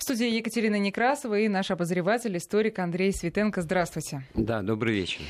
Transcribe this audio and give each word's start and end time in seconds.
В 0.00 0.02
студии 0.02 0.30
Екатерина 0.30 0.76
Некрасова 0.76 1.38
и 1.40 1.46
наш 1.46 1.70
обозреватель, 1.70 2.34
историк 2.38 2.78
Андрей 2.78 3.12
Светенко. 3.12 3.60
Здравствуйте. 3.60 4.22
Да, 4.32 4.62
добрый 4.62 4.94
вечер. 4.94 5.20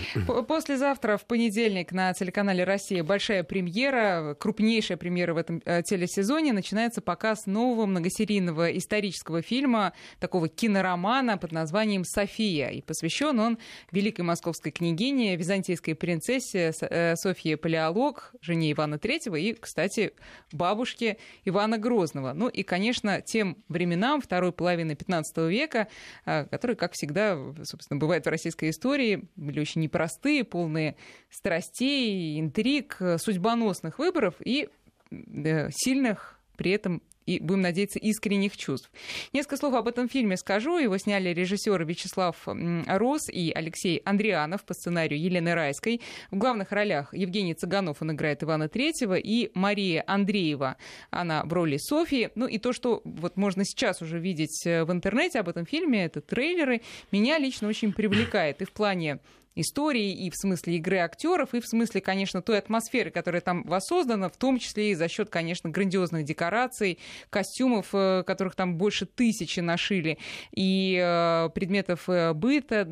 Послезавтра, 0.46 1.16
в 1.16 1.24
понедельник, 1.24 1.90
на 1.90 2.14
телеканале 2.14 2.62
«Россия» 2.62 3.02
большая 3.02 3.42
премьера, 3.42 4.36
крупнейшая 4.38 4.96
премьера 4.96 5.34
в 5.34 5.38
этом 5.38 5.60
э, 5.64 5.82
телесезоне. 5.82 6.52
Начинается 6.52 7.00
показ 7.00 7.46
нового 7.46 7.84
многосерийного 7.84 8.70
исторического 8.78 9.42
фильма, 9.42 9.92
такого 10.20 10.48
киноромана 10.48 11.36
под 11.36 11.50
названием 11.50 12.04
«София». 12.04 12.68
И 12.68 12.80
посвящен 12.80 13.40
он 13.40 13.58
великой 13.90 14.20
московской 14.20 14.70
княгине, 14.70 15.34
византийской 15.34 15.96
принцессе 15.96 16.72
э, 16.80 17.16
Софье 17.16 17.56
Палеолог, 17.56 18.36
жене 18.40 18.70
Ивана 18.70 18.94
III 18.94 19.40
и, 19.40 19.52
кстати, 19.52 20.12
бабушке 20.52 21.16
Ивана 21.44 21.76
Грозного. 21.76 22.34
Ну 22.34 22.46
и, 22.46 22.62
конечно, 22.62 23.20
тем 23.20 23.56
временам, 23.68 24.20
второй 24.20 24.52
половины 24.60 24.94
15 24.94 25.48
века, 25.48 25.88
а, 26.26 26.44
которые, 26.44 26.76
как 26.76 26.92
всегда, 26.92 27.34
собственно, 27.62 27.98
бывает 27.98 28.26
в 28.26 28.28
российской 28.28 28.68
истории, 28.68 29.24
были 29.36 29.58
очень 29.58 29.80
непростые, 29.80 30.44
полные 30.44 30.96
страстей, 31.30 32.38
интриг, 32.38 32.98
судьбоносных 33.16 33.98
выборов 33.98 34.34
и 34.44 34.68
э, 35.10 35.70
сильных 35.72 36.38
при 36.58 36.72
этом 36.72 37.02
и, 37.26 37.38
будем 37.38 37.62
надеяться, 37.62 37.98
искренних 37.98 38.56
чувств. 38.56 38.90
Несколько 39.32 39.56
слов 39.56 39.74
об 39.74 39.88
этом 39.88 40.08
фильме 40.08 40.36
скажу. 40.36 40.78
Его 40.78 40.96
сняли 40.98 41.30
режиссеры 41.30 41.84
Вячеслав 41.84 42.36
Рос 42.46 43.28
и 43.28 43.52
Алексей 43.54 43.98
Андрианов 44.04 44.64
по 44.64 44.74
сценарию 44.74 45.20
Елены 45.20 45.54
Райской. 45.54 46.00
В 46.30 46.36
главных 46.36 46.72
ролях 46.72 47.14
Евгений 47.14 47.54
Цыганов, 47.54 48.02
он 48.02 48.12
играет 48.12 48.42
Ивана 48.42 48.68
Третьего, 48.68 49.14
и 49.14 49.50
Мария 49.54 50.04
Андреева, 50.06 50.76
она 51.10 51.44
в 51.44 51.52
роли 51.52 51.76
Софии. 51.76 52.30
Ну 52.34 52.46
и 52.46 52.58
то, 52.58 52.72
что 52.72 53.02
вот 53.04 53.36
можно 53.36 53.64
сейчас 53.64 54.02
уже 54.02 54.18
видеть 54.18 54.66
э, 54.66 54.84
в 54.84 54.92
интернете 54.92 55.40
об 55.40 55.48
этом 55.48 55.66
фильме, 55.66 56.04
это 56.04 56.20
трейлеры, 56.20 56.82
меня 57.12 57.38
лично 57.38 57.68
очень 57.68 57.92
привлекает 57.92 58.62
и 58.62 58.64
в 58.64 58.72
плане 58.72 59.20
истории, 59.54 60.12
и 60.12 60.30
в 60.30 60.36
смысле 60.36 60.76
игры 60.76 60.98
актеров, 60.98 61.54
и 61.54 61.60
в 61.60 61.66
смысле, 61.66 62.00
конечно, 62.00 62.42
той 62.42 62.58
атмосферы, 62.58 63.10
которая 63.10 63.40
там 63.40 63.62
воссоздана, 63.64 64.28
в 64.28 64.36
том 64.36 64.58
числе 64.58 64.92
и 64.92 64.94
за 64.94 65.08
счет, 65.08 65.28
конечно, 65.28 65.70
грандиозных 65.70 66.24
декораций, 66.24 66.98
костюмов, 67.30 67.88
э, 67.92 68.22
которых 68.26 68.54
там 68.54 68.76
больше 68.76 69.06
тысячи 69.06 69.60
нашили, 69.60 70.18
и 70.54 70.98
э, 71.00 71.50
предметов 71.54 72.08
э, 72.08 72.32
быта, 72.32 72.88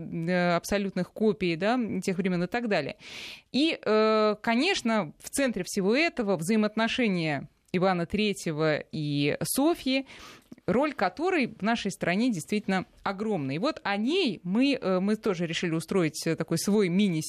абсолютных 0.57 1.13
копий, 1.13 1.57
да, 1.57 1.79
тех 2.03 2.17
времен 2.17 2.45
и 2.45 2.47
так 2.47 2.69
далее. 2.69 2.97
И, 3.53 3.79
конечно, 4.43 5.13
в 5.23 5.31
центре 5.31 5.65
всего 5.65 5.95
этого 5.95 6.37
взаимоотношения 6.37 7.49
Ивана 7.73 8.07
Третьего 8.07 8.83
и 8.93 9.37
Софьи, 9.43 10.07
роль 10.67 10.93
которой 10.93 11.47
в 11.47 11.63
нашей 11.63 11.91
стране 11.91 12.31
действительно 12.31 12.85
огромная. 13.03 13.57
И 13.57 13.59
вот 13.59 13.81
о 13.85 13.97
ней 13.97 14.41
мы, 14.43 14.79
э, 14.81 15.01
мы 15.01 15.17
тоже 15.17 15.47
решили 15.47 15.73
устроить 15.73 16.23
такой 16.37 16.59
свой 16.59 16.89
мини, 16.89 17.23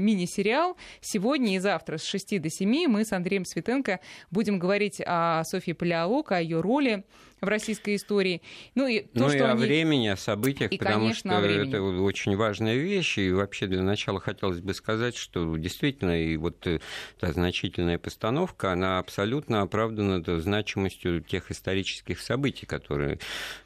мини-сериал. 0.00 0.76
Сегодня 1.00 1.56
и 1.56 1.58
завтра 1.58 1.98
с 1.98 2.04
6 2.04 2.40
до 2.40 2.48
7 2.50 2.86
мы 2.88 3.04
с 3.04 3.12
Андреем 3.12 3.44
Светенко 3.44 4.00
будем 4.30 4.58
говорить 4.58 5.02
о 5.04 5.42
Софье 5.44 5.74
Палеолог, 5.74 6.32
о 6.32 6.40
ее 6.40 6.60
роли 6.60 7.04
в 7.40 7.46
российской 7.46 7.96
истории. 7.96 8.42
Ну 8.74 8.86
и, 8.86 9.00
то, 9.00 9.20
ну, 9.20 9.28
что 9.28 9.38
и 9.38 9.40
они... 9.42 9.50
о 9.50 9.54
времени, 9.54 10.08
о 10.08 10.16
событиях, 10.16 10.72
и, 10.72 10.78
потому 10.78 11.00
конечно, 11.00 11.38
что 11.38 11.46
это 11.46 11.82
очень 11.82 12.36
важная 12.36 12.76
вещь. 12.76 13.18
И 13.18 13.30
вообще 13.30 13.66
для 13.66 13.82
начала 13.82 14.20
хотелось 14.20 14.60
бы 14.60 14.74
сказать, 14.74 15.16
что 15.16 15.56
действительно 15.56 16.20
и 16.20 16.36
вот 16.36 16.66
э, 16.66 16.80
та 17.18 17.32
значительная 17.32 17.98
постановка, 17.98 18.72
она 18.72 18.98
абсолютно 18.98 19.62
оправдана 19.78 20.40
значимостью 20.40 21.20
тех 21.20 21.50
исторических 21.50 22.20
событий, 22.20 22.66
которые 22.66 23.18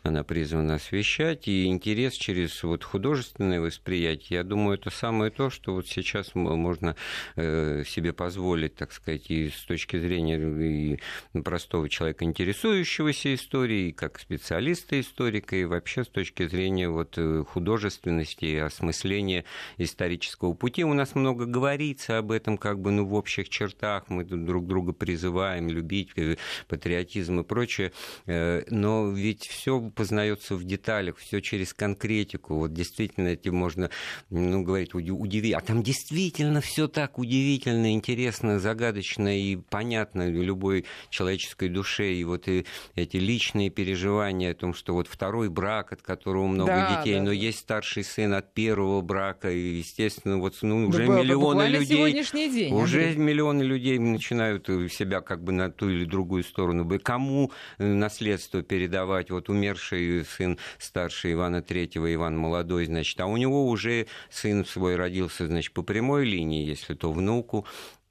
она 0.03 0.25
призвана 0.25 0.75
освещать. 0.75 1.49
И 1.49 1.67
интерес 1.67 2.15
через 2.15 2.63
вот 2.63 2.85
художественное 2.85 3.61
восприятие, 3.61 4.39
я 4.39 4.45
думаю, 4.45 4.79
это 4.79 4.91
самое 4.91 5.31
то, 5.31 5.49
что 5.49 5.75
вот 5.75 5.87
сейчас 5.89 6.35
можно 6.35 6.97
э, 7.37 7.85
себе 7.87 8.13
позволить, 8.13 8.75
так 8.75 8.93
сказать, 8.93 9.31
и 9.31 9.49
с 9.49 9.65
точки 9.65 9.99
зрения 9.99 10.37
и 10.37 11.41
простого 11.43 11.89
человека, 11.89 12.25
интересующегося 12.25 13.35
историей, 13.35 13.93
как 13.93 14.19
специалиста 14.19 15.01
историка, 15.01 15.57
и 15.57 15.65
вообще 15.65 16.05
с 16.05 16.09
точки 16.09 16.47
зрения 16.47 16.91
вот 16.91 17.15
э, 17.17 17.45
художественности 17.49 18.45
и 18.45 18.57
осмысления 18.57 19.45
исторического 19.79 20.53
пути. 20.53 20.85
У 20.85 20.93
нас 20.93 21.15
много 21.15 21.47
говорится 21.47 22.19
об 22.19 22.33
этом, 22.33 22.59
как 22.59 22.81
бы, 22.81 22.91
ну, 22.91 23.07
в 23.07 23.15
общих 23.15 23.49
чертах, 23.49 24.05
мы 24.09 24.25
друг 24.25 24.67
друга 24.67 24.93
призываем 24.93 25.69
любить 25.69 26.02
э, 26.17 26.37
патриотизм 26.69 27.41
и 27.41 27.45
прочее, 27.45 27.93
э, 28.27 28.63
но 28.69 29.11
ведь 29.11 29.47
все 29.47 29.81
познается 29.81 30.55
в 30.57 30.65
деталях, 30.65 31.17
все 31.19 31.41
через 31.41 31.75
конкретику. 31.75 32.57
Вот 32.57 32.73
действительно 32.73 33.29
этим 33.29 33.55
можно, 33.55 33.91
ну, 34.31 34.63
говорить, 34.63 34.95
удивить. 34.95 35.55
А 35.55 35.61
там 35.61 35.83
действительно 35.83 36.61
все 36.61 36.89
так 36.89 37.19
удивительно, 37.19 37.93
интересно, 37.93 38.59
загадочно 38.59 39.39
и 39.39 39.57
понятно 39.57 40.29
любой 40.29 40.85
человеческой 41.11 41.69
душе. 41.69 42.15
И 42.15 42.25
вот 42.25 42.49
эти 42.49 43.17
личные 43.17 43.71
переживания 43.71 44.53
о 44.53 44.55
том, 44.55 44.75
что 44.75 44.95
вот 44.95 45.09
второй 45.09 45.49
брак, 45.49 45.93
от 45.93 46.03
которого 46.03 46.47
много 46.47 46.73
да, 46.73 46.99
детей, 46.99 47.17
да, 47.17 47.23
но 47.23 47.33
есть 47.33 47.61
старший 47.61 48.05
сын 48.05 48.35
от 48.35 48.53
первого 48.55 49.01
брака, 49.01 49.51
и, 49.51 49.79
естественно, 49.79 50.39
вот 50.39 50.57
ну, 50.63 50.89
уже 50.89 51.07
да, 51.07 51.21
миллионы 51.21 51.69
людей... 51.69 52.13
День, 52.13 52.73
уже 52.73 53.05
Андрей. 53.05 53.17
миллионы 53.17 53.63
людей 53.63 53.99
начинают 53.99 54.67
себя 54.93 55.21
как 55.21 55.43
бы 55.43 55.53
на 55.53 55.71
ту 55.71 55.89
или 55.93 56.05
другую 56.05 56.45
сторону. 56.45 56.89
Кому 56.99 57.53
э, 57.79 57.85
наследство 57.85 58.63
передавать? 58.63 59.31
Вот 59.31 59.49
умерший 59.49 60.25
сын 60.25 60.59
старший 60.79 61.33
Ивана 61.33 61.63
Третьего, 61.63 62.13
Иван 62.13 62.37
Молодой, 62.37 62.87
значит, 62.87 63.21
а 63.21 63.27
у 63.27 63.37
него 63.37 63.69
уже 63.69 64.07
сын 64.31 64.65
свой 64.65 64.97
родился, 64.97 65.47
значит, 65.47 65.73
по 65.73 65.83
прямой 65.83 66.25
линии, 66.25 66.67
если 66.67 66.95
то 66.95 67.13
внуку, 67.13 67.67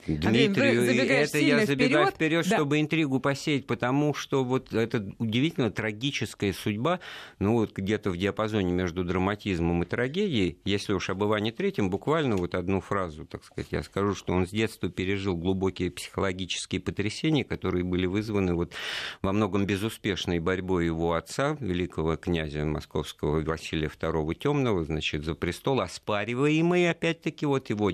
Дмитрию, 0.07 0.81
Андрей, 0.81 1.07
это 1.07 1.37
я 1.37 1.65
забегаю 1.65 2.07
вперед, 2.07 2.47
да. 2.49 2.55
чтобы 2.55 2.79
интригу 2.79 3.19
посеять, 3.19 3.67
потому 3.67 4.13
что 4.13 4.43
вот 4.43 4.73
эта 4.73 5.13
удивительно 5.19 5.71
трагическая 5.71 6.53
судьба, 6.53 6.99
ну 7.39 7.53
вот 7.53 7.73
где-то 7.73 8.09
в 8.09 8.17
диапазоне 8.17 8.71
между 8.71 9.03
драматизмом 9.03 9.83
и 9.83 9.85
трагедией, 9.85 10.57
если 10.65 10.93
уж 10.93 11.09
об 11.09 11.23
Иване 11.23 11.51
Третьем, 11.51 11.89
буквально 11.89 12.35
вот 12.35 12.55
одну 12.55 12.81
фразу, 12.81 13.25
так 13.25 13.43
сказать, 13.43 13.71
я 13.71 13.83
скажу, 13.83 14.15
что 14.15 14.33
он 14.33 14.47
с 14.47 14.49
детства 14.49 14.89
пережил 14.89 15.35
глубокие 15.35 15.91
психологические 15.91 16.81
потрясения, 16.81 17.43
которые 17.43 17.83
были 17.83 18.05
вызваны 18.05 18.55
вот 18.55 18.73
во 19.21 19.31
многом 19.33 19.65
безуспешной 19.65 20.39
борьбой 20.39 20.85
его 20.85 21.13
отца, 21.13 21.57
великого 21.59 22.15
князя 22.17 22.65
московского 22.65 23.41
Василия 23.41 23.87
II 23.87 24.33
Темного, 24.35 24.83
значит, 24.83 25.25
за 25.25 25.35
престол, 25.35 25.81
оспариваемый 25.81 26.89
опять-таки 26.89 27.45
вот 27.45 27.69
его 27.69 27.91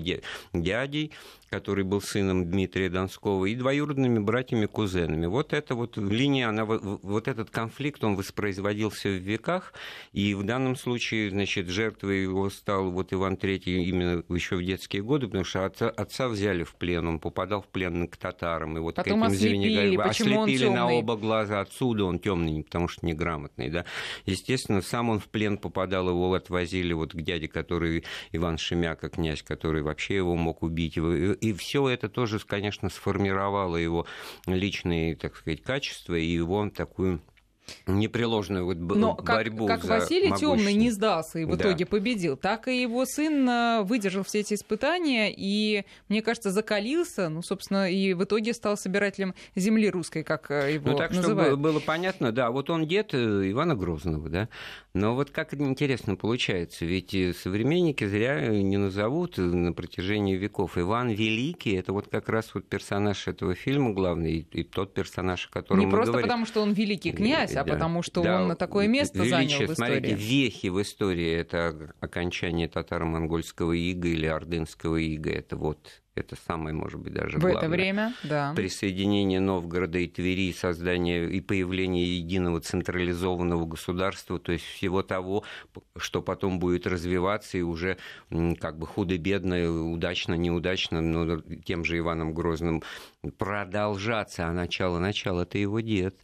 дядей, 0.52 1.12
который 1.50 1.84
был 1.84 2.00
сыном 2.00 2.50
Дмитрия 2.50 2.88
Донского, 2.88 3.46
и 3.46 3.54
двоюродными 3.54 4.18
братьями-кузенами. 4.18 5.26
Вот 5.26 5.52
эта 5.52 5.74
вот 5.74 5.96
линия, 5.96 6.48
она, 6.48 6.64
вот 6.64 7.28
этот 7.28 7.50
конфликт, 7.50 8.04
он 8.04 8.16
воспроизводился 8.16 9.08
в 9.08 9.18
веках, 9.18 9.72
и 10.12 10.34
в 10.34 10.42
данном 10.44 10.76
случае, 10.76 11.30
значит, 11.30 11.68
жертвой 11.68 12.22
его 12.22 12.50
стал 12.50 12.90
вот 12.90 13.12
Иван 13.12 13.34
III 13.34 13.58
именно 13.58 14.22
еще 14.28 14.56
в 14.56 14.64
детские 14.64 15.02
годы, 15.02 15.26
потому 15.26 15.44
что 15.44 15.64
отца, 15.64 15.88
отца 15.88 16.28
взяли 16.28 16.64
в 16.64 16.74
плен, 16.74 17.06
он 17.06 17.18
попадал 17.18 17.62
в 17.62 17.66
плен 17.68 18.06
к 18.08 18.16
татарам, 18.16 18.76
и 18.76 18.80
вот 18.80 18.96
Потом 18.96 19.22
к 19.22 19.24
этим 19.24 19.34
ослепили, 19.34 19.96
почему 19.96 20.42
ослепили 20.42 20.66
он 20.66 20.74
на 20.74 20.90
оба 20.90 21.16
глаза, 21.16 21.60
отсюда 21.60 22.04
он 22.04 22.18
темный, 22.18 22.62
потому 22.62 22.88
что 22.88 23.06
неграмотный, 23.06 23.70
да. 23.70 23.84
Естественно, 24.26 24.82
сам 24.82 25.10
он 25.10 25.20
в 25.20 25.28
плен 25.28 25.58
попадал, 25.58 26.08
его 26.08 26.32
отвозили 26.32 26.92
вот 26.92 27.12
к 27.12 27.20
дяде, 27.20 27.48
который 27.48 28.04
Иван 28.32 28.58
Шемяка, 28.58 29.08
князь, 29.08 29.42
который 29.42 29.82
вообще 29.82 30.16
его 30.16 30.36
мог 30.36 30.62
убить, 30.62 30.98
и 31.40 31.52
все 31.52 31.88
это 31.88 32.08
тоже, 32.08 32.38
конечно, 32.40 32.88
сформировало 32.88 33.76
его 33.76 34.06
личные, 34.46 35.16
так 35.16 35.36
сказать, 35.36 35.62
качества 35.62 36.14
и 36.14 36.24
его 36.24 36.68
такую 36.70 37.20
непреложную 37.86 38.64
вот 38.64 38.78
Но 38.78 39.14
борьбу 39.14 39.66
как, 39.66 39.80
как 39.80 39.88
за 39.88 40.00
Василий 40.00 40.32
Темный 40.32 40.74
не 40.74 40.90
сдался 40.90 41.38
и 41.38 41.44
в 41.44 41.54
итоге 41.56 41.84
да. 41.84 41.90
победил, 41.90 42.36
так 42.36 42.68
и 42.68 42.80
его 42.80 43.04
сын 43.04 43.48
э, 43.48 43.82
выдержал 43.82 44.24
все 44.24 44.40
эти 44.40 44.54
испытания 44.54 45.32
и, 45.34 45.84
мне 46.08 46.22
кажется, 46.22 46.50
закалился, 46.50 47.28
ну, 47.28 47.42
собственно, 47.42 47.90
и 47.90 48.14
в 48.14 48.24
итоге 48.24 48.54
стал 48.54 48.76
собирателем 48.76 49.34
земли 49.54 49.90
русской, 49.90 50.22
как 50.22 50.50
э, 50.50 50.74
его 50.74 50.92
ну, 50.92 50.96
так, 50.96 51.12
называют. 51.12 51.48
чтобы 51.48 51.62
было 51.62 51.80
понятно, 51.80 52.32
да, 52.32 52.50
вот 52.50 52.70
он 52.70 52.86
дед 52.86 53.14
э, 53.14 53.50
Ивана 53.50 53.74
Грозного, 53.74 54.28
да, 54.28 54.48
но 54.94 55.14
вот 55.14 55.30
как 55.30 55.54
интересно 55.54 56.16
получается, 56.16 56.84
ведь 56.84 57.14
современники 57.36 58.06
зря 58.06 58.48
не 58.48 58.76
назовут 58.76 59.38
на 59.38 59.72
протяжении 59.72 60.36
веков. 60.36 60.78
Иван 60.78 61.10
Великий, 61.10 61.74
это 61.74 61.92
вот 61.92 62.08
как 62.08 62.28
раз 62.28 62.54
вот 62.54 62.66
персонаж 62.66 63.28
этого 63.28 63.54
фильма 63.54 63.92
главный, 63.92 64.46
и 64.50 64.62
тот 64.62 64.94
персонаж, 64.94 65.46
о 65.46 65.52
котором 65.52 65.80
не 65.80 65.86
мы 65.86 65.92
просто 65.92 66.12
говорим. 66.12 66.28
потому, 66.28 66.46
что 66.46 66.62
он 66.62 66.72
великий 66.72 67.12
князь, 67.12 67.54
а 67.60 67.64
да. 67.64 67.72
потому 67.72 68.02
что 68.02 68.22
да. 68.22 68.40
он 68.40 68.48
на 68.48 68.56
такое 68.56 68.88
место 68.88 69.18
Величие, 69.18 69.30
занял 69.30 69.70
в 69.70 69.74
истории. 69.74 69.92
Смотрите, 69.92 70.14
вехи 70.14 70.66
в 70.68 70.82
истории– 70.82 71.32
это 71.40 71.94
окончание 72.00 72.68
татаро-монгольского 72.68 73.72
ига 73.72 74.08
или 74.08 74.26
ордынского 74.26 74.96
ига. 74.96 75.30
Это 75.30 75.56
вот 75.56 76.02
Это 76.18 76.36
самое, 76.46 76.74
может 76.74 77.00
быть, 77.00 77.14
даже 77.14 77.38
В 77.38 77.40
главное. 77.40 77.60
это 77.60 77.68
время, 77.68 78.14
да. 78.24 78.52
Присоединение 78.56 79.40
Новгорода 79.40 79.98
и 79.98 80.08
Твери, 80.08 80.52
создание 80.52 81.30
и 81.30 81.40
появление 81.40 82.18
единого 82.18 82.60
централизованного 82.60 83.64
государства, 83.66 84.38
то 84.38 84.52
есть 84.52 84.64
всего 84.64 85.02
того, 85.02 85.44
что 85.96 86.22
потом 86.22 86.58
будет 86.58 86.86
развиваться 86.86 87.58
и 87.58 87.62
уже 87.62 87.98
как 88.60 88.78
бы 88.78 88.86
худо-бедно, 88.86 89.90
удачно, 89.92 90.34
неудачно, 90.34 91.00
но 91.00 91.40
тем 91.64 91.84
же 91.84 91.98
Иваном 91.98 92.34
Грозным 92.34 92.82
продолжаться, 93.36 94.46
а 94.46 94.52
начало-начало 94.52 95.42
это 95.42 95.58
его 95.58 95.80
дед. 95.80 96.16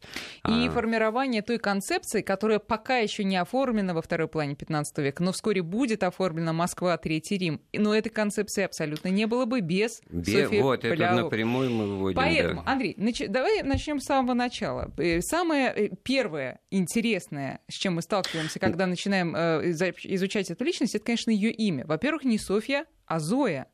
И 0.47 0.67
а... 0.67 0.71
формирование 0.71 1.43
той 1.43 1.59
концепции, 1.59 2.23
которая 2.23 2.59
пока 2.59 2.99
еще 2.99 3.25
не 3.25 3.37
оформлена 3.37 3.95
во 3.95 4.03
второй 4.03 4.29
плане 4.29 4.55
15 4.55 4.99
века, 4.99 5.23
но 5.23 5.33
вскоре 5.33 5.63
будет 5.63 6.03
оформлена 6.03 6.53
Москва, 6.53 6.97
Третий 6.97 7.39
Рим. 7.39 7.61
Но 7.73 7.95
этой 7.95 8.11
концепции 8.11 8.65
абсолютно 8.65 9.09
не 9.09 9.27
было 9.27 9.45
бы 9.45 9.61
без, 9.61 9.84
без 10.11 10.45
Софьи 10.45 10.61
Вот, 10.61 10.83
Поляу. 10.83 10.95
это 10.95 11.23
напрямую 11.23 11.71
мы 11.71 11.87
выводим. 11.87 12.17
Поэтому, 12.17 12.63
да. 12.63 12.73
Андрей, 12.73 12.95
нач... 12.97 13.23
давай 13.29 13.63
начнем 13.63 14.01
с 14.01 14.05
самого 14.05 14.35
начала. 14.35 14.93
Э, 14.97 15.21
самое 15.21 15.73
э, 15.75 15.91
первое 16.03 16.61
интересное, 16.71 17.61
с 17.69 17.75
чем 17.75 17.95
мы 17.95 18.03
сталкиваемся, 18.03 18.59
когда 18.59 18.87
начинаем 18.87 19.35
э, 19.35 19.71
изучать 19.71 20.51
эту 20.51 20.65
личность, 20.65 20.95
это, 20.95 21.05
конечно, 21.05 21.31
ее 21.31 21.51
имя. 21.51 21.87
Во-первых, 21.87 22.25
не 22.25 22.39
Софья, 22.39 22.87
а 23.07 23.21
Зоя 23.21 23.69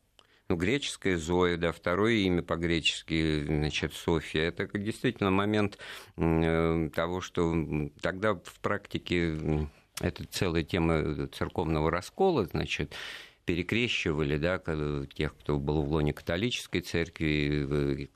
ну, 0.49 0.57
греческая 0.57 1.15
Зоя, 1.15 1.55
да, 1.55 1.71
второе 1.71 2.15
имя 2.15 2.41
по-гречески, 2.41 3.45
значит, 3.45 3.93
Софья. 3.93 4.41
Это 4.41 4.67
действительно 4.77 5.31
момент 5.31 5.77
того, 6.17 7.21
что 7.21 7.55
тогда 8.01 8.33
в 8.33 8.59
практике 8.61 9.69
это 10.01 10.25
целая 10.25 10.63
тема 10.63 11.27
церковного 11.29 11.89
раскола, 11.89 12.45
значит, 12.45 12.93
перекрещивали 13.45 14.37
да, 14.37 14.61
тех, 15.13 15.35
кто 15.35 15.57
был 15.57 15.81
в 15.81 15.91
лоне 15.91 16.13
католической 16.13 16.81
церкви, 16.81 18.09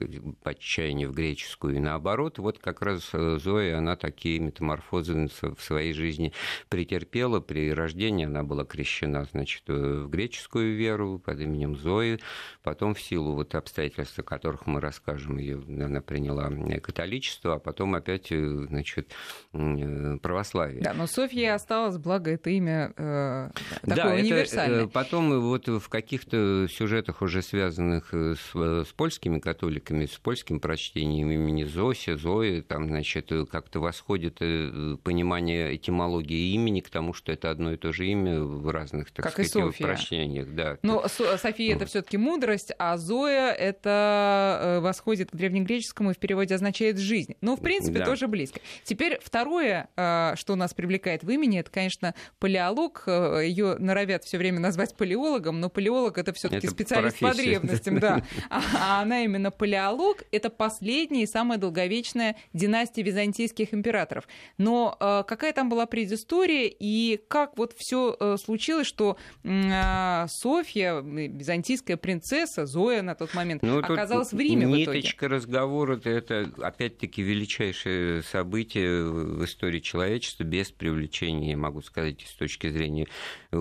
по 0.43 0.51
отчаянию 0.51 1.09
в 1.09 1.15
греческую 1.15 1.75
и 1.75 1.79
наоборот. 1.79 2.39
Вот 2.39 2.59
как 2.59 2.81
раз 2.81 3.09
э, 3.13 3.37
Зоя, 3.41 3.77
она 3.77 3.95
такие 3.95 4.39
метаморфозы 4.39 5.29
в 5.41 5.61
своей 5.61 5.93
жизни 5.93 6.33
претерпела. 6.69 7.39
При 7.39 7.73
рождении 7.73 8.25
она 8.25 8.43
была 8.43 8.65
крещена 8.65 9.25
значит, 9.25 9.63
э, 9.67 10.03
в 10.05 10.09
греческую 10.09 10.75
веру 10.75 11.19
под 11.19 11.39
именем 11.39 11.75
Зои. 11.75 12.19
Потом 12.63 12.93
в 12.93 13.01
силу 13.01 13.33
вот 13.33 13.55
обстоятельств, 13.55 14.17
о 14.19 14.23
которых 14.23 14.67
мы 14.67 14.79
расскажем, 14.81 15.37
ее 15.37 15.63
она 15.67 16.01
приняла 16.01 16.51
католичество, 16.79 17.55
а 17.55 17.59
потом 17.59 17.95
опять 17.95 18.31
э, 18.31 18.65
значит, 18.67 19.13
православие. 19.51 20.81
Да, 20.81 20.93
но 20.93 21.07
Софья 21.07 21.55
осталась, 21.55 21.97
благо 21.97 22.31
это 22.31 22.49
имя 22.49 22.93
э, 22.95 23.49
такое 23.81 23.95
да, 23.95 24.13
универсальное. 24.13 24.83
Это, 24.83 24.87
потом 24.89 25.14
потом 25.15 25.39
вот 25.41 25.67
в 25.67 25.87
каких-то 25.87 26.67
сюжетах, 26.69 27.21
уже 27.21 27.41
связанных 27.41 28.13
э, 28.13 28.35
с, 28.35 28.51
э, 28.53 28.83
с 28.85 28.91
польскими 28.91 29.39
католиками, 29.39 30.05
с 30.05 30.17
польским 30.17 30.59
прочтением 30.59 31.31
имени 31.31 31.63
Зоси, 31.63 32.15
Зои, 32.15 32.61
там, 32.61 32.87
значит, 32.87 33.31
как-то 33.49 33.79
восходит 33.79 34.37
э, 34.41 34.97
понимание 35.03 35.75
этимологии 35.75 36.53
имени 36.53 36.81
к 36.81 36.89
тому, 36.89 37.13
что 37.13 37.31
это 37.31 37.49
одно 37.49 37.71
и 37.71 37.77
то 37.77 37.93
же 37.93 38.07
имя 38.07 38.41
в 38.41 38.69
разных, 38.69 39.11
так 39.11 39.25
как 39.25 39.45
сказать, 39.45 39.77
прочтениях. 39.77 40.53
Да. 40.53 40.77
Но 40.81 41.05
София 41.07 41.73
вот. 41.73 41.81
это 41.81 41.85
все-таки 41.89 42.17
мудрость, 42.17 42.73
а 42.77 42.97
Зоя 42.97 43.51
это 43.51 44.79
восходит 44.81 45.31
к 45.31 45.35
древнегреческому 45.35 46.11
и 46.11 46.13
в 46.13 46.17
переводе 46.17 46.55
означает 46.55 46.97
жизнь. 46.97 47.35
Ну, 47.41 47.55
в 47.55 47.61
принципе, 47.61 47.99
да. 47.99 48.05
тоже 48.05 48.27
близко. 48.27 48.59
Теперь 48.83 49.19
второе, 49.23 49.87
что 50.35 50.55
нас 50.55 50.73
привлекает 50.73 51.23
в 51.23 51.29
имени, 51.29 51.59
это, 51.59 51.71
конечно, 51.71 52.13
палеолог. 52.39 53.03
Ее 53.07 53.77
норовят 53.77 54.23
все 54.25 54.37
время 54.37 54.59
назвать 54.59 54.95
палеологом, 55.05 55.59
но 55.59 55.69
палеолог 55.69 56.17
это 56.17 56.33
все-таки 56.33 56.67
специалист 56.67 57.19
профессия. 57.19 57.59
по 57.59 57.61
древностям, 57.61 57.99
да. 57.99 58.23
А, 58.49 58.61
а 58.79 59.01
она 59.01 59.23
именно 59.23 59.51
палеолог. 59.51 60.23
Это 60.31 60.49
последняя 60.49 61.23
и 61.23 61.27
самая 61.27 61.57
долговечная 61.59 62.35
династия 62.53 63.03
византийских 63.03 63.73
императоров. 63.73 64.27
Но 64.57 64.97
э, 64.99 65.23
какая 65.27 65.53
там 65.53 65.69
была 65.69 65.85
предыстория 65.85 66.67
и 66.67 67.19
как 67.27 67.57
вот 67.57 67.73
все 67.77 68.15
э, 68.19 68.37
случилось, 68.43 68.87
что 68.87 69.17
э, 69.43 70.25
Софья, 70.27 71.01
византийская 71.01 71.97
принцесса, 71.97 72.65
Зоя 72.65 73.01
на 73.01 73.13
тот 73.13 73.33
момент, 73.35 73.61
ну, 73.61 73.79
оказалась 73.79 74.31
в 74.31 74.39
Риме 74.39 74.65
ниточка 74.65 75.25
в 75.25 75.27
итоге? 75.27 75.35
разговора 75.35 76.01
это 76.03 76.51
опять-таки 76.61 77.21
величайшее 77.21 78.23
событие 78.23 79.03
в 79.03 79.45
истории 79.45 79.79
человечества 79.79 80.43
без 80.43 80.71
привлечения, 80.71 81.51
я 81.51 81.57
могу 81.57 81.81
сказать, 81.81 82.21
с 82.21 82.33
точки 82.35 82.69
зрения 82.69 83.07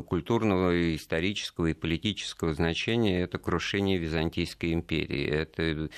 культурного 0.06 0.74
и 0.74 0.96
исторического 0.96 1.33
исторического 1.34 1.66
и 1.66 1.74
политического 1.74 2.54
значения 2.54 3.22
это 3.22 3.38
крушение 3.38 3.98
Византийской 3.98 4.72
империи. 4.72 5.26
Это 5.26 5.90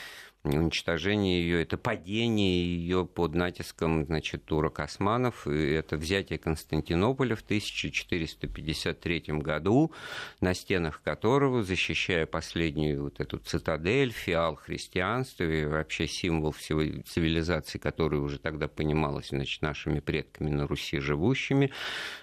уничтожение 0.55 1.41
ее, 1.41 1.63
это 1.63 1.77
падение 1.77 2.65
ее 2.65 3.07
под 3.07 3.35
натиском 3.35 4.05
значит, 4.05 4.45
турок 4.45 4.81
османов, 4.81 5.47
и 5.47 5.71
это 5.71 5.97
взятие 5.97 6.39
Константинополя 6.39 7.37
в 7.37 7.43
1453 7.43 9.23
году, 9.29 9.93
на 10.41 10.55
стенах 10.55 11.03
которого, 11.03 11.63
защищая 11.63 12.27
последнюю 12.27 13.05
вот 13.05 13.21
эту 13.21 13.39
цитадель, 13.39 14.13
фиал 14.13 14.57
христианства 14.57 15.45
и 15.45 15.65
вообще 15.65 16.07
символ 16.07 16.53
всего 16.53 16.83
цивилизации, 17.07 17.79
которая 17.79 18.21
уже 18.21 18.39
тогда 18.39 18.69
понималась 18.69 19.29
значит, 19.29 19.63
нашими 19.63 20.01
предками 20.01 20.51
на 20.51 20.67
Руси 20.67 20.99
живущими, 20.99 21.73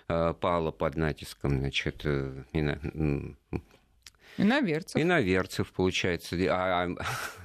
э, 0.07 0.33
пала 0.39 0.71
под 0.71 0.95
натиском 0.95 1.59
значит, 1.59 2.01
э, 2.05 2.43
Иноверцев. 4.37 4.99
Иноверцев, 4.99 5.71
получается. 5.71 6.35
А, 6.49 6.87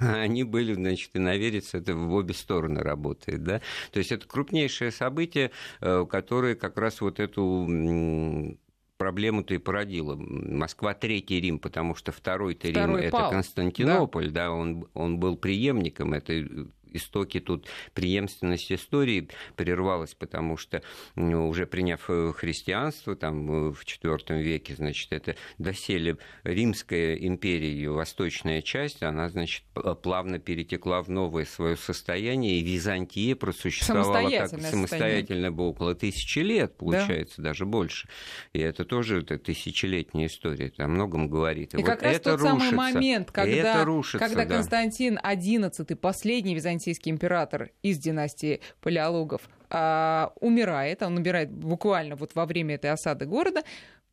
а, 0.00 0.14
они 0.20 0.44
были, 0.44 0.72
значит, 0.72 1.10
иноверец, 1.14 1.74
это 1.74 1.94
в 1.94 2.12
обе 2.12 2.34
стороны 2.34 2.80
работает, 2.80 3.42
да. 3.42 3.60
То 3.92 3.98
есть 3.98 4.12
это 4.12 4.26
крупнейшее 4.26 4.90
событие, 4.90 5.50
э, 5.80 6.06
которое 6.08 6.54
как 6.54 6.78
раз 6.78 7.00
вот 7.00 7.20
эту 7.20 8.56
проблему-то 8.98 9.54
и 9.54 9.58
породила. 9.58 10.16
Москва 10.16 10.92
Третий 10.92 11.40
Рим, 11.40 11.58
потому 11.58 11.94
что 11.94 12.12
Второй-то 12.12 12.68
Рим– 12.68 12.96
это 12.96 13.30
Константинополь, 13.30 14.30
да, 14.30 14.46
да 14.46 14.52
он, 14.52 14.88
он 14.92 15.18
был 15.18 15.36
преемником 15.36 16.12
этой 16.12 16.68
истоки 16.92 17.40
тут 17.40 17.66
преемственность 17.94 18.72
истории 18.72 19.28
прервалась, 19.56 20.14
потому 20.14 20.56
что 20.56 20.82
уже 21.16 21.66
приняв 21.66 22.04
э, 22.08 22.32
христианство 22.34 23.16
там, 23.16 23.68
э, 23.68 23.72
в 23.72 23.84
IV 23.84 24.42
веке, 24.42 24.74
значит, 24.74 25.12
это 25.12 25.36
доселе 25.58 26.18
Римская 26.44 27.14
империя, 27.14 27.72
ее 27.72 27.92
восточная 27.92 28.62
часть, 28.62 29.02
она, 29.02 29.28
значит, 29.28 29.64
плавно 30.02 30.38
перетекла 30.38 31.02
в 31.02 31.08
новое 31.08 31.44
свое 31.44 31.76
состояние, 31.76 32.58
и 32.58 32.62
Византия 32.62 33.34
просуществовала 33.36 34.30
как 34.30 34.60
самостоятельно 34.60 35.52
бы 35.52 35.68
около 35.68 35.94
тысячи 35.94 36.40
лет, 36.40 36.76
получается, 36.76 37.42
да. 37.42 37.50
даже 37.50 37.66
больше. 37.66 38.08
И 38.52 38.60
это 38.60 38.84
тоже 38.84 39.20
это 39.20 39.38
тысячелетняя 39.38 40.26
история, 40.26 40.66
это 40.66 40.84
о 40.84 40.88
многом 40.88 41.28
говорит. 41.28 41.74
И, 41.74 41.78
и 41.78 41.80
вот 41.80 41.86
как 41.86 42.02
раз 42.02 42.20
тот 42.20 42.40
рушится. 42.40 42.68
самый 42.68 42.72
момент, 42.72 43.30
когда, 43.30 43.88
когда 44.18 44.44
да. 44.44 44.54
Константин 44.56 45.18
XI, 45.18 45.96
последний 45.96 46.54
византийский 46.54 46.77
византийский 46.78 47.10
император 47.10 47.70
из 47.82 47.98
династии 47.98 48.60
палеологов 48.80 49.42
а, 49.70 50.32
умирает, 50.40 51.02
он 51.02 51.16
умирает 51.16 51.50
буквально 51.50 52.16
вот 52.16 52.34
во 52.34 52.46
время 52.46 52.76
этой 52.76 52.90
осады 52.90 53.26
города, 53.26 53.62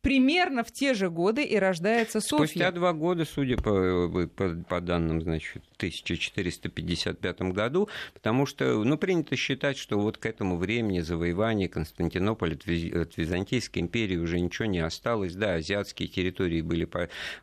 примерно 0.02 0.62
в 0.62 0.70
те 0.72 0.94
же 0.94 1.10
годы 1.10 1.42
и 1.42 1.56
рождается 1.56 2.20
Софья. 2.20 2.46
Спустя 2.46 2.72
два 2.72 2.92
года, 2.92 3.24
судя 3.24 3.56
по, 3.56 4.08
по, 4.36 4.48
по 4.68 4.80
данным, 4.80 5.20
значит, 5.20 5.62
в 5.72 5.76
1455 5.76 7.42
году, 7.42 7.88
потому 8.14 8.46
что, 8.46 8.84
ну, 8.84 8.96
принято 8.98 9.36
считать, 9.36 9.76
что 9.76 9.98
вот 9.98 10.18
к 10.18 10.26
этому 10.26 10.58
времени 10.58 11.00
завоевания 11.00 11.68
Константинополя 11.68 12.54
от 12.54 13.16
Византийской 13.16 13.82
империи 13.82 14.16
уже 14.16 14.40
ничего 14.40 14.66
не 14.66 14.80
осталось. 14.80 15.34
Да, 15.34 15.54
азиатские 15.54 16.08
территории 16.08 16.60
были 16.60 16.88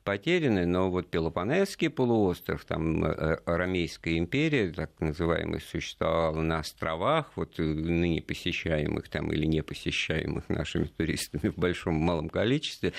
потеряны, 0.04 0.66
но 0.66 0.90
вот 0.90 1.10
Пелопонесский 1.10 1.90
полуостров, 1.90 2.66
там 2.66 3.06
э, 3.06 3.40
Арамейская 3.46 4.18
империя, 4.18 4.72
так 4.72 4.92
называемая, 5.00 5.60
существовала 5.60 6.42
на 6.42 6.60
островах, 6.60 7.32
вот 7.36 7.60
э, 7.60 7.64
ныне 7.64 8.22
посещаемых 8.22 9.10
там 9.10 9.32
или 9.32 9.46
не 9.46 9.62
посещаемых 9.62 10.50
нашими 10.50 10.86
туристами 10.86 11.50
в 11.50 11.58
большом 11.58 11.96
малом 11.96 12.30
количестве, 12.30 12.43
количестве. 12.44 12.94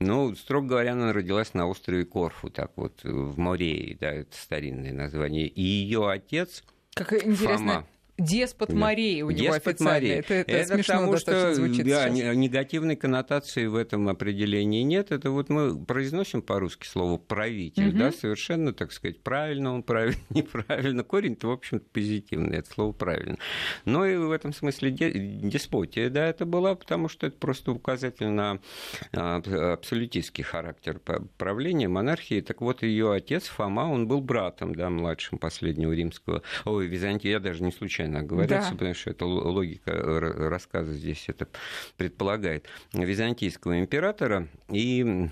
Ну, 0.00 0.34
строго 0.36 0.68
говоря, 0.68 0.92
она 0.92 1.12
родилась 1.12 1.54
на 1.54 1.66
острове 1.66 2.04
Корфу, 2.04 2.50
так 2.50 2.72
вот, 2.76 3.00
в 3.02 3.38
Морее, 3.38 3.96
да, 3.98 4.10
это 4.10 4.36
старинное 4.36 4.92
название. 4.92 5.46
И 5.48 5.62
ее 5.62 6.08
отец 6.10 6.62
как 6.94 7.12
интересно, 7.14 7.56
Фома, 7.56 7.86
Деспот 8.22 8.72
морей 8.72 9.22
у 9.22 9.30
него 9.30 9.54
Деспот 9.54 9.80
морей. 9.80 10.12
Это, 10.12 10.34
это, 10.34 10.52
это 10.52 10.74
смешно 10.74 10.94
потому, 10.94 11.16
что 11.16 11.54
звучит 11.54 11.86
да, 11.86 12.08
сейчас. 12.08 12.36
негативной 12.36 12.96
коннотации 12.96 13.66
в 13.66 13.74
этом 13.74 14.08
определении 14.08 14.82
нет. 14.82 15.10
Это 15.10 15.30
вот 15.30 15.48
мы 15.48 15.84
произносим 15.84 16.42
по-русски 16.42 16.86
слово 16.86 17.18
«правитель», 17.18 17.88
угу. 17.88 17.98
да, 17.98 18.12
совершенно, 18.12 18.72
так 18.72 18.92
сказать, 18.92 19.20
правильно 19.20 19.74
он, 19.74 19.82
правильно, 19.82 20.20
неправильно. 20.30 21.02
Корень-то, 21.02 21.48
в 21.48 21.50
общем-то, 21.50 21.84
позитивный, 21.92 22.58
это 22.58 22.70
слово 22.70 22.92
правильно. 22.92 23.38
Но 23.84 24.06
и 24.06 24.16
в 24.16 24.30
этом 24.30 24.52
смысле 24.52 24.90
деспотия, 24.90 26.08
да, 26.08 26.26
это 26.26 26.46
была, 26.46 26.74
потому 26.74 27.08
что 27.08 27.26
это 27.26 27.36
просто 27.36 27.72
указатель 27.72 28.28
на 28.28 28.60
а, 29.12 29.42
абсолютистский 29.72 30.44
характер 30.44 31.00
правления, 31.38 31.88
монархии. 31.88 32.40
Так 32.40 32.60
вот, 32.60 32.82
ее 32.82 33.12
отец 33.12 33.46
Фома, 33.48 33.90
он 33.90 34.06
был 34.06 34.20
братом, 34.20 34.74
да, 34.74 34.90
младшим 34.90 35.38
последнего 35.38 35.92
римского, 35.92 36.42
ой, 36.64 36.86
Византия, 36.86 37.32
я 37.32 37.40
даже 37.40 37.62
не 37.62 37.72
случайно 37.72 38.11
оговорился, 38.20 38.70
да. 38.70 38.76
потому 38.76 38.94
что 38.94 39.10
это 39.10 39.26
логика 39.26 39.92
рассказа 40.50 40.92
здесь 40.92 41.24
это 41.28 41.48
предполагает, 41.96 42.66
византийского 42.92 43.78
императора, 43.80 44.48
и 44.68 45.28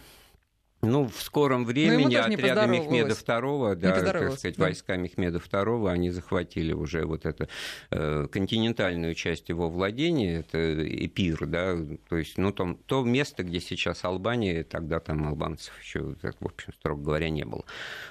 ну, 0.83 1.09
в 1.09 1.23
скором 1.23 1.67
времени 1.67 2.15
отряды 2.15 2.67
Мехмеда 2.67 3.13
II, 3.13 3.75
да, 3.77 4.01
так 4.01 4.33
сказать, 4.33 4.57
да. 4.57 4.65
войска 4.65 4.97
Мехмеда 4.97 5.39
II, 5.39 5.91
они 5.91 6.11
захватили 6.11 6.73
уже 6.73 7.05
вот 7.05 7.27
эту 7.27 7.49
э, 7.91 8.27
континентальную 8.31 9.15
часть 9.15 9.51
его 9.51 9.69
владения, 9.69 10.39
это 10.39 10.89
Эпир, 11.05 11.47
да, 11.47 11.77
то 12.09 12.17
есть, 12.17 12.39
ну, 12.39 12.53
там, 12.53 12.77
то 12.87 13.05
место, 13.05 13.43
где 13.43 13.61
сейчас 13.61 14.05
Албания, 14.05 14.65
тогда 14.65 15.01
там 15.01 15.27
албанцев 15.27 15.73
еще, 15.83 16.15
в 16.41 16.47
общем, 16.47 16.73
строго 16.73 17.03
говоря, 17.03 17.29
не 17.29 17.45
было. 17.45 17.65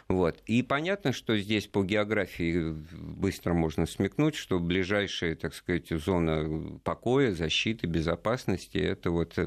Вот. 0.07 0.37
И 0.45 0.61
понятно, 0.61 1.11
что 1.11 1.37
здесь 1.37 1.67
по 1.67 1.83
географии 1.83 2.71
быстро 2.91 3.53
можно 3.53 3.87
смекнуть, 3.87 4.35
что 4.35 4.59
ближайшая, 4.59 5.35
так 5.35 5.55
сказать, 5.55 5.89
зона 5.89 6.79
покоя, 6.83 7.31
защиты, 7.33 7.87
безопасности, 7.87 8.77
это 8.77 9.09
вот 9.09 9.37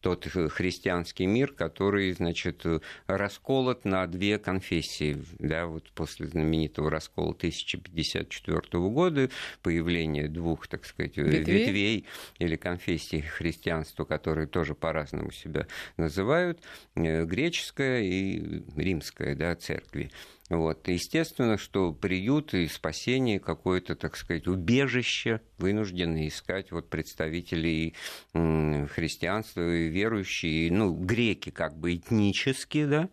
тот 0.00 0.26
христианский 0.26 1.26
мир, 1.26 1.52
который, 1.52 2.12
значит, 2.12 2.61
расколот 3.06 3.84
на 3.84 4.06
две 4.06 4.38
конфессии. 4.38 5.16
Да, 5.38 5.66
вот 5.66 5.90
после 5.92 6.26
знаменитого 6.26 6.90
раскола 6.90 7.32
1054 7.32 8.60
года, 8.88 9.30
появление 9.62 10.28
двух, 10.28 10.68
так 10.68 10.84
сказать, 10.84 11.16
ветвей, 11.16 11.42
ветвей 11.42 12.06
или 12.38 12.56
конфессий 12.56 13.20
христианства, 13.20 14.04
которые 14.04 14.46
тоже 14.46 14.74
по-разному 14.74 15.32
себя 15.32 15.66
называют, 15.96 16.60
э, 16.94 17.24
греческая 17.24 18.02
и 18.02 18.62
римская 18.76 19.34
да, 19.34 19.54
церкви. 19.54 20.10
Вот. 20.48 20.86
Естественно, 20.88 21.56
что 21.56 21.92
приют 21.92 22.52
и 22.52 22.66
спасение, 22.66 23.40
какое-то, 23.40 23.94
так 23.94 24.16
сказать, 24.16 24.46
убежище 24.46 25.40
вынуждены 25.58 26.28
искать 26.28 26.72
вот 26.72 26.90
представителей 26.90 27.94
христианства 28.32 29.74
и 29.74 29.88
верующие, 29.88 30.70
ну, 30.70 30.92
греки 30.94 31.50
как 31.50 31.78
бы 31.78 31.94
этнические, 31.94 32.86
да, 32.86 33.08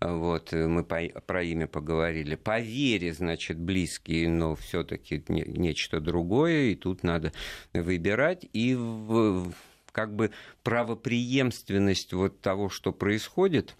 вот, 0.00 0.52
мы 0.52 0.82
по, 0.82 1.00
про 1.26 1.42
имя 1.42 1.66
поговорили. 1.66 2.34
По 2.34 2.58
вере, 2.58 3.12
значит, 3.12 3.58
близкие, 3.58 4.30
но 4.30 4.54
все-таки 4.56 5.22
не, 5.28 5.42
нечто 5.42 6.00
другое, 6.00 6.70
и 6.70 6.74
тут 6.74 7.02
надо 7.02 7.32
выбирать. 7.74 8.46
И 8.54 8.74
в, 8.74 9.52
как 9.92 10.16
бы 10.16 10.30
правоприемственность 10.62 12.14
вот 12.14 12.40
того, 12.40 12.70
что 12.70 12.92
происходит 12.92 13.76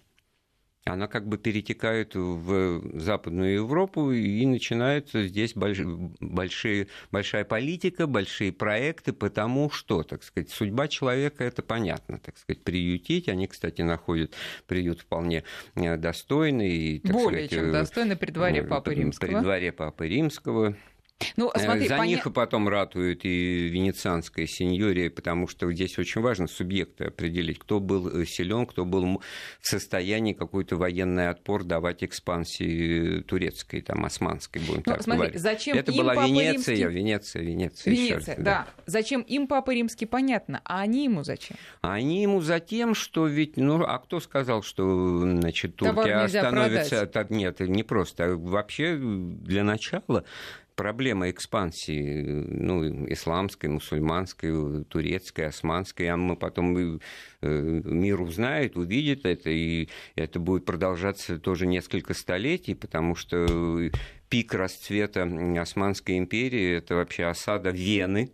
она 0.93 1.07
как 1.07 1.27
бы 1.27 1.37
перетекает 1.37 2.15
в 2.15 2.99
Западную 2.99 3.53
Европу, 3.53 4.11
и 4.11 4.45
начинается 4.45 5.27
здесь 5.27 5.53
большие, 5.55 6.87
большая 7.11 7.45
политика, 7.45 8.07
большие 8.07 8.51
проекты, 8.51 9.13
потому 9.13 9.69
что, 9.69 10.03
так 10.03 10.23
сказать, 10.23 10.49
судьба 10.49 10.87
человека, 10.87 11.43
это 11.43 11.61
понятно, 11.61 12.19
так 12.19 12.37
сказать, 12.37 12.63
приютить. 12.63 13.29
Они, 13.29 13.47
кстати, 13.47 13.81
находят 13.81 14.33
приют 14.67 15.01
вполне 15.01 15.43
э, 15.75 15.97
достойный. 15.97 16.99
Так 16.99 17.11
Более 17.11 17.47
сказать, 17.47 17.49
чем 17.51 17.69
э, 17.69 17.71
достойный 17.71 18.15
при 18.15 18.31
дворе 18.31 18.63
Папы 18.63 18.93
Римского. 18.93 19.27
При 19.27 19.39
дворе 19.39 19.71
Папы 19.71 20.07
Римского. 20.07 20.75
Ну, 21.37 21.51
э, 21.53 21.59
смотри, 21.59 21.87
За 21.87 21.97
поня... 21.97 22.15
них 22.15 22.25
и 22.25 22.31
потом 22.31 22.67
ратуют 22.67 23.25
и 23.25 23.67
венецианская 23.69 24.47
сеньория, 24.47 25.09
потому 25.09 25.47
что 25.47 25.71
здесь 25.71 25.97
очень 25.97 26.21
важно 26.21 26.47
субъекты 26.47 27.05
определить, 27.05 27.59
кто 27.59 27.79
был 27.79 28.07
э, 28.07 28.25
силен, 28.25 28.65
кто 28.65 28.85
был 28.85 29.21
в 29.59 29.67
состоянии 29.67 30.33
какой-то 30.33 30.75
военный 30.75 31.29
отпор 31.29 31.63
давать 31.63 32.03
экспансии 32.03 33.21
турецкой, 33.21 33.81
там, 33.81 34.05
османской, 34.05 34.61
будем 34.61 34.83
ну, 34.85 34.93
так 34.93 35.03
смотри, 35.03 35.19
говорить. 35.19 35.41
Зачем 35.41 35.77
Это 35.77 35.91
им 35.91 35.97
была 35.97 36.13
Папа 36.15 36.27
Венеция, 36.27 36.75
Римский... 36.75 36.95
Венеция, 36.95 37.41
Венеция. 37.41 37.93
Венеция, 37.93 38.35
да. 38.37 38.43
да. 38.43 38.67
Зачем 38.85 39.21
им 39.21 39.47
Папа 39.47 39.71
Римский, 39.71 40.05
понятно, 40.05 40.61
а 40.65 40.81
они 40.81 41.05
ему 41.05 41.23
зачем? 41.23 41.57
Они 41.81 42.21
ему 42.21 42.41
за 42.41 42.59
тем, 42.59 42.93
что 42.93 43.27
ведь, 43.27 43.57
ну, 43.57 43.83
а 43.83 43.99
кто 43.99 44.19
сказал, 44.19 44.63
что, 44.63 45.19
значит, 45.19 45.75
Турция 45.75 46.23
остановится... 46.23 47.05
Продать. 47.05 47.31
Нет, 47.31 47.59
не 47.61 47.83
просто. 47.83 48.25
А 48.25 48.35
вообще, 48.35 48.97
для 48.97 49.63
начала 49.63 50.25
проблема 50.75 51.29
экспансии 51.29 52.21
ну, 52.21 53.07
исламской, 53.11 53.69
мусульманской, 53.69 54.83
турецкой, 54.85 55.47
османской, 55.47 56.07
а 56.07 56.17
мы 56.17 56.35
потом 56.35 56.77
э, 56.77 56.99
мир 57.41 58.21
узнает, 58.21 58.77
увидит 58.77 59.25
это, 59.25 59.49
и 59.49 59.89
это 60.15 60.39
будет 60.39 60.65
продолжаться 60.65 61.39
тоже 61.39 61.67
несколько 61.67 62.13
столетий, 62.13 62.75
потому 62.75 63.15
что 63.15 63.89
пик 64.29 64.53
расцвета 64.53 65.23
Османской 65.59 66.17
империи– 66.17 66.77
это 66.77 66.95
вообще 66.95 67.25
осада 67.25 67.69
Вены, 67.69 68.31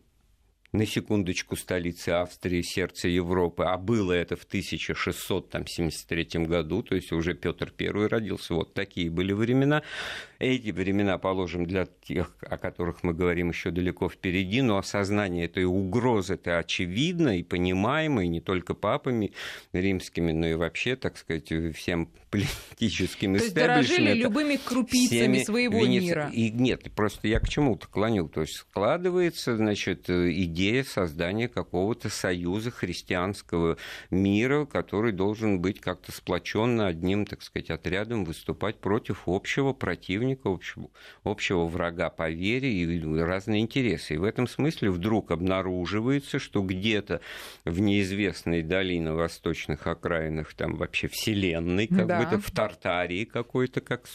на 0.74 0.86
секундочку, 0.86 1.56
столицы 1.56 2.10
Австрии, 2.10 2.62
сердце 2.62 3.08
Европы, 3.08 3.64
а 3.64 3.78
было 3.78 4.12
это 4.12 4.36
в 4.36 4.44
1673 4.44 6.46
году, 6.46 6.84
то 6.84 6.96
есть 6.96 7.14
уже 7.14 7.34
Петр 7.34 7.74
I 7.80 8.08
родился. 8.08 8.54
Вот 8.54 8.74
такие 8.74 9.10
были 9.10 9.32
времена. 9.34 9.82
Эти 10.40 10.72
времена 10.72 11.18
положим 11.18 11.66
для 11.66 11.86
тех, 11.86 12.36
о 12.42 12.58
которых 12.58 13.04
мы 13.04 13.14
говорим 13.14 13.50
еще 13.50 13.72
далеко 13.72 14.10
впереди, 14.10 14.62
но 14.62 14.78
осознание 14.78 15.46
этой 15.46 15.64
угрозы 15.64 16.34
это 16.34 16.58
очевидно 16.60 17.40
и 17.40 17.44
понимаемо, 17.44 18.26
и 18.26 18.28
не 18.28 18.42
только 18.42 18.74
папами 18.74 19.32
римскими, 19.74 20.34
но 20.34 20.48
и 20.48 20.56
вообще, 20.56 20.96
так 20.96 21.18
сказать, 21.18 21.52
всем 21.76 22.10
политическим 22.30 23.36
То 23.38 23.44
есть 23.44 23.56
дорожили 23.56 24.14
любыми 24.14 24.58
крупицами 24.58 25.44
своего 25.44 25.80
Венеции... 25.80 26.08
мира. 26.08 26.30
И 26.34 26.50
нет, 26.52 26.84
просто 26.96 27.28
я 27.28 27.40
к 27.40 27.48
чему-то 27.48 27.88
клонил. 27.88 28.28
То 28.28 28.42
есть 28.42 28.56
складывается, 28.56 29.56
значит, 29.56 30.10
идея 30.10 30.84
создания 30.84 31.48
какого-то 31.48 32.10
союза 32.10 32.72
христианского 32.72 33.78
мира, 34.10 34.66
который 34.66 35.12
должен 35.12 35.60
быть 35.60 35.80
как-то 35.80 36.12
сплоченно 36.12 36.88
одним, 36.88 37.26
так 37.26 37.42
сказать, 37.42 37.70
отрядом 37.70 38.26
выступать 38.26 38.80
против 38.80 39.24
общего 39.26 39.74
противника 39.74 39.98
противника, 39.98 40.50
общего, 40.50 40.90
общего 41.24 41.66
врага 41.66 42.10
по 42.10 42.30
вере 42.30 42.72
и 42.72 43.20
разные 43.20 43.62
интересы. 43.62 44.16
И 44.16 44.18
в 44.18 44.24
этом 44.24 44.48
смысле 44.48 44.90
вдруг 44.92 45.32
обнаруживается, 45.32 46.40
что 46.40 46.62
где-то 46.62 47.22
в 47.66 47.80
неизвестной 47.80 48.62
долине 48.62 49.12
восточных 49.12 49.88
окраинах, 49.88 50.54
там 50.54 50.76
вообще 50.76 51.08
вселенной, 51.08 51.88
как 51.88 52.08
да. 52.08 52.17
Бы 52.26 52.38
в 52.38 52.52
Тартарии 52.52 53.26
какой-то, 53.26 53.82
как 53.82 54.08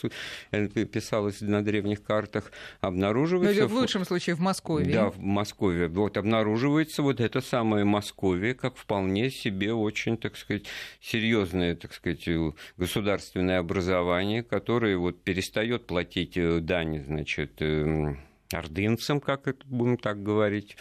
писалось 0.93 1.41
на 1.41 1.65
древних 1.65 2.03
картах, 2.03 2.53
обнаруживается... 2.81 3.61
Ну, 3.61 3.67
или 3.67 3.73
в 3.73 3.75
лучшем 3.75 4.05
случае 4.05 4.37
в 4.37 4.41
Москве. 4.41 4.85
Да, 4.93 5.11
в 5.11 5.19
Москве. 5.19 5.89
Вот 5.89 6.17
обнаруживается 6.17 7.03
вот 7.03 7.21
это 7.21 7.41
самое 7.41 7.85
Московия, 7.85 8.55
как 8.55 8.77
вполне 8.77 9.31
себе 9.31 9.73
очень, 9.73 10.17
так 10.17 10.37
сказать, 10.37 10.67
серьезное, 11.01 11.75
так 11.75 11.93
сказать, 11.93 12.29
государственное 12.77 13.59
образование, 13.59 14.43
которое 14.43 14.97
вот 14.97 15.23
перестает 15.23 15.87
платить 15.87 16.03
платить 16.13 16.37
э, 16.37 16.61
дань, 16.61 17.05
значит, 17.05 17.61
эм, 17.61 18.19
ордынцам, 18.53 19.21
как 19.21 19.47
это 19.47 19.65
будем 19.67 19.97
так 19.97 20.23
говорить, 20.23 20.77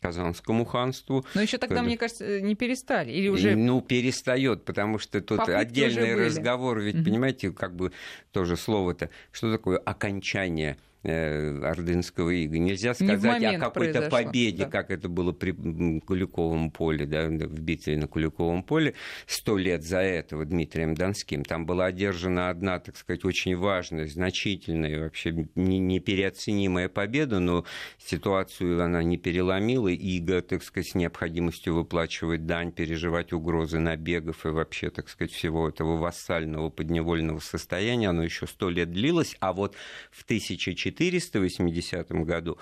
Казанскому 0.00 0.64
ханству. 0.64 1.24
Но 1.34 1.40
еще 1.40 1.58
тогда, 1.58 1.82
мне 1.82 1.96
кажется, 1.96 2.40
не 2.40 2.54
перестали. 2.54 3.10
Или 3.12 3.28
уже... 3.28 3.56
Ну, 3.56 3.80
перестает, 3.80 4.64
потому 4.64 4.98
что 4.98 5.20
тут 5.20 5.38
Попытки 5.38 5.58
отдельный 5.58 6.14
разговор, 6.14 6.80
ведь, 6.80 6.96
mm-hmm. 6.96 7.04
понимаете, 7.04 7.50
как 7.52 7.74
бы 7.74 7.92
тоже 8.32 8.56
слово-то, 8.56 9.10
что 9.32 9.52
такое 9.52 9.78
окончание 9.78 10.76
Э, 10.76 10.95
Ордынского 11.06 12.30
ига. 12.30 12.58
Нельзя 12.58 12.94
сказать 12.94 13.42
о 13.42 13.58
какой-то 13.58 14.08
победе, 14.10 14.64
да. 14.64 14.70
как 14.70 14.90
это 14.90 15.08
было 15.08 15.32
при 15.32 15.52
Куликовом 16.00 16.70
поле, 16.70 17.06
да, 17.06 17.26
в 17.28 17.60
битве 17.60 17.96
на 17.96 18.06
Куликовом 18.08 18.62
поле, 18.62 18.94
сто 19.26 19.56
лет 19.56 19.84
за 19.84 19.98
этого 19.98 20.44
Дмитрием 20.44 20.94
Донским. 20.94 21.44
Там 21.44 21.66
была 21.66 21.86
одержана 21.86 22.50
одна, 22.50 22.78
так 22.78 22.96
сказать, 22.96 23.24
очень 23.24 23.56
важная, 23.56 24.06
значительная, 24.06 25.00
вообще 25.00 25.46
непереоценимая 25.54 26.88
победа, 26.88 27.38
но 27.38 27.64
ситуацию 27.98 28.82
она 28.82 29.02
не 29.02 29.16
переломила. 29.16 29.88
Ига, 29.88 30.42
так 30.42 30.62
сказать, 30.62 30.88
с 30.88 30.94
необходимостью 30.94 31.74
выплачивать 31.74 32.46
дань, 32.46 32.72
переживать 32.72 33.32
угрозы 33.32 33.78
набегов 33.78 34.44
и 34.46 34.48
вообще, 34.48 34.90
так 34.90 35.08
сказать, 35.08 35.32
всего 35.32 35.68
этого 35.68 35.96
вассального 35.96 36.70
подневольного 36.70 37.38
состояния, 37.38 38.08
оно 38.08 38.24
еще 38.24 38.46
сто 38.46 38.70
лет 38.70 38.90
длилось, 38.90 39.36
а 39.40 39.52
вот 39.52 39.74
в 40.10 40.24
1400 40.24 40.95
1480 40.98 42.24
году 42.24 42.58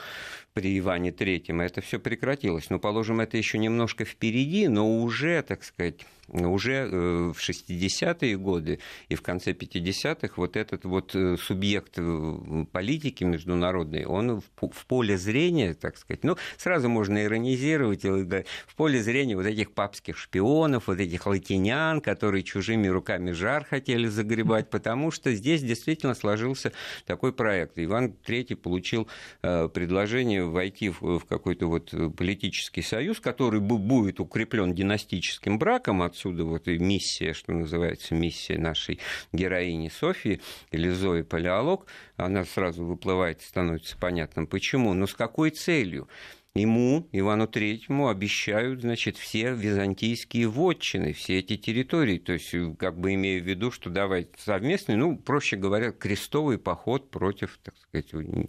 при 0.54 0.78
Иване 0.78 1.10
Третьем 1.10 1.60
это 1.60 1.80
все 1.80 1.98
прекратилось. 1.98 2.70
Но, 2.70 2.78
положим, 2.78 3.20
это 3.20 3.36
еще 3.36 3.58
немножко 3.58 4.04
впереди, 4.04 4.68
но 4.68 5.02
уже, 5.02 5.42
так 5.42 5.64
сказать, 5.64 6.06
уже 6.28 6.88
э, 6.90 7.32
в 7.32 7.38
60-е 7.38 8.36
годы 8.36 8.78
и 9.08 9.14
в 9.14 9.22
конце 9.22 9.52
50-х 9.52 10.34
вот 10.36 10.56
этот 10.56 10.84
вот 10.84 11.14
э, 11.14 11.36
субъект 11.36 11.94
э, 11.96 12.64
политики 12.72 13.24
международной, 13.24 14.04
он 14.04 14.40
в 14.40 14.86
поле 14.86 15.18
зрения, 15.18 15.74
так 15.74 15.96
сказать, 15.96 16.24
ну, 16.24 16.36
сразу 16.56 16.88
можно 16.88 17.24
иронизировать, 17.24 18.04
в 18.04 18.76
поле 18.76 19.02
зрения 19.02 19.36
вот 19.36 19.46
этих 19.46 19.72
папских 19.72 20.16
шпионов, 20.16 20.86
вот 20.86 21.00
этих 21.00 21.26
латинян, 21.26 22.00
которые 22.00 22.42
чужими 22.42 22.86
руками 22.86 23.32
жар 23.32 23.64
хотели 23.64 24.06
загребать, 24.06 24.70
потому 24.70 25.10
что 25.10 25.34
здесь 25.34 25.62
действительно 25.62 26.14
сложился 26.14 26.72
такой 27.06 27.32
проект. 27.32 27.78
Иван 27.78 28.14
III 28.26 28.56
получил 28.56 29.08
предложение 29.40 30.43
войти 30.46 30.88
в 30.88 31.20
какой-то 31.20 31.66
вот 31.66 31.94
политический 32.16 32.82
союз, 32.82 33.20
который 33.20 33.60
будет 33.60 34.20
укреплен 34.20 34.74
династическим 34.74 35.58
браком, 35.58 36.02
отсюда 36.02 36.44
вот 36.44 36.68
и 36.68 36.78
миссия, 36.78 37.32
что 37.32 37.52
называется, 37.52 38.14
миссия 38.14 38.58
нашей 38.58 38.98
героини 39.32 39.88
Софии 39.88 40.40
или 40.70 40.88
Зои 40.88 41.22
Палеолог, 41.22 41.86
она 42.16 42.44
сразу 42.44 42.84
выплывает 42.84 43.40
и 43.40 43.44
становится 43.44 43.96
понятным, 43.96 44.46
почему, 44.46 44.94
но 44.94 45.06
с 45.06 45.14
какой 45.14 45.50
целью? 45.50 46.08
Ему, 46.56 47.08
Ивану 47.10 47.48
Третьему, 47.48 48.08
обещают, 48.08 48.82
значит, 48.82 49.16
все 49.16 49.54
византийские 49.54 50.46
вотчины, 50.46 51.12
все 51.12 51.40
эти 51.40 51.56
территории. 51.56 52.18
То 52.18 52.34
есть, 52.34 52.54
как 52.78 52.96
бы 52.96 53.14
имея 53.14 53.40
в 53.40 53.44
виду, 53.44 53.72
что 53.72 53.90
давайте 53.90 54.30
совместный, 54.38 54.94
ну, 54.94 55.18
проще 55.18 55.56
говоря, 55.56 55.90
крестовый 55.90 56.58
поход 56.58 57.10
против, 57.10 57.58
так 57.60 57.74
сказать, 57.76 58.06
э, 58.12 58.44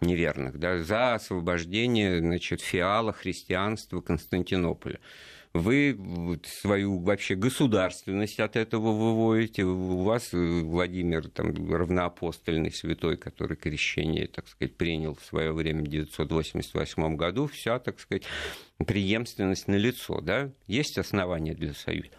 неверных, 0.00 0.58
да, 0.58 0.82
за 0.82 1.14
освобождение, 1.14 2.18
значит, 2.18 2.60
фиала 2.60 3.12
христианства 3.12 4.00
Константинополя 4.00 5.00
вы 5.54 6.40
свою 6.44 6.98
вообще 7.00 7.34
государственность 7.34 8.40
от 8.40 8.56
этого 8.56 8.92
выводите. 8.92 9.64
У 9.64 10.02
вас 10.02 10.32
э, 10.32 10.36
Владимир 10.36 11.28
там, 11.28 11.52
равноапостольный 11.72 12.72
святой, 12.72 13.16
который 13.16 13.56
крещение, 13.56 14.26
так 14.26 14.48
сказать, 14.48 14.76
принял 14.76 15.14
в 15.14 15.24
свое 15.24 15.52
время 15.52 15.80
в 15.80 15.88
1988 15.88 17.16
году, 17.16 17.46
вся, 17.46 17.78
так 17.78 18.00
сказать, 18.00 18.24
преемственность 18.86 19.68
на 19.68 19.74
лицо, 19.74 20.20
да? 20.20 20.50
Есть 20.66 20.98
основания 20.98 21.54
для 21.54 21.74
союза. 21.74 22.10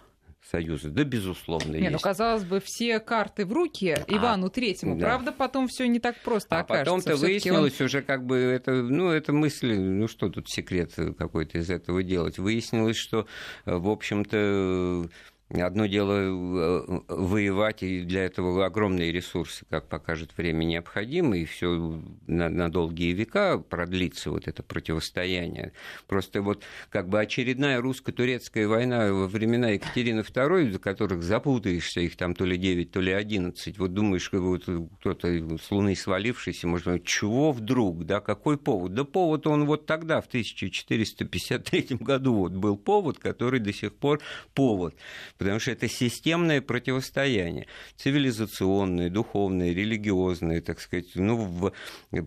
Союза. 0.49 0.89
Да, 0.89 1.03
безусловно, 1.03 1.73
не, 1.73 1.77
ну, 1.77 1.83
есть. 1.83 1.91
ну, 1.93 1.99
казалось 1.99 2.43
бы, 2.43 2.59
все 2.59 2.99
карты 2.99 3.45
в 3.45 3.53
руки 3.53 3.89
а, 3.89 4.03
Ивану 4.07 4.49
Третьему. 4.49 4.95
Да. 4.97 5.05
Правда, 5.05 5.31
потом 5.31 5.67
все 5.67 5.87
не 5.87 5.99
так 5.99 6.19
просто 6.23 6.57
а 6.57 6.61
окажется. 6.61 6.85
потом-то 6.85 7.17
выяснилось 7.17 7.79
он... 7.79 7.85
уже 7.85 8.01
как 8.01 8.25
бы 8.25 8.37
это, 8.37 8.71
ну, 8.71 9.11
это 9.11 9.31
мысли, 9.31 9.75
ну, 9.75 10.07
что 10.07 10.29
тут 10.29 10.49
секрет 10.49 10.93
какой-то 11.17 11.59
из 11.59 11.69
этого 11.69 12.01
делать. 12.01 12.39
Выяснилось, 12.39 12.97
что, 12.97 13.27
в 13.65 13.89
общем-то, 13.89 15.09
Одно 15.51 15.87
дело 15.87 16.13
э, 16.13 16.99
воевать, 17.07 17.81
и 17.81 18.01
для 18.01 18.25
этого 18.25 18.63
огромные 18.63 19.11
ресурсы, 19.11 19.65
как 19.67 19.87
покажет 19.89 20.37
время, 20.37 20.63
необходимы, 20.63 21.39
и 21.39 21.45
все 21.45 21.99
на, 22.27 22.49
на 22.49 22.71
долгие 22.71 23.13
века 23.13 23.57
продлится 23.57 24.29
вот 24.29 24.47
это 24.47 24.61
противостояние. 24.61 25.73
Просто 26.07 26.43
вот 26.43 26.63
как 26.91 27.09
бы 27.09 27.19
очередная 27.19 27.81
русско-турецкая 27.81 28.67
война 28.67 29.11
во 29.11 29.27
времена 29.27 29.69
Екатерины 29.69 30.19
II, 30.19 30.71
за 30.71 30.77
которых 30.77 31.23
запутаешься, 31.23 32.01
их 32.01 32.15
там 32.15 32.35
то 32.35 32.45
ли 32.45 32.55
9, 32.55 32.91
то 32.91 33.01
ли 33.01 33.11
11, 33.11 33.79
вот 33.79 33.91
думаешь, 33.91 34.29
вот 34.31 34.65
кто-то 34.99 35.57
с 35.57 35.71
Луны 35.71 35.95
свалившийся, 35.95 36.67
может 36.67 36.85
быть, 36.85 37.05
чего 37.05 37.53
вдруг, 37.53 38.05
да, 38.05 38.19
какой 38.19 38.59
повод? 38.59 38.93
Да 38.93 39.03
повод 39.03 39.47
он 39.47 39.65
вот 39.65 39.87
тогда, 39.87 40.21
в 40.21 40.27
1453 40.27 41.97
году, 42.01 42.35
вот 42.35 42.51
был 42.51 42.77
повод, 42.77 43.17
который 43.17 43.59
до 43.59 43.73
сих 43.73 43.95
пор 43.95 44.19
повод 44.53 44.93
потому 45.39 45.59
что 45.59 45.71
это 45.71 45.87
системное 45.87 46.61
противостояние, 46.61 47.65
цивилизационное, 47.95 49.09
духовное, 49.09 49.73
религиозное, 49.73 50.61
так 50.61 50.81
сказать, 50.81 51.07
ну, 51.15 51.37
в, 51.37 51.73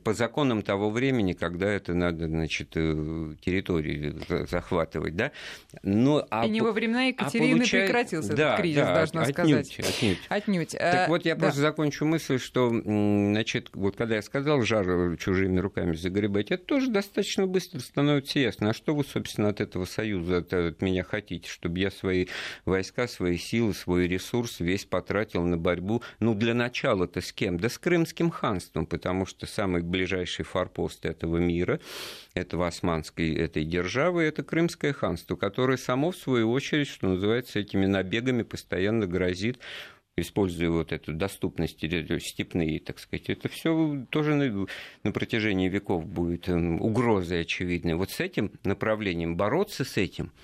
по 0.03 0.15
законам 0.15 0.63
того 0.63 0.91
времени, 0.91 1.35
когда 1.35 1.71
это 1.71 1.93
надо, 1.93 2.27
значит, 2.27 2.71
э, 2.75 3.35
территории 3.43 4.15
захватывать, 4.51 5.15
да. 5.15 5.31
Но, 5.83 6.27
а, 6.31 6.47
И 6.47 6.51
не 6.51 6.63
во 6.63 6.73
времена 6.73 7.05
Екатерины 7.05 7.53
а 7.53 7.57
получай... 7.57 7.83
прекратился 7.83 8.35
да, 8.35 8.55
этот 8.55 8.61
кризис, 8.63 8.77
да, 8.81 8.95
должна 8.95 9.23
отнюдь, 9.23 9.67
сказать. 9.67 9.79
Отнюдь. 9.79 10.19
отнюдь. 10.31 10.71
Так 10.71 11.09
вот, 11.11 11.27
я 11.27 11.35
да. 11.35 11.41
просто 11.41 11.61
закончу 11.61 12.07
мысль, 12.07 12.39
что, 12.39 12.71
значит, 12.71 13.69
вот 13.75 13.95
когда 13.95 14.17
я 14.17 14.23
сказал 14.23 14.63
жар 14.63 15.19
чужими 15.19 15.59
руками 15.59 15.95
загребать, 15.95 16.51
это 16.51 16.65
тоже 16.65 16.91
достаточно 16.91 17.47
быстро 17.47 17.81
становится 17.81 18.39
ясно. 18.39 18.71
А 18.71 18.73
что 18.73 18.95
вы, 18.95 19.05
собственно, 19.05 19.51
от 19.51 19.61
этого 19.61 19.85
союза, 19.85 20.39
от, 20.39 20.55
от 20.55 20.81
меня 20.81 21.05
хотите, 21.05 21.47
чтобы 21.47 21.79
я 21.79 21.91
свои 21.91 22.27
войска 22.65 23.02
войска, 23.03 23.07
свои 23.07 23.37
силы, 23.37 23.75
свой 23.75 24.07
ресурс 24.07 24.61
весь 24.61 24.85
потратил 24.85 25.43
на 25.45 25.57
борьбу. 25.57 26.03
Ну, 26.21 26.35
для 26.35 26.55
начала-то 26.55 27.21
с 27.21 27.33
кем? 27.33 27.59
Да 27.59 27.69
с 27.69 27.79
Крымским 27.79 28.31
ханством, 28.31 28.87
потому 28.87 29.27
что 29.27 29.47
самый 29.47 29.83
ближайший 29.83 30.45
форпост 30.45 31.05
этого 31.05 31.39
мира, 31.39 31.81
этого 32.35 32.67
османской 32.67 33.35
этой 33.35 33.65
державы, 33.65 34.23
это 34.23 34.43
Крымское 34.43 34.93
ханство, 34.93 35.37
которое 35.37 35.79
само, 35.79 36.11
в 36.11 36.17
свою 36.17 36.51
очередь, 36.51 36.89
что 36.89 37.09
называется, 37.09 37.59
этими 37.59 37.87
набегами 37.87 38.43
постоянно 38.43 39.07
грозит 39.07 39.59
используя 40.15 40.69
вот 40.69 40.93
эту 40.93 41.15
доступность 41.15 41.79
степные, 41.79 42.81
так 42.81 42.99
сказать, 42.99 43.31
это 43.31 43.49
все 43.49 44.05
тоже 44.11 44.35
на, 44.35 44.67
на 45.05 45.11
протяжении 45.11 45.71
веков 45.71 46.05
будет 46.05 46.51
эм, 46.51 46.83
угрозой 46.83 47.41
очевидной. 47.41 47.95
Вот 47.95 48.11
с 48.11 48.21
этим 48.21 48.53
направлением 48.63 49.37
бороться 49.39 49.87
с 49.87 49.97
этим– 49.97 50.31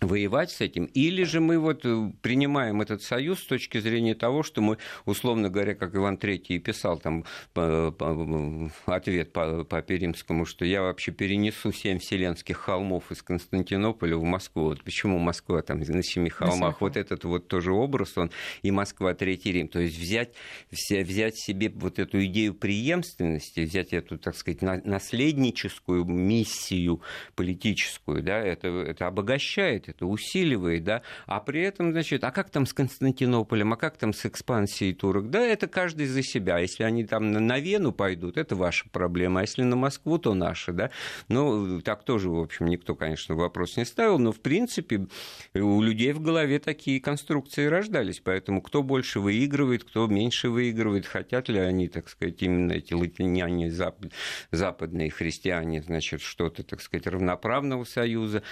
воевать 0.00 0.50
с 0.50 0.60
этим, 0.60 0.86
или 0.86 1.22
же 1.24 1.40
мы 1.40 1.58
вот 1.58 1.84
э, 1.84 2.12
принимаем 2.22 2.80
этот 2.80 3.02
союз 3.02 3.40
с 3.40 3.46
точки 3.46 3.78
зрения 3.78 4.14
того, 4.14 4.42
что 4.42 4.60
мы, 4.60 4.78
условно 5.04 5.48
говоря, 5.48 5.74
как 5.74 5.94
Иван 5.94 6.16
III 6.16 6.58
писал 6.58 6.98
там 6.98 7.24
ответ 7.54 9.32
по, 9.32 9.64
по 9.64 9.82
Перимскому, 9.82 10.44
что 10.44 10.64
я 10.64 10.82
вообще 10.82 11.12
перенесу 11.12 11.72
семь 11.72 11.98
вселенских 11.98 12.56
холмов 12.56 13.10
из 13.12 13.22
Константинополя 13.22 14.16
в 14.16 14.24
Москву. 14.24 14.64
Вот 14.64 14.82
почему 14.82 15.18
Москва 15.18 15.62
там 15.62 15.80
на 15.80 16.02
семи 16.02 16.30
холмах? 16.30 16.80
Вот 16.80 16.96
этот 16.96 17.24
вот 17.24 17.48
тоже 17.48 17.72
образ, 17.72 18.16
он 18.16 18.30
и 18.62 18.70
Москва, 18.70 19.14
Третий 19.14 19.52
Рим. 19.52 19.68
То 19.68 19.80
есть 19.80 19.98
взять, 19.98 20.34
взять 20.70 21.36
себе 21.36 21.70
вот 21.74 21.98
эту 21.98 22.24
идею 22.24 22.54
преемственности, 22.54 23.60
взять 23.60 23.92
эту, 23.92 24.18
так 24.18 24.34
сказать, 24.36 24.62
наследническую 24.62 26.04
миссию 26.04 27.02
политическую, 27.36 28.22
да, 28.22 28.40
это, 28.40 28.68
это 28.68 29.06
обогащает 29.06 29.81
это 29.88 30.06
усиливает, 30.06 30.84
да, 30.84 31.02
а 31.26 31.40
при 31.40 31.62
этом, 31.62 31.92
значит, 31.92 32.24
а 32.24 32.30
как 32.30 32.50
там 32.50 32.66
с 32.66 32.72
Константинополем, 32.72 33.72
а 33.72 33.76
как 33.76 33.96
там 33.96 34.12
с 34.12 34.26
экспансией 34.26 34.94
турок? 34.94 35.30
Да, 35.30 35.40
это 35.40 35.66
каждый 35.66 36.06
за 36.06 36.22
себя. 36.22 36.58
Если 36.58 36.82
они 36.82 37.04
там 37.04 37.32
на 37.32 37.58
Вену 37.58 37.92
пойдут, 37.92 38.36
это 38.36 38.56
ваша 38.56 38.88
проблема, 38.90 39.40
а 39.40 39.42
если 39.42 39.62
на 39.62 39.76
Москву, 39.76 40.18
то 40.18 40.34
наша, 40.34 40.72
да. 40.72 40.90
Ну, 41.28 41.80
так 41.80 42.04
тоже, 42.04 42.30
в 42.30 42.38
общем, 42.38 42.66
никто, 42.66 42.94
конечно, 42.94 43.34
вопрос 43.34 43.76
не 43.76 43.84
ставил, 43.84 44.18
но, 44.18 44.32
в 44.32 44.40
принципе, 44.40 45.06
у 45.54 45.82
людей 45.82 46.12
в 46.12 46.20
голове 46.20 46.58
такие 46.58 47.00
конструкции 47.00 47.66
рождались, 47.66 48.20
поэтому 48.20 48.62
кто 48.62 48.82
больше 48.82 49.20
выигрывает, 49.20 49.84
кто 49.84 50.06
меньше 50.06 50.48
выигрывает, 50.48 51.06
хотят 51.06 51.48
ли 51.48 51.58
они, 51.58 51.88
так 51.88 52.08
сказать, 52.08 52.42
именно 52.42 52.72
эти 52.72 52.94
латиняне, 52.94 53.70
запад, 53.70 54.12
западные 54.50 55.10
христиане, 55.10 55.82
значит, 55.82 56.20
что-то, 56.20 56.62
так 56.62 56.80
сказать, 56.80 57.06
равноправного 57.06 57.84
союза. 57.84 58.42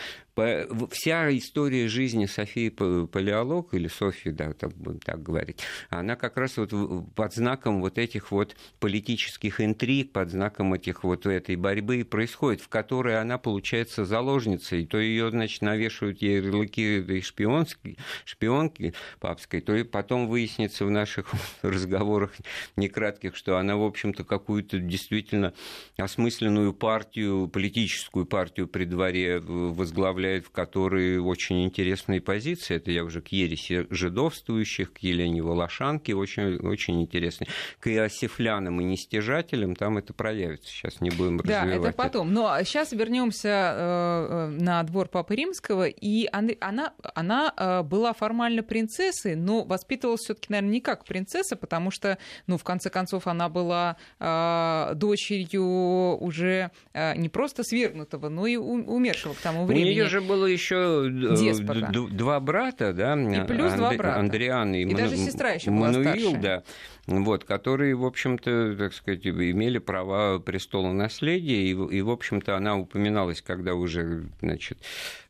Вся 0.90 1.19
история 1.28 1.88
жизни 1.88 2.26
Софии 2.26 2.68
Палеолог, 2.70 3.74
или 3.74 3.88
Софии, 3.88 4.30
да, 4.30 4.52
так 4.52 4.72
будем 4.74 5.00
так 5.00 5.22
говорить, 5.22 5.60
она 5.88 6.16
как 6.16 6.36
раз 6.36 6.56
вот 6.56 6.72
под 7.14 7.34
знаком 7.34 7.80
вот 7.80 7.98
этих 7.98 8.30
вот 8.30 8.56
политических 8.78 9.60
интриг, 9.60 10.12
под 10.12 10.30
знаком 10.30 10.74
этих 10.74 11.04
вот 11.04 11.26
этой 11.26 11.56
борьбы 11.56 12.04
происходит, 12.04 12.60
в 12.60 12.68
которой 12.68 13.20
она 13.20 13.38
получается 13.38 14.04
заложницей, 14.04 14.86
то 14.86 14.98
ее, 14.98 15.30
значит, 15.30 15.62
навешивают 15.62 16.22
ей 16.22 16.36
ярлыки 16.36 17.20
шпионские, 17.20 17.96
шпионки 18.24 18.94
папской, 19.18 19.60
то 19.60 19.74
и 19.74 19.82
потом 19.82 20.28
выяснится 20.28 20.84
в 20.84 20.90
наших 20.90 21.32
разговорах 21.62 22.32
некратких, 22.76 23.36
что 23.36 23.58
она, 23.58 23.76
в 23.76 23.82
общем-то, 23.82 24.24
какую-то 24.24 24.78
действительно 24.78 25.52
осмысленную 25.96 26.72
партию, 26.72 27.48
политическую 27.48 28.26
партию 28.26 28.68
при 28.68 28.84
дворе 28.84 29.40
возглавляет, 29.40 30.46
в 30.46 30.50
которой 30.50 31.09
очень 31.18 31.64
интересные 31.64 32.20
позиции. 32.20 32.76
Это 32.76 32.90
я 32.90 33.04
уже 33.04 33.20
к 33.20 33.28
ереси 33.28 33.86
жидовствующих, 33.90 34.92
к 34.92 34.98
Елене 34.98 35.42
Волошанке, 35.42 36.14
очень, 36.14 36.56
очень 36.56 37.00
интересно. 37.02 37.46
К 37.78 37.88
иосифлянам 37.88 38.80
и 38.80 38.84
нестяжателям 38.84 39.74
там 39.74 39.98
это 39.98 40.12
проявится. 40.12 40.70
Сейчас 40.70 41.00
не 41.00 41.10
будем 41.10 41.38
да, 41.38 41.62
развивать. 41.62 41.82
Да, 41.82 41.88
это 41.88 41.96
потом. 41.96 42.32
Но 42.32 42.62
сейчас 42.64 42.92
вернемся 42.92 43.48
э, 43.48 44.46
на 44.60 44.82
двор 44.82 45.08
Папы 45.08 45.34
Римского. 45.34 45.86
И 45.86 46.28
она, 46.30 46.92
она 47.14 47.52
э, 47.56 47.82
была 47.82 48.12
формально 48.12 48.62
принцессой, 48.62 49.36
но 49.36 49.64
воспитывалась 49.64 50.20
все-таки, 50.20 50.46
наверное, 50.50 50.72
не 50.72 50.80
как 50.80 51.04
принцесса, 51.04 51.56
потому 51.56 51.90
что, 51.90 52.18
ну, 52.46 52.58
в 52.58 52.64
конце 52.64 52.90
концов, 52.90 53.26
она 53.26 53.48
была 53.48 53.96
э, 54.18 54.92
дочерью 54.94 56.16
уже 56.20 56.70
э, 56.92 57.16
не 57.16 57.28
просто 57.28 57.64
свергнутого, 57.64 58.28
но 58.28 58.46
и 58.46 58.56
умершего 58.56 59.34
к 59.34 59.38
тому 59.38 59.66
времени. 59.66 59.84
У 59.84 59.92
нее 59.92 60.08
же 60.08 60.20
было 60.20 60.46
еще 60.46 60.99
э, 61.06 62.08
два 62.10 62.40
брата, 62.40 62.92
да? 62.92 63.14
И 63.14 63.46
плюс 63.46 63.72
два 63.74 63.94
брата. 63.94 64.18
Андриан 64.18 64.74
и, 64.74 64.82
и 64.82 64.84
Ман... 64.86 64.96
даже 64.96 65.16
сестра 65.16 65.50
еще 65.50 65.70
была 65.70 65.92
Мануил, 65.92 66.36
да 66.36 66.62
вот, 67.06 67.44
которые, 67.44 67.96
в 67.96 68.04
общем-то, 68.04 68.76
так 68.76 68.92
сказать, 68.92 69.26
имели 69.26 69.78
права 69.78 70.38
престола 70.38 70.92
наследия, 70.92 71.62
и, 71.62 71.70
и 71.70 72.02
в 72.02 72.10
общем-то, 72.10 72.56
она 72.56 72.76
упоминалась, 72.76 73.42
когда 73.42 73.74
уже, 73.74 74.28
значит, 74.40 74.78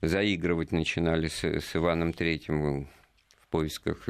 заигрывать 0.02 0.72
начинали 0.72 1.28
с, 1.28 1.42
с 1.42 1.76
Иваном 1.76 2.12
Третьим 2.12 2.88
в 3.40 3.48
поисках 3.48 4.06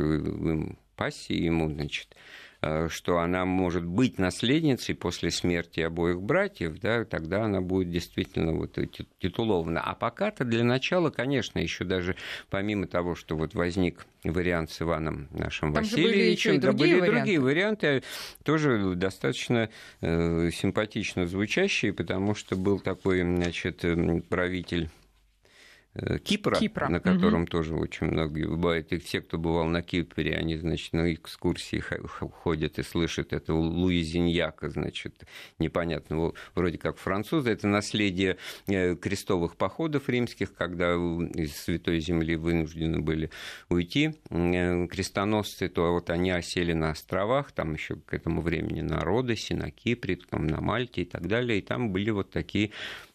пассии 0.96 1.44
ему, 1.44 1.70
значит, 1.70 2.08
Э, 2.14 2.39
что 2.88 3.18
она 3.18 3.44
может 3.44 3.84
быть 3.84 4.18
наследницей 4.18 4.94
после 4.94 5.30
смерти 5.30 5.80
обоих 5.80 6.20
братьев, 6.20 6.78
да, 6.80 7.04
тогда 7.04 7.44
она 7.44 7.60
будет 7.60 7.90
действительно 7.90 8.52
вот 8.52 8.78
титулована. 9.18 9.80
А 9.80 9.94
пока-то 9.94 10.44
для 10.44 10.64
начала, 10.64 11.10
конечно, 11.10 11.58
еще 11.58 11.84
даже 11.84 12.16
помимо 12.50 12.86
того, 12.86 13.14
что 13.14 13.36
вот 13.36 13.54
возник 13.54 14.06
вариант 14.24 14.70
с 14.70 14.82
Иваном 14.82 15.28
нашим 15.32 15.72
Там 15.72 15.84
Васильевичем, 15.84 16.52
были, 16.52 16.60
да, 16.60 16.72
были 16.72 16.94
варианты. 16.94 17.12
другие 17.12 17.40
варианты, 17.40 18.02
тоже 18.44 18.94
достаточно 18.94 19.70
э, 20.00 20.50
симпатично 20.52 21.26
звучащие, 21.26 21.92
потому 21.92 22.34
что 22.34 22.56
был 22.56 22.78
такой, 22.80 23.22
значит, 23.22 23.84
правитель 24.28 24.90
Э, 24.90 24.99
Кипра, 26.24 26.56
Кипра. 26.56 26.88
на 26.88 27.00
котором 27.00 27.42
угу. 27.42 27.50
тоже 27.50 27.74
очень 27.74 28.06
многие 28.06 28.46
бывают. 28.46 28.92
И 28.92 28.98
все, 28.98 29.20
кто 29.20 29.38
бывал 29.38 29.66
на 29.66 29.82
Кипре, 29.82 30.34
они, 30.34 30.56
значит, 30.56 30.92
на 30.92 31.12
экскурсии 31.12 31.80
ходят 31.80 32.78
и 32.78 32.82
слышат 32.82 33.32
это 33.32 33.54
Луизиньяка, 33.54 34.70
значит, 34.70 35.24
непонятно, 35.58 36.32
вроде 36.54 36.78
как 36.78 36.98
французы. 36.98 37.50
Это 37.50 37.66
наследие 37.66 38.36
э, 38.66 38.96
крестовых 38.96 39.56
походов 39.56 40.08
римских, 40.08 40.54
когда 40.54 40.94
из 40.94 41.56
Святой 41.56 42.00
Земли 42.00 42.36
вынуждены 42.36 43.00
были 43.00 43.30
уйти 43.68 44.14
э, 44.30 44.86
крестоносцы, 44.86 45.68
то 45.68 45.92
вот 45.92 46.10
они 46.10 46.30
осели 46.30 46.72
на 46.72 46.90
островах, 46.90 47.52
там 47.52 47.74
еще 47.74 47.96
к 47.96 48.14
этому 48.14 48.40
времени 48.40 48.80
на 48.80 49.00
Родосе, 49.00 49.54
на 49.54 49.70
Кипре, 49.70 50.18
там, 50.28 50.46
на 50.46 50.60
Мальте 50.60 51.02
и 51.02 51.04
так 51.04 51.26
далее. 51.26 51.58
И 51.58 51.62
там 51.62 51.90
были 51.90 52.10
вот 52.10 52.30
такие 52.30 52.70
Э, 52.70 53.09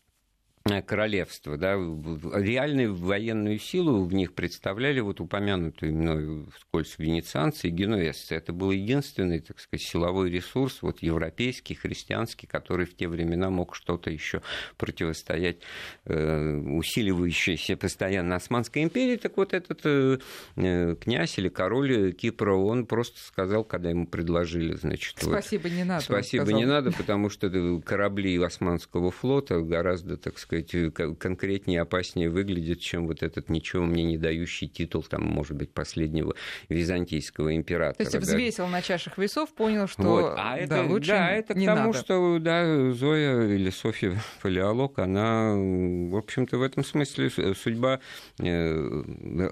королевства, 0.82 1.58
да, 1.58 1.76
реальную 1.76 2.96
военную 2.96 3.60
силу 3.60 4.04
в 4.04 4.14
них 4.16 4.34
представляли 4.34 5.00
вот 5.00 5.22
упомянутые 5.22 5.92
мной 5.92 6.48
вскользь 6.56 6.96
венецианцы 6.98 7.68
и 7.68 7.70
генуэзцы. 7.70 8.34
Это 8.34 8.52
был 8.52 8.72
единственный, 8.72 9.42
так 9.42 9.60
сказать, 9.60 9.86
силовой 9.86 10.32
ресурс, 10.32 10.82
вот 10.82 11.04
европейский, 11.04 11.76
христианский, 11.76 12.48
который 12.48 12.88
в 12.88 12.96
те 12.96 13.08
времена 13.08 13.52
мог 13.52 13.76
что-то 13.76 14.10
еще 14.10 14.42
противостоять 14.78 15.58
э, 16.06 16.56
усиливающейся 16.58 17.78
постоянно 17.78 18.38
Османской 18.38 18.82
империи. 18.82 19.18
Так 19.18 19.38
вот 19.38 19.54
этот 19.54 19.82
э, 19.84 20.18
э 20.56 20.96
князь 20.96 21.38
или 21.38 21.50
король 21.50 22.12
Кипра, 22.14 22.56
он 22.56 22.88
просто 22.88 23.20
сказал, 23.20 23.66
когда 23.66 23.92
ему 23.92 24.08
предложили, 24.08 24.74
значит... 24.74 25.18
Спасибо, 25.20 25.64
вот, 25.64 25.72
не 25.72 25.84
надо. 25.84 26.04
Спасибо, 26.04 26.52
не 26.52 26.66
надо, 26.66 26.92
потому 26.92 27.30
что 27.30 27.82
корабли 27.86 28.36
Османского 28.42 29.12
флота 29.12 29.60
гораздо, 29.60 30.18
так 30.18 30.40
сказать, 30.40 30.55
сказать, 30.64 30.94
конкретнее, 31.20 31.82
опаснее 31.82 32.30
выглядит, 32.30 32.80
чем 32.80 33.08
вот 33.08 33.24
этот 33.24 33.50
ничего 33.50 33.86
мне 33.86 34.04
не 34.04 34.18
дающий 34.18 34.68
титул, 34.68 35.04
там, 35.04 35.24
может 35.24 35.56
быть, 35.56 35.72
последнего 35.72 36.36
византийского 36.70 37.56
императора. 37.56 38.10
То 38.10 38.18
есть 38.18 38.28
взвесил 38.28 38.66
да. 38.66 38.72
на 38.72 38.82
чашах 38.82 39.18
весов, 39.18 39.54
понял, 39.54 39.88
что 39.88 40.04
вот. 40.04 40.36
а 40.38 40.58
это, 40.58 40.76
да, 40.76 40.84
лучше 40.84 41.10
да, 41.10 41.32
это 41.32 41.54
не 41.54 41.66
к 41.66 41.70
тому, 41.70 41.88
надо. 41.88 41.98
что 41.98 42.40
да, 42.40 42.92
Зоя 42.92 43.48
или 43.48 43.70
Софья 43.70 44.22
Палеолог, 44.42 45.00
она, 45.00 45.54
в 45.56 46.18
общем-то, 46.18 46.58
в 46.58 46.62
этом 46.62 46.84
смысле 46.84 47.30
судьба 47.30 48.00
э, 48.40 49.04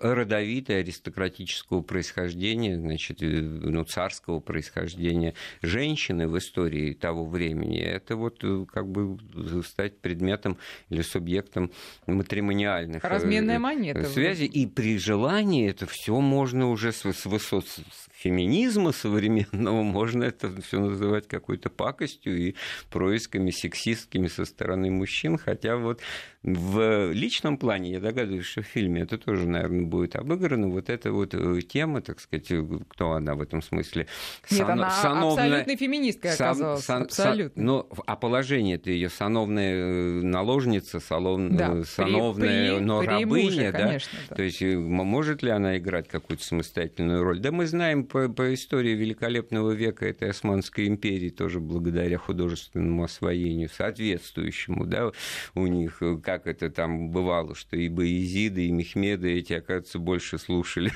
родовитая, 0.01 0.79
аристократического 0.79 1.81
происхождения, 1.81 2.77
значит, 2.77 3.21
э, 3.21 3.25
ну, 3.25 3.83
царского 3.83 4.39
происхождения 4.39 5.33
женщины 5.61 6.27
в 6.27 6.37
истории 6.37 6.93
того 6.93 7.25
времени, 7.25 7.79
это 7.79 8.15
вот 8.15 8.43
э, 8.43 8.65
как 8.71 8.87
бы 8.87 9.17
стать 9.63 9.97
предметом 9.99 10.57
или 10.93 11.01
субъектом 11.01 11.71
матримониальных 12.07 13.03
э, 13.03 13.07
Разменная 13.07 13.59
монета. 13.59 14.05
связей. 14.05 14.45
И 14.45 14.67
при 14.67 14.97
желании 14.97 15.69
это 15.69 15.85
все 15.85 16.19
можно 16.19 16.69
уже 16.69 16.91
с, 16.91 17.03
высот 17.25 17.65
феминизма 18.13 18.91
современного, 18.91 19.83
можно 19.83 20.23
это 20.23 20.49
все 20.61 20.79
называть 20.79 21.27
какой-то 21.27 21.69
пакостью 21.69 22.37
и 22.37 22.55
происками 22.89 23.51
сексистскими 23.51 24.27
со 24.27 24.45
стороны 24.45 24.91
мужчин, 24.91 25.37
хотя 25.37 25.77
вот 25.77 26.01
в 26.43 27.11
личном 27.13 27.57
плане, 27.57 27.91
я 27.91 27.99
догадываюсь, 28.01 28.45
что 28.45 28.61
в 28.61 28.65
фильме 28.65 29.03
это 29.03 29.17
тоже, 29.17 29.47
наверное, 29.47 29.85
будет 29.85 30.17
обыграно, 30.17 30.67
вот 30.67 30.89
эта 30.89 31.13
вот 31.13 31.33
э, 31.33 31.61
тема, 31.61 32.01
так 32.01 32.19
сказать, 32.19 32.51
э, 32.51 32.61
кто 32.89 33.13
она 33.13 33.35
в 33.35 33.41
этом 33.41 33.61
смысле? 33.61 34.07
Нет, 34.51 34.59
сан... 34.59 34.71
она 34.71 34.89
сановная... 34.89 35.45
абсолютной 35.45 35.77
феминисткой 35.77 36.33
оказалась, 36.33 36.83
сан... 36.83 37.03
абсолютно. 37.03 37.61
Сан... 37.61 37.65
Но, 37.65 37.87
а 38.05 38.15
положение 38.17 38.75
это 38.75 38.91
ее 38.91 39.09
сановная 39.09 40.21
наложница, 40.21 40.82
салон... 40.85 41.55
да, 41.55 41.83
сановная, 41.83 42.77
при, 42.77 42.83
но 42.83 42.99
при 43.01 43.07
рабыня, 43.07 43.43
муже, 43.45 43.71
да? 43.71 43.77
Конечно, 43.79 44.19
да? 44.29 44.35
То 44.35 44.43
есть 44.43 44.61
может 44.61 45.43
ли 45.43 45.49
она 45.49 45.77
играть 45.77 46.07
какую-то 46.07 46.43
самостоятельную 46.43 47.23
роль? 47.23 47.39
Да 47.39 47.51
мы 47.51 47.67
знаем 47.67 48.05
по, 48.05 48.29
по 48.29 48.53
истории 48.53 48.95
великолепного 48.95 49.71
века 49.71 50.05
этой 50.05 50.29
Османской 50.29 50.87
империи, 50.87 51.29
тоже 51.29 51.59
благодаря 51.59 52.17
художественному 52.17 53.03
освоению 53.03 53.69
соответствующему, 53.69 54.85
да, 54.85 55.11
у 55.55 55.67
них, 55.67 56.01
как 56.23 56.47
это 56.47 56.69
там 56.69 57.09
бывало, 57.09 57.55
что 57.55 57.77
и 57.77 57.89
Боязиды, 57.89 58.67
и 58.67 58.71
Мехмеды 58.71 59.31
эти, 59.33 59.53
оказывается, 59.53 59.99
больше 59.99 60.37
слушали 60.37 60.91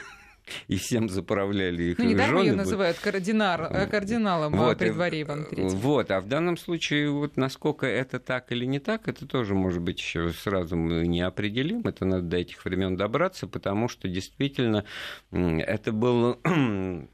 и 0.67 0.77
всем 0.77 1.09
заправляли 1.09 1.83
их 1.83 1.97
ну, 1.97 2.05
недавно 2.05 2.39
ее 2.39 2.53
называют 2.53 2.97
кардинар, 2.97 3.61
э, 3.63 3.87
кардиналом 3.87 4.53
вот, 4.53 4.77
при 4.77 4.89
дворе 4.89 5.21
Ивана 5.21 5.43
III. 5.43 5.67
Вот, 5.69 6.11
а 6.11 6.21
в 6.21 6.27
данном 6.27 6.57
случае, 6.57 7.09
вот 7.11 7.37
насколько 7.37 7.85
это 7.85 8.19
так 8.19 8.51
или 8.51 8.65
не 8.65 8.79
так, 8.79 9.07
это 9.07 9.27
тоже, 9.27 9.53
может 9.53 9.81
быть, 9.81 9.99
еще 9.99 10.31
сразу 10.31 10.75
мы 10.75 11.07
не 11.07 11.21
определим, 11.21 11.81
это 11.81 12.05
надо 12.05 12.23
до 12.23 12.37
этих 12.37 12.63
времен 12.65 12.95
добраться, 12.95 13.47
потому 13.47 13.87
что 13.87 14.07
действительно 14.07 14.85
это 15.31 15.91
был 15.91 16.39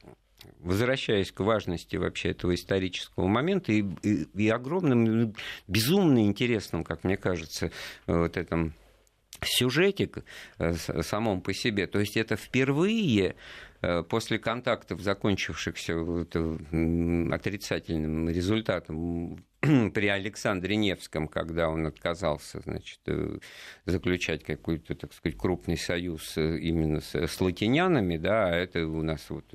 возвращаясь 0.59 1.31
к 1.31 1.41
важности 1.41 1.97
вообще 1.97 2.29
этого 2.29 2.55
исторического 2.55 3.27
момента 3.27 3.71
и, 3.71 3.83
и, 4.01 4.27
и 4.33 4.49
огромным, 4.49 5.35
безумно 5.67 6.25
интересным, 6.25 6.83
как 6.83 7.03
мне 7.03 7.17
кажется, 7.17 7.71
вот 8.07 8.37
этом 8.37 8.73
сюжетик 9.45 10.23
э, 10.57 10.73
самом 10.73 11.41
по 11.41 11.53
себе. 11.53 11.87
То 11.87 11.99
есть 11.99 12.17
это 12.17 12.35
впервые 12.35 13.35
э, 13.81 14.03
после 14.03 14.39
контактов, 14.39 15.01
закончившихся 15.01 15.93
отрицательным 17.33 18.29
результатом 18.29 19.43
при 19.61 20.07
Александре 20.07 20.75
Невском, 20.75 21.27
когда 21.27 21.69
он 21.69 21.87
отказался 21.87 22.61
значит, 22.61 22.99
э, 23.07 23.39
заключать 23.85 24.43
какой-то, 24.43 24.95
так 24.95 25.13
сказать, 25.13 25.37
крупный 25.37 25.77
союз 25.77 26.37
именно 26.37 27.01
с, 27.01 27.15
с 27.15 27.41
латинянами, 27.41 28.17
да, 28.17 28.47
а 28.47 28.55
это 28.55 28.85
у 28.85 29.01
нас 29.01 29.29
вот 29.29 29.45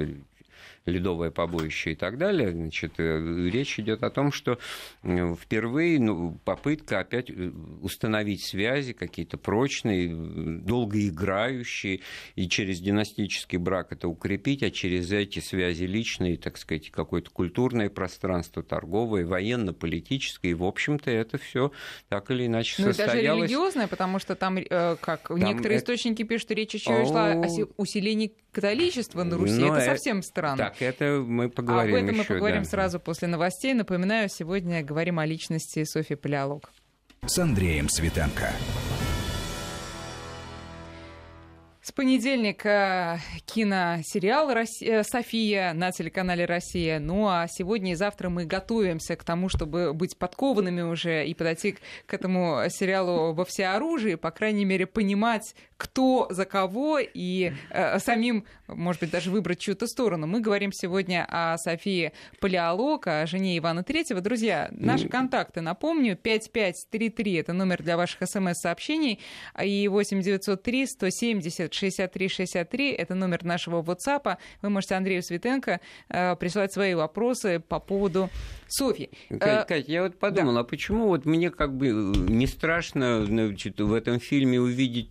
ледовое 0.89 1.31
побоище 1.31 1.93
и 1.93 1.95
так 1.95 2.19
далее, 2.19 2.53
значит, 2.53 2.95
э, 2.99 3.49
речь 3.51 3.79
идет 3.79 4.03
о 4.03 4.11
том, 4.11 4.33
что 4.33 4.59
впервые 5.03 6.01
ну, 6.01 6.39
попытка 6.45 7.01
опять 7.01 7.31
э, 7.31 7.51
установить 7.81 8.43
связи 8.43 8.93
какие-то 8.93 9.39
прочные, 9.39 10.09
долгоиграющие, 10.09 12.01
и 12.35 12.49
через 12.49 12.81
династический 12.81 13.59
брак 13.59 13.93
это 13.93 14.09
укрепить, 14.09 14.63
а 14.63 14.71
через 14.71 15.13
эти 15.13 15.41
связи 15.41 15.85
личные, 15.85 16.37
так 16.37 16.59
сказать, 16.59 16.91
какое-то 16.91 17.31
культурное 17.31 17.91
пространство, 17.91 18.63
торговое, 18.63 19.27
военно-политическое, 19.27 20.51
и, 20.51 20.55
в 20.55 20.65
общем-то, 20.65 21.11
это 21.11 21.39
все 21.39 21.73
так 22.09 22.31
или 22.31 22.47
иначе 22.47 22.83
ну, 22.83 22.89
состоялось. 22.89 23.23
даже 23.23 23.37
религиозное, 23.39 23.87
потому 23.87 24.19
что 24.19 24.35
там, 24.35 24.59
э, 24.59 24.97
как 25.01 25.29
там 25.29 25.39
некоторые 25.39 25.79
это... 25.79 25.85
источники 25.85 26.23
пишут, 26.23 26.51
речь 26.53 26.75
еще 26.75 27.05
шла 27.05 27.33
о 27.33 27.47
усилении 27.77 28.33
католичества 28.53 29.23
на 29.23 29.37
Руси. 29.37 29.55
Но 29.55 29.77
это 29.77 29.85
совсем 29.85 30.23
странно. 30.23 30.73
Так, 30.79 30.89
это 30.89 31.25
мы 31.27 31.49
поговорим 31.49 31.97
Об 31.97 32.03
этом 32.03 32.15
еще, 32.15 32.19
мы 32.19 32.25
поговорим 32.25 32.63
да. 32.63 32.69
сразу 32.69 33.01
после 33.01 33.29
новостей. 33.29 33.75
Напоминаю, 33.75 34.29
сегодня 34.29 34.83
говорим 34.83 35.19
о 35.19 35.27
личности 35.27 35.85
Софьи 35.85 36.17
Палеолог. 36.17 36.71
С 37.27 37.39
Андреем 37.39 37.89
Светенко. 37.89 38.53
С 41.89 41.93
понедельника 41.93 43.19
киносериал 43.47 44.51
э, 44.51 45.03
«София» 45.05 45.73
на 45.73 45.91
телеканале 45.91 46.45
«Россия». 46.45 46.99
Ну 46.99 47.27
а 47.29 47.47
сегодня 47.49 47.93
и 47.93 47.95
завтра 47.95 48.29
мы 48.29 48.45
готовимся 48.45 49.17
к 49.17 49.25
тому, 49.25 49.49
чтобы 49.49 49.95
быть 49.95 50.19
подкованными 50.19 50.83
уже 50.83 51.27
и 51.27 51.33
подойти 51.33 51.79
к 52.05 52.13
этому 52.13 52.65
сериалу 52.69 53.33
во 53.33 53.45
всеоружии, 53.47 54.17
по 54.17 54.31
крайней 54.31 54.67
мере, 54.67 54.87
понимать, 54.87 55.55
кто 55.79 56.27
за 56.31 56.45
кого 56.45 56.99
и 56.99 57.53
э, 57.71 57.99
самим, 58.01 58.45
может 58.67 59.01
быть, 59.01 59.11
даже 59.11 59.31
выбрать 59.31 59.61
чью-то 59.61 59.87
сторону. 59.87 60.27
Мы 60.27 60.41
говорим 60.41 60.73
сегодня 60.73 61.25
о 61.31 61.57
Софии 61.57 62.13
Палеолог, 62.41 63.07
о 63.07 63.27
жене 63.27 63.57
Ивана 63.57 63.85
Третьего. 63.85 64.21
Друзья, 64.21 64.69
наши 64.73 65.05
ну... 65.05 65.11
контакты, 65.11 65.61
напомню, 65.61 66.17
5533— 66.17 67.35
это 67.35 67.53
номер 67.53 67.81
для 67.83 67.97
ваших 67.97 68.29
смс-сообщений, 68.29 69.21
и 69.63 69.87
8903 69.87 70.87
170 70.87 71.73
6363, 71.73 72.91
это 72.91 73.15
номер 73.15 73.45
нашего 73.45 73.81
WhatsApp. 73.81 74.37
Вы 74.63 74.71
можете 74.71 74.97
Андрею 74.97 75.23
Светенко 75.23 75.81
э, 76.09 76.37
присылать 76.37 76.73
свои 76.73 76.95
вопросы 76.95 77.61
по 77.61 77.79
поводу 77.79 78.31
Софьи. 78.67 79.11
Кать, 79.29 79.41
э, 79.41 79.65
Кать, 79.65 79.89
я 79.89 80.03
вот 80.03 80.19
подумал, 80.19 80.55
да. 80.55 80.61
а 80.61 80.65
почему 80.65 81.07
вот 81.07 81.25
мне 81.25 81.51
как 81.51 81.77
бы 81.77 81.89
не 81.89 82.49
страшно 82.49 83.25
значит, 83.25 83.81
в 83.81 83.93
этом 83.95 84.19
фильме 84.19 84.61
увидеть 84.61 85.11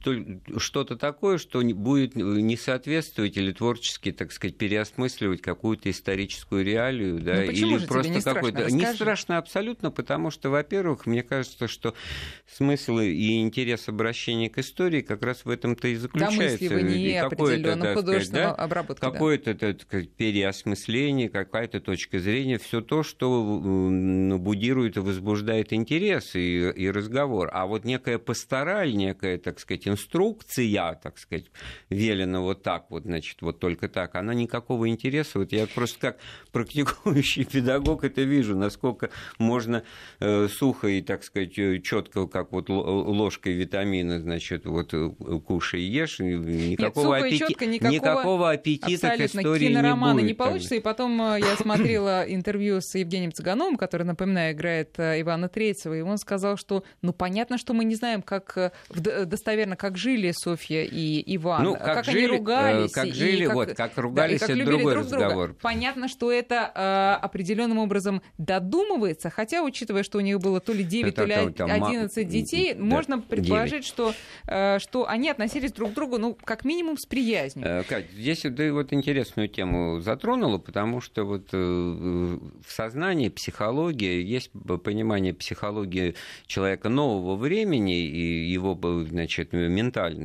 что-то 0.59 0.97
такое, 0.97 1.37
что 1.37 1.61
будет 1.61 2.15
не 2.15 2.57
соответствовать 2.57 3.37
или 3.37 3.51
творчески, 3.51 4.11
так 4.11 4.31
сказать, 4.31 4.57
переосмысливать 4.57 5.41
какую-то 5.41 5.89
историческую 5.89 6.63
реалию, 6.63 7.19
да, 7.19 7.35
ну, 7.35 7.41
или 7.43 7.77
же 7.77 7.87
просто 7.87 8.11
не 8.11 8.21
какой-то. 8.21 8.59
Страшно? 8.59 8.75
Не 8.75 8.93
страшно 8.93 9.37
абсолютно, 9.37 9.91
потому 9.91 10.31
что, 10.31 10.49
во-первых, 10.49 11.05
мне 11.05 11.23
кажется, 11.23 11.67
что 11.67 11.93
смысл 12.47 12.99
и 12.99 13.41
интерес 13.41 13.87
обращения 13.87 14.49
к 14.49 14.57
истории 14.57 15.01
как 15.01 15.23
раз 15.23 15.45
в 15.45 15.49
этом-то 15.49 15.87
и 15.87 15.95
заключается. 15.95 16.69
Домысливание 16.69 17.21
определенную 17.21 17.95
художественную 17.95 18.47
да, 18.47 18.53
обработку. 18.55 19.11
Какое-то 19.11 19.53
да. 19.53 19.73
переосмысление, 20.17 21.29
какая-то 21.29 21.79
точка 21.79 22.19
зрения, 22.19 22.57
все 22.57 22.81
то, 22.81 23.03
что 23.03 23.59
будирует 24.37 24.97
и 24.97 24.99
возбуждает 24.99 25.73
интерес 25.73 26.35
и, 26.35 26.69
и 26.69 26.89
разговор. 26.89 27.49
А 27.53 27.65
вот 27.65 27.85
некая 27.85 28.17
пастораль, 28.17 28.95
некая, 28.95 29.37
так 29.37 29.59
сказать, 29.59 29.87
инструкция, 29.87 30.46
так 30.55 31.17
сказать, 31.17 31.45
велена 31.89 32.41
вот 32.41 32.63
так 32.63 32.89
вот, 32.89 33.03
значит, 33.03 33.41
вот 33.41 33.59
только 33.59 33.87
так, 33.87 34.15
она 34.15 34.33
никакого 34.33 34.89
интереса. 34.89 35.39
Вот 35.39 35.51
я 35.51 35.67
просто 35.67 35.99
как 35.99 36.17
практикующий 36.51 37.45
педагог 37.51 38.03
это 38.03 38.21
вижу, 38.21 38.55
насколько 38.55 39.09
можно 39.37 39.83
э, 40.19 40.47
сухо 40.47 40.87
и, 40.87 41.01
так 41.01 41.23
сказать, 41.23 41.53
четко, 41.83 42.27
как 42.27 42.51
вот 42.51 42.69
ложкой 42.69 43.53
витамина, 43.53 44.19
значит, 44.19 44.65
вот 44.65 44.93
э, 44.93 45.09
кушай 45.45 45.81
и 45.81 45.85
ешь, 45.85 46.19
никакого, 46.19 47.15
Нет, 47.15 47.41
аппети... 47.41 47.63
никакого, 47.65 47.91
никакого 47.91 48.51
аппетита 48.51 49.09
к 49.09 49.21
истории 49.21 49.67
киноромана 49.67 50.19
не 50.19 50.23
будет. 50.23 50.27
не 50.27 50.33
получится. 50.33 50.75
И 50.75 50.79
потом 50.79 51.21
э, 51.21 51.39
я 51.39 51.55
смотрела 51.55 52.23
интервью 52.27 52.79
с 52.81 52.95
Евгением 52.95 53.31
Цыгановым, 53.31 53.77
который, 53.77 54.03
напоминаю, 54.03 54.53
играет 54.53 54.97
э, 54.97 55.21
Ивана 55.21 55.49
Третьего, 55.49 55.93
и 55.93 56.01
он 56.01 56.17
сказал, 56.17 56.57
что, 56.57 56.83
ну, 57.01 57.13
понятно, 57.13 57.57
что 57.57 57.73
мы 57.73 57.85
не 57.85 57.95
знаем, 57.95 58.21
как 58.21 58.57
э, 58.57 58.71
достоверно, 59.25 59.75
как 59.75 59.97
жили 59.97 60.31
Софья 60.37 60.83
и 60.83 61.35
Иван, 61.35 61.63
ну, 61.63 61.73
как, 61.73 61.95
как 61.95 62.05
жили, 62.05 62.17
они 62.17 62.37
ругались. 62.37 62.91
Как 62.91 63.13
жили, 63.13 63.45
как, 63.45 63.55
вот, 63.55 63.73
как 63.73 63.97
ругались, 63.97 64.39
да, 64.39 64.47
как 64.47 64.55
это 64.55 64.65
другой 64.65 64.93
друг 64.93 65.05
разговор. 65.05 65.47
Друга. 65.47 65.59
Понятно, 65.61 66.07
что 66.07 66.31
это 66.31 66.71
э, 66.73 67.23
определенным 67.23 67.79
образом 67.79 68.21
додумывается, 68.37 69.29
хотя, 69.29 69.63
учитывая, 69.63 70.03
что 70.03 70.17
у 70.17 70.21
них 70.21 70.39
было 70.39 70.59
то 70.59 70.73
ли 70.73 70.83
9, 70.83 71.13
это, 71.13 71.21
то 71.21 71.25
ли 71.25 71.33
11 71.33 72.13
там, 72.13 72.27
детей, 72.27 72.73
да, 72.73 72.83
можно 72.83 73.19
предположить, 73.19 73.85
что, 73.85 74.13
э, 74.47 74.79
что 74.79 75.07
они 75.07 75.29
относились 75.29 75.71
друг 75.71 75.91
к 75.91 75.93
другу, 75.93 76.17
ну, 76.17 76.37
как 76.43 76.65
минимум, 76.65 76.97
с 76.97 77.05
приязнью. 77.05 77.65
Э, 77.65 77.83
Кать, 77.83 78.05
здесь 78.11 78.41
ты 78.41 78.71
вот 78.71 78.93
интересную 78.93 79.47
тему 79.47 79.99
затронула, 79.99 80.57
потому 80.57 81.01
что 81.01 81.23
вот 81.23 81.49
э, 81.51 81.57
в 81.57 82.71
сознании 82.71 83.29
психология, 83.29 84.21
есть 84.21 84.51
понимание 84.83 85.33
психологии 85.33 86.15
человека 86.45 86.89
нового 86.89 87.35
времени 87.35 88.05
и 88.05 88.49
его, 88.49 88.77
значит, 89.03 89.53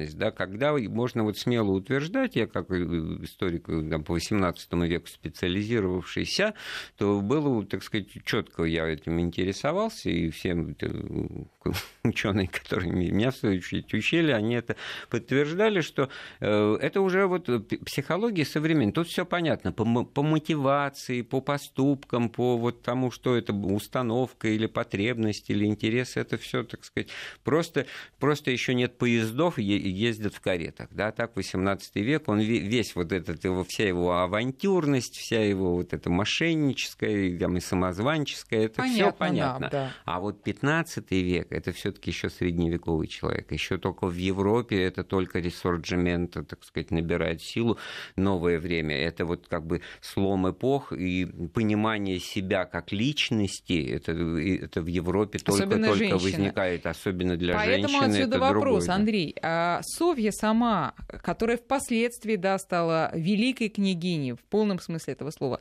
ментальность, 0.02 0.18
да, 0.18 0.30
когда 0.30 0.72
можно 0.72 1.24
вот 1.24 1.38
смело 1.38 1.70
утверждать, 1.72 2.36
я 2.36 2.46
как 2.46 2.70
историк 2.70 3.66
там, 3.66 4.04
по 4.04 4.16
XVIII 4.16 4.86
веку 4.86 5.06
специализировавшийся, 5.06 6.54
то 6.96 7.20
было, 7.20 7.64
так 7.64 7.82
сказать, 7.82 8.08
четко 8.24 8.64
я 8.64 8.86
этим 8.86 9.20
интересовался, 9.20 10.10
и 10.10 10.30
всем 10.30 10.76
ученые, 12.04 12.48
которые 12.48 12.92
меня 12.92 13.30
в 13.30 13.36
свою 13.36 13.58
очередь 13.58 13.92
учили, 13.94 14.32
они 14.32 14.54
это 14.54 14.76
подтверждали, 15.08 15.80
что 15.80 16.08
э, 16.40 16.76
это 16.80 17.00
уже 17.00 17.26
вот 17.26 17.48
психология 17.84 18.44
современная. 18.44 18.92
Тут 18.92 19.08
все 19.08 19.24
понятно 19.24 19.72
по, 19.72 20.04
по 20.04 20.22
мотивации, 20.22 21.22
по 21.22 21.40
поступкам, 21.40 22.28
по 22.28 22.56
вот 22.56 22.82
тому, 22.82 23.10
что 23.10 23.36
это 23.36 23.52
установка 23.52 24.48
или 24.48 24.66
потребность 24.66 25.50
или 25.50 25.64
интерес, 25.64 26.16
это 26.16 26.36
все, 26.36 26.64
так 26.64 26.84
сказать, 26.84 27.08
просто, 27.44 27.86
просто 28.18 28.50
еще 28.50 28.74
нет 28.74 28.98
поездов, 28.98 29.58
ездят 29.92 30.34
в 30.34 30.40
каретах. 30.40 30.88
Да? 30.90 31.12
Так 31.12 31.36
18 31.36 31.94
век, 31.96 32.28
он 32.28 32.40
весь 32.40 32.94
вот 32.94 33.12
этот, 33.12 33.44
его, 33.44 33.64
вся 33.64 33.86
его 33.86 34.18
авантюрность, 34.18 35.16
вся 35.16 35.42
его 35.42 35.76
вот 35.76 35.92
эта 35.92 36.10
мошенническая 36.10 37.38
там, 37.38 37.56
и 37.56 37.60
самозванческая, 37.60 38.66
это 38.66 38.82
все 38.82 39.12
понятно. 39.12 39.68
Да, 39.70 39.70
да. 39.70 39.92
А 40.04 40.20
вот 40.20 40.42
15 40.42 41.10
век, 41.10 41.48
это 41.50 41.72
все-таки 41.72 42.10
еще 42.10 42.30
средневековый 42.30 43.06
человек. 43.06 43.52
Еще 43.52 43.78
только 43.78 44.06
в 44.06 44.16
Европе 44.16 44.82
это 44.82 45.04
только 45.04 45.38
ресорджимент, 45.38 46.32
так 46.32 46.64
сказать, 46.64 46.90
набирает 46.90 47.42
силу. 47.42 47.78
Новое 48.16 48.58
время 48.58 48.96
это 48.96 49.24
вот 49.24 49.46
как 49.48 49.66
бы 49.66 49.82
слом 50.00 50.50
эпох 50.50 50.92
и 50.92 51.26
понимание 51.52 52.18
себя 52.18 52.64
как 52.64 52.92
личности. 52.92 53.90
Это, 53.90 54.12
это 54.12 54.80
в 54.80 54.86
Европе 54.86 55.38
только-только 55.38 56.18
возникает, 56.18 56.86
особенно 56.86 57.36
для 57.36 57.54
Поэтому 57.54 57.72
женщины. 57.72 57.98
Поэтому 57.98 58.12
отсюда 58.12 58.36
это 58.36 58.54
вопрос, 58.54 58.84
другое, 58.84 58.96
Андрей. 58.96 59.36
А 59.42 59.81
Совья 59.82 60.30
сама, 60.30 60.94
которая 61.22 61.56
впоследствии 61.56 62.36
да, 62.36 62.58
стала 62.58 63.10
великой 63.14 63.68
княгиней 63.68 64.32
в 64.32 64.40
полном 64.40 64.78
смысле 64.78 65.14
этого 65.14 65.30
слова, 65.30 65.60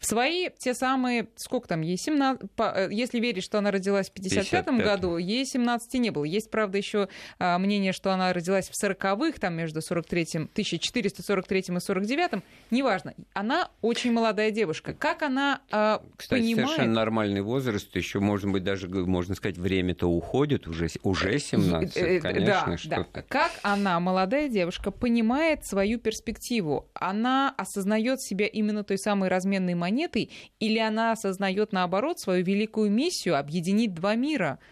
в 0.00 0.06
свои 0.06 0.48
те 0.58 0.74
самые, 0.74 1.28
сколько 1.36 1.68
там, 1.68 1.82
ей 1.82 1.98
17, 1.98 2.42
э, 2.58 2.88
если 2.90 3.20
верить, 3.20 3.44
что 3.44 3.58
она 3.58 3.70
родилась 3.70 4.08
в 4.08 4.12
55 4.12 4.68
году, 4.82 5.18
ей 5.18 5.44
17 5.44 5.94
не 6.00 6.10
было. 6.10 6.24
Есть, 6.24 6.50
правда, 6.50 6.78
еще 6.78 7.08
а, 7.38 7.58
мнение, 7.58 7.92
что 7.92 8.10
она 8.10 8.32
родилась 8.32 8.70
в 8.70 8.82
40-х, 8.82 9.38
там 9.38 9.54
между 9.54 9.82
43 9.82 10.48
1443 10.52 11.60
и 11.60 11.80
49 11.80 12.42
неважно. 12.70 13.14
Она 13.34 13.68
очень 13.82 14.12
молодая 14.12 14.50
девушка. 14.50 14.94
Как 14.94 15.20
она 15.22 15.60
а, 15.70 16.02
Кстати, 16.16 16.40
понимает... 16.40 16.68
совершенно 16.68 16.94
нормальный 16.94 17.42
возраст, 17.42 17.94
еще, 17.94 18.20
может 18.20 18.50
быть, 18.50 18.64
даже, 18.64 18.88
можно 18.88 19.34
сказать, 19.34 19.58
время-то 19.58 20.06
уходит, 20.06 20.66
уже, 20.66 20.88
уже 21.02 21.38
17, 21.38 21.96
э, 21.96 22.00
э, 22.00 22.20
конечно. 22.20 22.78
Да, 22.86 23.06
да. 23.12 23.22
Как 23.28 23.52
она, 23.62 24.00
молодая 24.00 24.48
девушка, 24.48 24.90
понимает 24.90 25.66
свою 25.66 25.98
перспективу? 25.98 26.88
Она 26.94 27.54
осознает 27.58 28.22
себя 28.22 28.46
именно 28.46 28.82
той 28.82 28.96
самой 28.96 29.28
разменной 29.28 29.74
монетой, 29.74 29.89
монетой, 29.90 30.30
или 30.60 30.78
она 30.78 31.12
осознает 31.12 31.72
наоборот 31.72 32.18
свою 32.20 32.44
великую 32.44 32.90
миссию 32.90 33.38
объединить 33.38 33.94
два 33.94 34.14
мира– 34.14 34.58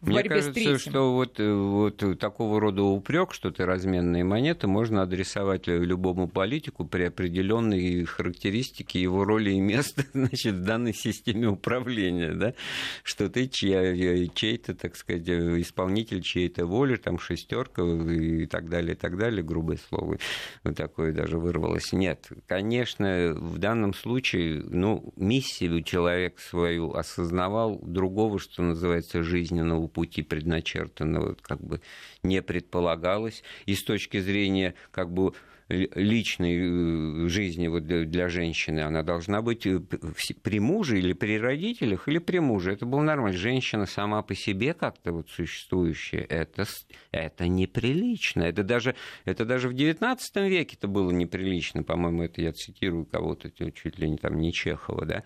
мне 0.00 0.22
кажется, 0.22 0.78
что 0.78 1.12
вот, 1.14 1.38
э, 1.40 1.52
вот 1.52 2.18
такого 2.18 2.60
рода 2.60 2.82
упрек, 2.82 3.32
что 3.32 3.50
ты 3.50 3.64
разменные 3.64 4.24
монеты, 4.24 4.66
можно 4.66 5.02
адресовать 5.02 5.66
любому 5.66 6.28
политику 6.28 6.84
при 6.84 7.04
определенной 7.04 8.04
характеристике 8.04 9.00
его 9.00 9.24
роли 9.24 9.50
и 9.52 9.60
места 9.60 10.04
значит, 10.12 10.54
в 10.54 10.64
данной 10.64 10.94
системе 10.94 11.48
управления. 11.48 12.32
Да? 12.32 12.54
Что 13.02 13.28
ты 13.28 13.48
чья, 13.48 14.26
чей-то, 14.34 14.74
так 14.74 14.96
сказать, 14.96 15.28
исполнитель 15.28 16.22
чьей-то 16.22 16.66
воли, 16.66 16.96
там 16.96 17.18
шестерка 17.18 17.82
и 17.82 18.46
так 18.46 18.68
далее, 18.68 18.94
и 18.94 18.98
так 18.98 19.16
далее, 19.16 19.42
грубое 19.42 19.78
слово 19.88 20.18
вот 20.64 20.76
такое 20.76 21.12
даже 21.12 21.38
вырвалось. 21.38 21.92
Нет, 21.92 22.28
конечно, 22.46 23.34
в 23.34 23.58
данном 23.58 23.94
случае 23.94 24.62
ну, 24.64 25.12
миссию 25.16 25.82
человек 25.82 26.38
свою 26.38 26.92
осознавал, 26.94 27.78
другого, 27.82 28.38
что 28.38 28.62
называется, 28.62 29.22
жизненного 29.22 29.49
жизненного 29.50 29.86
пути 29.88 30.22
предначертанного 30.22 31.36
как 31.42 31.60
бы 31.60 31.80
не 32.22 32.42
предполагалось. 32.42 33.42
И 33.66 33.74
с 33.74 33.82
точки 33.82 34.20
зрения 34.20 34.74
как 34.92 35.10
бы 35.10 35.32
личной 35.70 37.24
э, 37.24 37.28
жизни 37.28 37.68
вот 37.68 37.84
для 37.84 38.28
женщины, 38.28 38.80
она 38.80 39.02
должна 39.02 39.40
быть 39.40 39.66
э, 39.66 39.78
при 39.78 40.58
муже 40.58 40.98
или 40.98 41.12
при 41.12 41.38
родителях, 41.38 42.08
или 42.08 42.18
при 42.18 42.38
муже. 42.40 42.72
Это 42.72 42.86
было 42.86 43.02
нормально. 43.02 43.38
Женщина 43.38 43.86
сама 43.86 44.22
по 44.22 44.34
себе 44.34 44.74
как-то 44.74 45.12
вот 45.12 45.30
существующая, 45.30 46.20
это, 46.22 46.64
это 47.12 47.46
неприлично. 47.46 48.42
Это 48.42 48.64
даже, 48.64 48.96
это 49.24 49.44
даже 49.44 49.68
в 49.68 49.72
XIX 49.72 50.18
веке 50.48 50.76
это 50.76 50.88
было 50.88 51.10
неприлично. 51.10 51.82
По-моему, 51.82 52.24
это 52.24 52.42
я 52.42 52.52
цитирую 52.52 53.06
кого-то, 53.06 53.50
чуть 53.50 53.98
ли 53.98 54.10
не 54.10 54.16
там 54.16 54.38
не 54.38 54.52
Чехова, 54.52 55.06
да, 55.06 55.22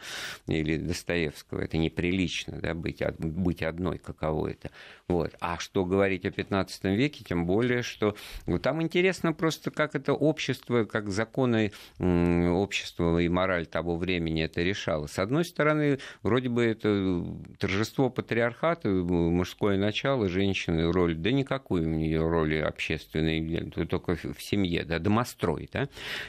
или 0.47 0.77
Достоевского. 0.77 1.63
Это 1.63 1.79
неприлично, 1.79 2.61
да, 2.61 2.75
быть, 2.75 3.03
быть 3.19 3.63
одной, 3.63 3.99
каково 3.99 4.49
это. 4.49 4.71
Вот. 5.09 5.35
А 5.41 5.59
что 5.59 5.85
говорить 5.85 6.25
о 6.27 6.31
15 6.31 6.85
веке, 6.85 7.25
тем 7.25 7.47
более, 7.47 7.83
что 7.83 8.15
ну, 8.47 8.59
там 8.59 8.83
интересно 8.83 9.33
просто, 9.33 9.71
как 9.71 9.95
это 9.95 10.13
общество, 10.13 10.34
как 10.91 11.09
законы 11.11 11.73
общества 11.99 13.19
и 13.19 13.29
мораль 13.29 13.67
того 13.67 13.97
времени 13.97 14.45
это 14.45 14.63
решало. 14.63 15.07
С 15.07 15.19
одной 15.19 15.45
стороны, 15.45 15.99
вроде 16.23 16.49
бы 16.49 16.65
это 16.65 17.25
торжество 17.59 18.11
патриархата, 18.11 18.89
мужское 18.89 19.79
начало, 19.79 20.29
женщины, 20.29 20.91
роль, 20.91 21.15
да 21.15 21.31
никакой 21.31 21.83
у 21.83 21.89
нее 21.89 22.27
роли 22.27 22.57
общественной, 22.57 23.71
только 23.87 24.17
в 24.17 24.41
семье, 24.41 24.85
да, 24.85 24.99
домострой, 24.99 25.69
да. 25.73 25.89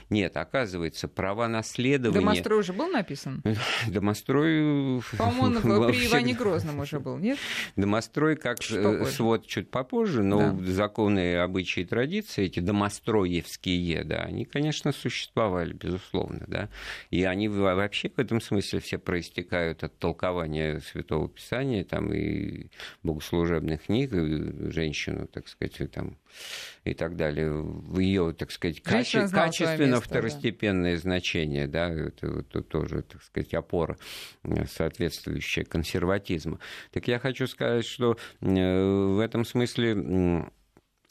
Нет, 0.09 0.37
оказывается, 0.37 1.07
права 1.07 1.47
наследования... 1.47 2.19
Домострой 2.19 2.59
уже 2.59 2.73
был 2.73 2.87
написан? 2.87 3.41
Домострой... 3.87 5.01
По-моему, 5.17 5.87
при 5.87 6.07
Иване 6.07 6.33
Грозном 6.33 6.79
уже 6.79 6.99
был, 6.99 7.17
нет? 7.17 7.37
Домострой 7.75 8.35
как 8.35 8.61
свод 8.61 9.45
чуть 9.47 9.69
попозже, 9.69 10.23
но 10.23 10.57
законы, 10.61 11.37
обычаи 11.37 11.81
и 11.81 11.85
традиции, 11.85 12.45
эти 12.45 12.59
домостроевские, 12.59 13.94
да, 14.03 14.17
они, 14.17 14.45
конечно, 14.45 14.91
существовали, 14.91 15.73
безусловно, 15.73 16.43
да. 16.47 16.69
И 17.11 17.23
они 17.23 17.47
вообще 17.47 18.09
в 18.09 18.19
этом 18.19 18.41
смысле 18.41 18.79
все 18.79 18.97
проистекают 18.97 19.83
от 19.83 19.97
толкования 19.97 20.79
Святого 20.79 21.29
Писания, 21.29 21.83
там, 21.83 22.13
и 22.13 22.67
богослужебных 23.03 23.83
книг, 23.83 24.13
и 24.13 24.71
женщину, 24.71 25.27
так 25.27 25.47
сказать, 25.47 25.91
там, 25.91 26.17
и 26.83 26.93
так 26.93 27.15
далее, 27.15 27.51
в 27.51 27.99
ее, 27.99 28.33
так 28.37 28.51
сказать, 28.51 28.81
каче- 28.81 29.29
качественно 29.29 29.95
место, 29.95 30.01
второстепенное 30.01 30.95
да. 30.95 31.01
значение, 31.01 31.67
да, 31.67 31.89
это, 31.89 32.27
это 32.27 32.61
тоже, 32.61 33.01
так 33.01 33.23
сказать, 33.23 33.53
опора 33.53 33.97
э, 34.43 34.65
соответствующая 34.65 35.63
консерватизму. 35.63 36.59
Так 36.91 37.07
я 37.07 37.19
хочу 37.19 37.47
сказать, 37.47 37.85
что 37.85 38.17
э, 38.41 38.45
в 38.45 39.19
этом 39.19 39.45
смысле 39.45 40.51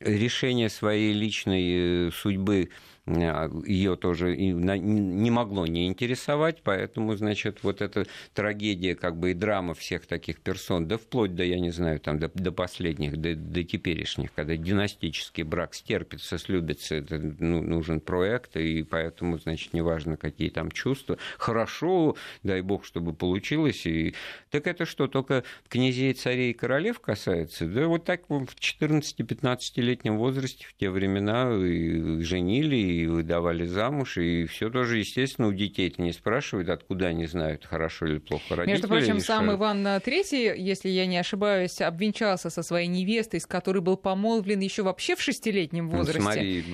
решение 0.01 0.69
своей 0.69 1.13
личной 1.13 2.09
э, 2.09 2.11
судьбы 2.13 2.71
ее 3.07 3.97
тоже 3.97 4.35
не 4.35 5.31
могло 5.31 5.67
не 5.67 5.87
интересовать, 5.87 6.63
поэтому, 6.63 7.15
значит, 7.17 7.59
вот 7.63 7.83
эта 7.83 8.07
трагедия, 8.33 8.95
как 8.95 9.19
бы 9.19 9.33
и 9.33 9.35
драма 9.35 9.75
всех 9.75 10.07
таких 10.07 10.41
персон, 10.41 10.89
да 10.89 10.97
вплоть 10.97 11.35
до, 11.35 11.45
я 11.45 11.61
не 11.61 11.71
знаю, 11.71 12.01
там, 12.01 12.19
до, 12.19 12.31
до 12.33 12.51
последних, 12.51 13.19
до, 13.19 13.35
до 13.35 13.63
теперешних, 13.63 14.33
когда 14.33 14.57
династический 14.57 15.43
брак 15.43 15.75
стерпится, 15.75 16.39
слюбится, 16.39 16.95
это 16.95 17.19
ну, 17.19 17.61
нужен 17.61 18.01
проект, 18.01 18.57
и 18.57 18.83
поэтому, 18.83 19.39
значит, 19.39 19.75
неважно, 19.75 20.17
какие 20.17 20.49
там 20.49 20.71
чувства, 20.71 21.19
хорошо, 21.37 22.17
дай 22.43 22.63
бог, 22.63 22.87
чтобы 22.87 23.13
получилось, 23.13 23.85
и... 23.87 24.15
так 24.51 24.67
это 24.67 24.87
что, 24.87 25.09
только 25.09 25.45
князей, 25.69 26.15
царей 26.15 26.53
и 26.53 26.55
королев 26.55 27.01
касается? 27.01 27.67
Да 27.67 27.87
вот 27.87 28.05
так 28.05 28.23
в 28.31 28.55
14-15-летнем 28.59 30.17
возрасте 30.17 30.65
в 30.67 30.75
те 30.75 30.89
времена 30.89 31.55
и 31.55 32.23
женили, 32.23 32.77
и 32.77 32.94
и 33.03 33.07
выдавали 33.07 33.67
замуж, 33.67 34.19
и 34.19 34.45
все 34.47 34.71
тоже, 34.71 34.99
естественно, 34.99 35.49
у 35.49 35.53
детей 35.53 35.89
это 35.89 36.03
не 36.03 36.13
спрашивают, 36.13 36.69
откуда 36.69 37.07
они 37.07 37.27
знают, 37.27 37.65
хорошо 37.65 38.07
или 38.07 38.19
плохо 38.19 38.57
родители. 38.57 38.73
Между 38.73 38.89
прочим, 38.89 39.21
сам 39.21 39.53
Иван 39.53 39.87
III, 39.87 40.57
если 40.57 40.89
я 40.89 41.07
не 41.07 41.19
ошибаюсь, 41.19 41.81
обвенчался 41.81 42.51
со 42.51 42.63
своей 42.63 42.89
невестой, 42.89 43.41
с 43.41 43.47
которой 43.47 43.81
был 43.81 43.97
помолвлен 43.97 44.61
еще 44.61 44.83
вообще 44.83 45.17
в 45.17 45.21
шестилетнем 45.21 45.91
возрасте. 45.91 46.21
С 46.21 46.25
Марией 46.25 46.65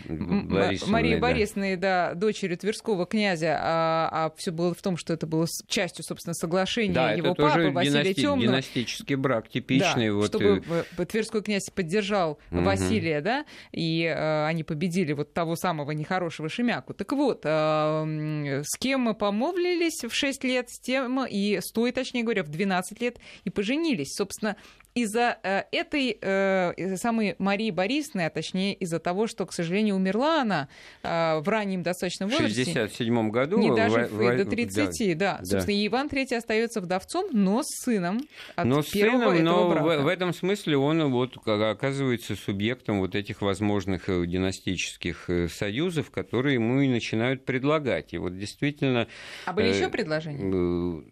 Борисовной, 0.44 0.92
Марии 0.92 1.14
да. 1.14 1.20
Борисовной, 1.20 1.76
да, 1.76 2.14
дочерью 2.14 2.58
Тверского 2.58 3.06
князя, 3.06 3.58
а, 3.60 4.08
а 4.12 4.32
все 4.36 4.50
было 4.50 4.74
в 4.74 4.82
том, 4.82 4.96
что 4.96 5.12
это 5.12 5.26
было 5.26 5.46
частью, 5.68 6.04
собственно, 6.04 6.34
соглашения 6.34 6.94
да, 6.94 7.12
его 7.12 7.32
это 7.32 7.42
папы 7.42 7.70
Василия 7.70 8.02
династи... 8.02 8.20
Темного. 8.20 8.42
династический 8.42 9.14
брак 9.16 9.48
типичный. 9.48 10.08
Да, 10.08 10.14
вот... 10.14 10.26
чтобы 10.26 10.62
э, 10.98 11.04
Тверской 11.06 11.42
князь 11.42 11.70
поддержал 11.70 12.38
угу. 12.50 12.60
Василия, 12.62 13.20
да, 13.20 13.44
и 13.72 14.04
э, 14.04 14.46
они 14.46 14.64
победили 14.64 15.12
вот 15.12 15.32
того 15.32 15.56
самого 15.56 15.92
не 15.92 16.04
хорошего 16.10 16.48
Шемяку. 16.48 16.92
Так 16.92 17.12
вот, 17.12 17.44
с 17.44 18.76
кем 18.80 19.00
мы 19.02 19.14
помолвились 19.14 20.02
в 20.02 20.12
6 20.12 20.42
лет, 20.42 20.68
с 20.68 20.80
тем 20.80 21.24
и 21.24 21.60
стоит, 21.62 21.94
точнее 21.94 22.24
говоря, 22.24 22.42
в 22.42 22.48
12 22.48 23.00
лет 23.00 23.20
и 23.44 23.50
поженились. 23.50 24.16
Собственно, 24.16 24.56
из-за 24.94 25.38
э, 25.42 25.62
этой 25.72 26.18
э, 26.20 26.96
самой 26.96 27.36
Марии 27.38 27.70
Борисовны, 27.70 28.22
а 28.22 28.30
точнее 28.30 28.74
из-за 28.74 28.98
того, 28.98 29.26
что, 29.26 29.46
к 29.46 29.52
сожалению, 29.52 29.94
умерла 29.96 30.42
она 30.42 30.68
э, 31.02 31.38
в 31.38 31.48
раннем 31.48 31.82
достаточно 31.82 32.26
возрасте. 32.26 32.62
В 32.62 32.66
67 32.66 33.30
году. 33.30 33.58
Не 33.58 33.74
даже 33.74 34.06
в, 34.06 34.12
в, 34.12 34.36
до 34.36 34.44
30, 34.44 35.16
да. 35.16 35.38
да. 35.38 35.44
Собственно, 35.44 35.78
да. 35.78 35.86
Иван 35.86 36.06
III 36.08 36.36
остается 36.36 36.80
вдовцом, 36.80 37.26
но 37.32 37.62
с 37.62 37.84
сыном 37.84 38.20
от 38.56 38.64
но 38.64 38.82
с 38.82 38.88
сыном, 38.88 39.42
но 39.42 39.68
в, 39.68 40.02
в 40.02 40.06
этом 40.06 40.34
смысле 40.34 40.76
он 40.76 41.10
вот 41.10 41.36
оказывается 41.46 42.34
субъектом 42.34 43.00
вот 43.00 43.14
этих 43.14 43.42
возможных 43.42 44.06
династических 44.06 45.30
союзов, 45.52 46.10
которые 46.10 46.54
ему 46.54 46.80
и 46.80 46.88
начинают 46.88 47.44
предлагать. 47.44 48.12
И 48.12 48.18
вот 48.18 48.36
действительно... 48.36 49.06
А 49.46 49.52
были 49.52 49.68
еще 49.68 49.88
предложения? 49.88 51.04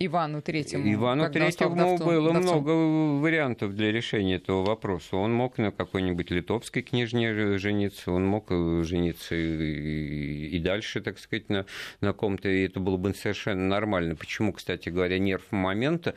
Ивану 0.00 0.42
Третьему. 0.42 0.92
Ивану 0.92 1.30
Третьему 1.30 1.98
было 1.98 2.32
много 2.32 2.70
вариантов 3.20 3.74
для 3.74 3.90
решения 3.90 4.36
этого 4.36 4.64
вопроса. 4.64 5.16
Он 5.16 5.32
мог 5.32 5.58
на 5.58 5.72
какой-нибудь 5.72 6.30
литовской 6.30 6.82
княжне 6.82 7.58
жениться, 7.58 8.12
он 8.12 8.26
мог 8.26 8.46
э, 8.50 8.82
жениться 8.84 9.34
и, 9.34 10.46
и 10.48 10.58
дальше, 10.58 11.00
так 11.00 11.18
сказать, 11.18 11.48
на, 11.48 11.66
на 12.00 12.12
ком-то, 12.12 12.48
и 12.48 12.64
это 12.64 12.80
было 12.80 12.96
бы 12.96 13.12
совершенно 13.14 13.66
нормально. 13.66 14.14
Почему, 14.14 14.52
кстати 14.52 14.88
говоря, 14.88 15.18
нерв 15.18 15.50
момента. 15.50 16.14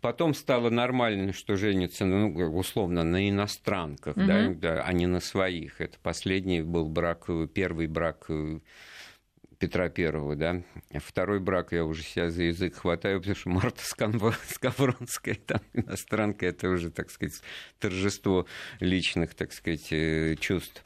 Потом 0.00 0.34
стало 0.34 0.70
нормально, 0.70 1.32
что 1.32 1.56
женится, 1.56 2.04
ну, 2.04 2.32
условно, 2.56 3.04
на 3.04 3.28
иностранках, 3.28 4.16
угу. 4.16 4.26
да, 4.26 4.48
да, 4.48 4.82
а 4.82 4.92
не 4.92 5.06
на 5.06 5.20
своих. 5.20 5.80
Это 5.80 5.96
последний 6.02 6.62
был 6.62 6.88
брак, 6.88 7.28
первый 7.54 7.86
брак 7.86 8.26
э, 8.28 8.58
Петра 9.60 9.90
Первого, 9.90 10.36
да. 10.36 10.62
Второй 10.94 11.38
брак 11.38 11.72
я 11.72 11.84
уже 11.84 12.02
сейчас 12.02 12.32
за 12.32 12.44
язык 12.44 12.76
хватаю, 12.76 13.20
потому 13.20 13.36
что 13.36 13.50
Марта 13.50 13.82
Скавронская, 14.48 15.34
там 15.34 15.60
иностранка, 15.74 16.46
это 16.46 16.70
уже, 16.70 16.90
так 16.90 17.10
сказать, 17.10 17.42
торжество 17.78 18.46
личных, 18.80 19.34
так 19.34 19.52
сказать, 19.52 19.92
э, 19.92 20.36
чувств. 20.40 20.82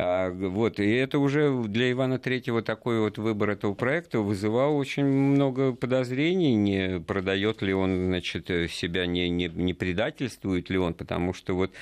А, 0.00 0.30
вот, 0.30 0.78
и 0.78 0.88
это 0.92 1.18
уже 1.18 1.60
для 1.64 1.90
Ивана 1.90 2.20
Третьего 2.20 2.62
такой 2.62 3.00
вот 3.00 3.18
выбор 3.18 3.50
этого 3.50 3.74
проекта 3.74 4.20
вызывал 4.20 4.76
очень 4.76 5.04
много 5.04 5.72
подозрений, 5.72 6.54
не 6.54 7.00
продает 7.00 7.62
ли 7.62 7.74
он, 7.74 8.06
значит, 8.06 8.46
себя, 8.70 9.06
не, 9.06 9.28
не, 9.28 9.48
не 9.48 9.74
предательствует 9.74 10.70
ли 10.70 10.78
он, 10.78 10.94
потому 10.94 11.34
что 11.34 11.54
вот 11.54 11.72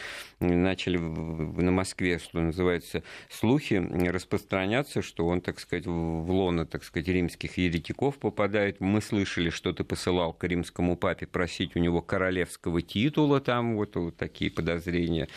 начали 0.40 0.96
на 0.96 1.70
Москве, 1.70 2.18
что 2.18 2.40
называется, 2.40 3.02
слухи 3.28 3.74
распространяться, 4.08 5.02
что 5.02 5.26
он, 5.26 5.42
так 5.42 5.60
сказать, 5.60 5.84
в 5.84 6.30
лоно, 6.30 6.64
так 6.64 6.84
сказать, 6.84 7.08
римских 7.08 7.58
еретиков 7.58 8.16
попадает. 8.16 8.80
Мы 8.80 9.02
слышали, 9.02 9.50
что 9.50 9.74
ты 9.74 9.84
посылал 9.84 10.32
к 10.32 10.42
римскому 10.44 10.96
папе 10.96 11.26
просить 11.26 11.76
у 11.76 11.80
него 11.80 12.00
королевского 12.00 12.80
титула, 12.80 13.42
там 13.42 13.76
вот, 13.76 13.94
вот 13.96 14.16
такие 14.16 14.50
подозрения 14.50 15.28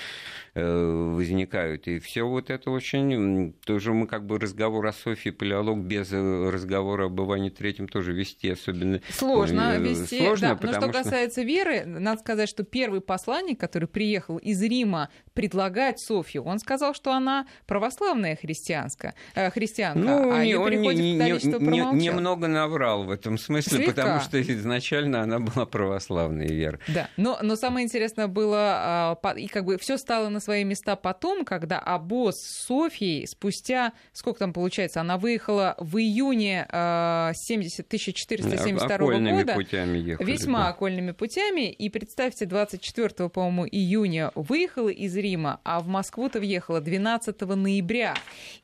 возникают. 0.64 1.88
И 1.88 2.00
все 2.00 2.24
вот 2.24 2.50
это 2.50 2.72
очень... 2.72 3.54
Тоже 3.66 3.94
мы 3.94 4.08
как 4.08 4.26
бы 4.26 4.40
разговор 4.40 4.86
о 4.88 4.94
Софии 4.94 5.30
Палеолог 5.30 5.80
без 5.80 6.12
э, 6.12 6.50
разговора 6.50 7.06
об 7.06 7.20
Иване 7.20 7.50
Третьем 7.50 7.88
тоже 7.88 8.14
вести 8.14 8.50
особенно... 8.50 9.02
Сложно 9.10 9.76
э, 9.76 9.82
вести, 9.82 10.20
Сложно, 10.20 10.58
да. 10.60 10.68
Но 10.68 10.74
что 10.74 10.92
касается 10.92 11.42
веры, 11.44 11.86
надо 11.86 12.20
сказать, 12.20 12.50
что 12.50 12.64
первый 12.64 13.02
посланник, 13.02 13.60
который 13.60 13.88
приехал 13.88 14.38
из 14.38 14.62
Рима 14.62 15.10
предлагать 15.40 16.02
Софью, 16.02 16.44
он 16.44 16.60
сказал, 16.60 16.94
что 16.94 17.14
она 17.14 17.48
православная 17.66 18.36
христианка, 18.36 19.14
э, 19.36 19.50
христианка 19.52 20.00
ну, 20.00 20.34
а 20.34 20.44
не, 20.44 20.56
он 20.56 20.70
не, 20.70 20.94
не, 20.94 21.14
не, 21.14 22.04
немного 22.04 22.50
наврал 22.50 23.06
в 23.06 23.10
этом 23.10 23.38
смысле, 23.38 23.78
Слегка. 23.78 23.94
потому 23.94 24.20
что 24.20 24.42
изначально 24.42 25.22
она 25.22 25.40
была 25.40 25.66
православной 25.66 26.48
веры. 26.48 26.82
Да, 26.90 27.10
но, 27.16 27.40
но 27.42 27.56
самое 27.56 27.86
интересное 27.86 28.28
было, 28.28 29.16
а, 29.24 29.34
и 29.38 29.48
как 29.48 29.64
бы 29.64 29.78
все 29.78 29.98
стало 29.98 30.28
на 30.28 30.42
свои 30.42 30.66
места 30.66 30.98
потом, 30.98 31.46
когда 31.46 31.80
обоз 31.80 32.36
Софьей 32.42 33.26
спустя, 33.26 33.94
сколько 34.12 34.40
там 34.40 34.52
получается, 34.52 35.00
она 35.00 35.18
выехала 35.18 35.76
в 35.78 35.96
июне 36.00 36.68
70, 36.70 37.86
1472 37.86 38.94
окольными 38.94 39.38
года. 39.38 39.54
Путями 39.54 40.00
ехали, 40.00 40.30
весьма 40.30 40.64
да. 40.64 40.70
окольными 40.72 41.12
путями. 41.12 41.72
И 41.72 41.90
представьте, 41.90 42.46
24, 42.46 43.30
по-моему, 43.30 43.66
июня 43.66 44.34
выехала 44.36 44.90
из 44.90 45.16
Рима 45.16 45.29
Рима, 45.30 45.60
а 45.64 45.80
в 45.80 45.88
Москву-то 45.88 46.40
въехала 46.40 46.82
12 46.82 47.42
ноября. 47.42 48.16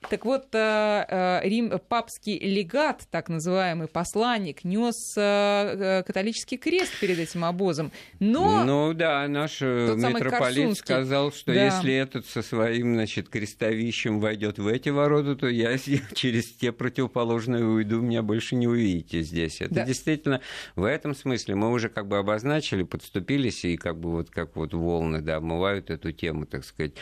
Так 0.10 0.26
вот, 0.26 0.48
э, 0.54 1.06
э, 1.08 1.42
Рим, 1.44 1.80
папский 1.88 2.40
легат, 2.40 3.04
так 3.12 3.30
называемый 3.30 3.88
посланник, 3.88 4.64
нес 4.64 5.14
католический 5.16 6.58
крест 6.58 7.00
перед 7.00 7.20
этим 7.20 7.46
обозом. 7.46 7.92
Но 8.20 8.64
ну 8.66 8.94
да, 8.94 9.28
наш 9.28 9.62
митрополит 9.62 10.78
сказал, 10.78 11.32
что 11.32 11.54
да. 11.54 11.66
если 11.66 11.94
этот 11.94 12.26
со 12.26 12.42
своим 12.42 12.96
значит, 12.96 13.30
крестовищем 13.30 14.20
войдет 14.20 14.58
в 14.58 14.68
эти 14.68 14.90
ворота, 14.90 15.36
то 15.36 15.48
я 15.48 15.78
через 16.14 16.54
те 16.54 16.72
противоположные 16.72 17.66
уйду, 17.66 18.02
меня 18.02 18.24
больше 18.24 18.56
не 18.56 18.68
увидите 18.68 19.22
здесь. 19.22 19.62
Это 19.62 19.76
да. 19.76 19.86
действительно 19.86 20.42
в 20.76 20.84
этом 20.84 21.16
смысле 21.16 21.56
мы 21.56 21.72
уже 21.72 21.90
как 21.90 22.08
бы 22.08 22.18
обозначили, 22.18 22.84
подступились 22.84 23.66
и 23.66 23.78
как 23.78 24.00
бы 24.00 24.12
вот 24.12 24.30
как 24.30 24.56
вот 24.56 24.74
волны 24.74 25.22
да, 25.22 25.38
обмывают 25.38 25.90
эту 25.90 26.12
тему, 26.12 26.46
так 26.56 26.66
сказать. 26.66 26.94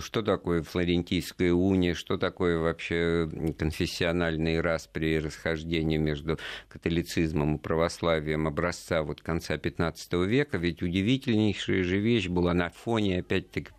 Что 0.00 0.22
такое 0.22 0.62
Флорентийская 0.62 1.52
уния, 1.52 1.94
что 1.94 2.18
такое 2.18 2.58
вообще 2.58 3.28
конфессиональный 3.58 4.60
распри 4.60 5.14
и 5.14 5.18
расхождение 5.18 5.98
между 5.98 6.38
католицизмом 6.68 7.56
и 7.56 7.58
православием 7.58 8.46
образца 8.46 9.02
вот 9.02 9.22
конца 9.22 9.56
XV 9.56 10.26
века. 10.26 10.58
Ведь 10.58 10.82
удивительнейшая 10.82 11.82
же 11.84 11.98
вещь 11.98 12.28
была 12.28 12.52
на 12.54 12.68
фоне, 12.70 13.20
опять-таки, 13.20 13.70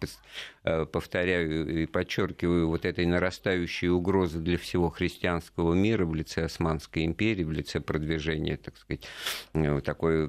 повторяю 0.63 1.83
и 1.83 1.85
подчеркиваю, 1.85 2.67
вот 2.67 2.85
этой 2.85 3.05
нарастающей 3.05 3.89
угрозы 3.89 4.39
для 4.39 4.57
всего 4.57 4.89
христианского 4.89 5.73
мира 5.73 6.05
в 6.05 6.13
лице 6.13 6.43
Османской 6.43 7.05
империи, 7.05 7.43
в 7.43 7.51
лице 7.51 7.79
продвижения, 7.79 8.57
так 8.57 8.77
сказать, 8.77 9.07
э, 9.53 9.81
такой 9.81 10.25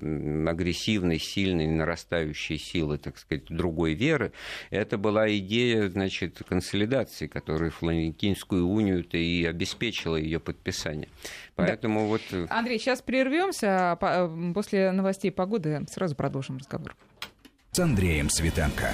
агрессивной, 0.49 1.18
сильной, 1.18 1.66
нарастающей 1.66 2.59
силы, 2.59 2.99
так 2.99 3.18
сказать, 3.18 3.47
другой 3.49 3.95
веры, 3.95 4.33
это 4.70 4.99
была 4.99 5.28
идея, 5.37 5.89
значит, 5.89 6.43
консолидации, 6.49 7.26
которая 7.26 7.70
Флорентинскую 7.70 8.66
унию-то 8.66 9.16
и 9.16 9.45
обеспечила 9.45 10.16
ее 10.16 10.41
подписание. 10.41 11.09
Поэтому 11.57 12.01
да. 12.01 12.07
вот... 12.07 12.22
Э, 12.33 12.47
Андрей, 12.51 12.78
сейчас 12.78 13.03
прервемся, 13.03 13.93
а 13.93 14.53
после 14.55 14.93
новостей 14.93 15.31
погоды 15.31 15.85
сразу 15.91 16.14
продолжим 16.14 16.59
разговор. 16.59 16.95
С 17.72 17.78
Андреем 17.78 18.31
Светенко. 18.31 18.93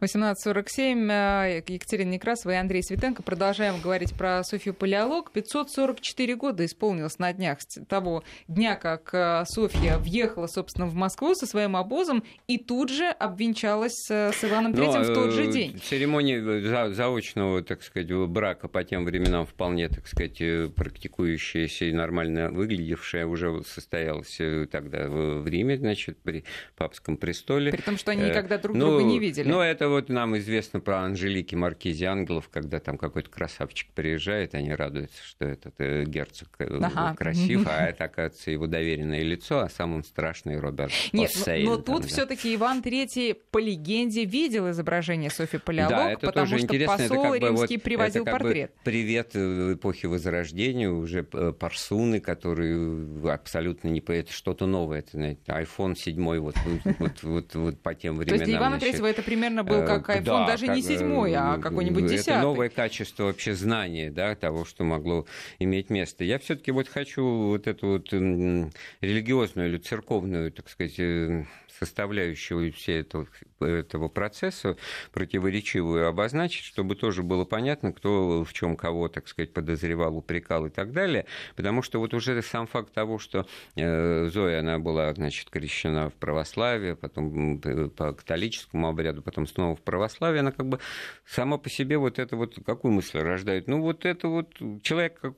18.47. 0.00 1.10
Э, 1.10 1.62
Екатерина 1.66 2.10
Некрасова 2.10 2.52
и 2.52 2.56
Андрей 2.56 2.82
Светенко. 2.82 3.22
Продолжаем 3.22 3.80
говорить 3.80 4.14
про 4.14 4.42
Софью 4.44 4.74
Палеолог. 4.74 5.30
544 5.32 6.36
года 6.36 6.64
исполнилось 6.64 7.18
на 7.18 7.32
днях 7.32 7.60
с 7.60 7.80
того 7.86 8.22
дня, 8.48 8.76
как 8.76 9.10
э, 9.12 9.44
Софья 9.46 9.98
въехала, 9.98 10.46
собственно, 10.46 10.86
в 10.86 10.94
Москву 10.94 11.34
со 11.34 11.46
своим 11.46 11.76
обозом 11.76 12.24
и 12.46 12.58
тут 12.58 12.90
же 12.90 13.06
обвенчалась 13.06 14.06
с 14.08 14.44
Иваном 14.44 14.74
Третьим 14.74 15.02
в 15.02 15.14
тот 15.14 15.32
же 15.32 15.44
э, 15.44 15.52
день. 15.52 15.78
Церемония 15.78 16.90
заочного, 16.92 17.62
так 17.62 17.82
сказать, 17.82 18.12
брака 18.28 18.68
по 18.68 18.84
тем 18.84 19.04
временам 19.04 19.46
вполне, 19.46 19.88
так 19.88 20.06
сказать, 20.06 20.42
практикующаяся 20.74 21.86
и 21.86 21.92
нормально 21.92 22.50
выглядевшая 22.50 23.26
уже 23.26 23.62
состоялась 23.64 24.38
тогда 24.70 25.08
в 25.08 25.46
Риме, 25.46 25.76
значит, 25.76 26.18
при 26.18 26.44
папском 26.76 27.16
престоле. 27.16 27.70
При 27.70 27.80
том, 27.80 27.96
что 27.96 28.10
они 28.10 28.24
никогда 28.24 28.58
друг 28.58 28.76
ну, 28.76 28.90
друга 28.90 29.04
не 29.04 29.18
видели. 29.18 29.48
Ну, 29.48 29.60
это 29.60 29.83
вот 29.88 30.08
нам 30.08 30.36
известно 30.38 30.80
про 30.80 31.00
Анжелики 31.00 31.54
Маркизи 31.54 32.04
Ангелов, 32.04 32.48
когда 32.50 32.80
там 32.80 32.98
какой-то 32.98 33.30
красавчик 33.30 33.90
приезжает, 33.92 34.54
они 34.54 34.74
радуются, 34.74 35.22
что 35.22 35.44
этот 35.44 35.74
э, 35.78 36.04
герцог 36.04 36.48
э, 36.58 36.78
ага. 36.82 37.14
красив, 37.16 37.66
а 37.66 37.86
это, 37.86 38.04
оказывается, 38.04 38.50
его 38.50 38.66
доверенное 38.66 39.22
лицо, 39.22 39.60
а 39.60 39.68
сам 39.68 39.94
он 39.94 40.04
страшный 40.04 40.58
Роберт 40.58 40.92
Нет, 41.12 41.30
Оссейн, 41.30 41.66
но, 41.66 41.76
но 41.76 41.82
тут 41.82 42.02
да. 42.02 42.08
все-таки 42.08 42.54
Иван 42.54 42.80
III 42.80 43.36
по 43.50 43.58
легенде 43.58 44.24
видел 44.24 44.70
изображение 44.70 45.30
Софьи 45.30 45.58
Палеолог, 45.58 45.90
да, 45.90 46.10
это 46.12 46.26
потому 46.26 46.46
тоже 46.46 46.58
что 46.58 46.66
интересно. 46.66 46.96
посол 46.96 47.24
это 47.24 47.40
как 47.40 47.50
римский 47.50 47.76
вот, 47.76 47.82
привозил 47.82 48.22
это 48.22 48.30
как 48.30 48.40
портрет. 48.40 48.70
Бы 48.70 48.76
привет 48.84 49.30
э, 49.34 49.74
эпохи 49.74 50.06
Возрождения, 50.06 50.90
уже 50.90 51.22
парсуны, 51.22 52.20
которые 52.20 53.32
абсолютно 53.32 53.88
не... 53.88 54.00
Это 54.04 54.32
что-то 54.32 54.66
новое, 54.66 55.00
это, 55.00 55.12
знаете, 55.12 55.40
iPhone 55.46 55.96
7 55.96 56.38
вот, 56.38 56.54
вот, 56.64 56.94
вот, 56.98 57.22
вот, 57.22 57.54
вот 57.54 57.80
по 57.80 57.94
тем 57.94 58.16
временам. 58.16 58.38
То 58.38 58.44
есть 58.44 58.58
Ивана 58.58 58.74
III 58.76 59.06
это 59.06 59.22
примерно 59.22 59.64
был 59.74 59.84
Э, 59.84 59.86
как 59.86 60.08
iPhone, 60.10 60.22
да, 60.22 60.46
даже 60.46 60.66
как, 60.66 60.76
не 60.76 60.82
седьмой, 60.82 61.34
а 61.34 61.58
какой-нибудь 61.58 62.06
десятый. 62.06 62.34
Это 62.34 62.42
новое 62.42 62.68
качество 62.68 63.24
вообще 63.24 63.54
знания, 63.54 64.10
да, 64.10 64.34
того, 64.34 64.64
что 64.64 64.84
могло 64.84 65.26
иметь 65.58 65.90
место. 65.90 66.24
Я 66.24 66.38
все-таки 66.38 66.70
вот 66.70 66.88
хочу 66.88 67.24
вот 67.24 67.66
эту 67.66 67.86
вот 67.88 68.12
религиозную 68.12 69.68
или 69.68 69.78
церковную, 69.78 70.52
так 70.52 70.68
сказать, 70.68 70.98
э, 70.98 71.44
составляющую 71.84 72.72
всей 72.72 73.00
этого, 73.00 73.26
этого 73.60 74.08
процесса 74.08 74.76
противоречивую 75.12 76.08
обозначить, 76.08 76.64
чтобы 76.64 76.96
тоже 76.96 77.22
было 77.22 77.44
понятно, 77.44 77.92
кто 77.92 78.44
в 78.44 78.52
чем 78.52 78.76
кого, 78.76 79.08
так 79.08 79.28
сказать, 79.28 79.52
подозревал, 79.52 80.16
упрекал 80.16 80.66
и 80.66 80.70
так 80.70 80.92
далее. 80.92 81.26
Потому 81.56 81.82
что 81.82 81.98
вот 81.98 82.14
уже 82.14 82.40
сам 82.42 82.66
факт 82.66 82.92
того, 82.92 83.18
что 83.18 83.46
э, 83.76 84.28
Зоя, 84.32 84.60
она 84.60 84.78
была, 84.78 85.12
значит, 85.14 85.50
крещена 85.50 86.10
в 86.10 86.14
православие, 86.14 86.96
потом 86.96 87.60
по 87.90 88.12
католическому 88.12 88.88
обряду, 88.88 89.22
потом 89.22 89.46
снова 89.46 89.76
в 89.76 89.82
православие, 89.82 90.40
она 90.40 90.52
как 90.52 90.66
бы 90.66 90.80
сама 91.26 91.58
по 91.58 91.68
себе 91.68 91.98
вот 91.98 92.18
это 92.18 92.36
вот 92.36 92.56
какую 92.64 92.92
мысль 92.92 93.18
рождает? 93.18 93.68
Ну, 93.68 93.80
вот 93.80 94.04
это 94.04 94.28
вот 94.28 94.54
человек 94.82 95.20
как 95.20 95.34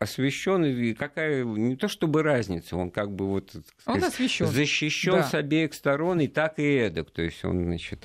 освещенный, 0.00 0.94
какая 0.94 1.44
не 1.44 1.76
то 1.76 1.86
чтобы 1.86 2.22
разница, 2.22 2.74
он 2.74 2.90
как 2.90 3.14
бы 3.14 3.26
вот 3.26 3.54
он 3.84 4.02
освещен. 4.02 4.46
защищен 4.46 5.12
да. 5.12 5.22
с 5.24 5.34
обеих 5.34 5.74
сторон 5.74 6.20
и 6.20 6.26
так 6.26 6.58
и 6.58 6.62
эдак, 6.62 7.10
то 7.10 7.20
есть 7.20 7.44
он 7.44 7.64
значит 7.64 8.02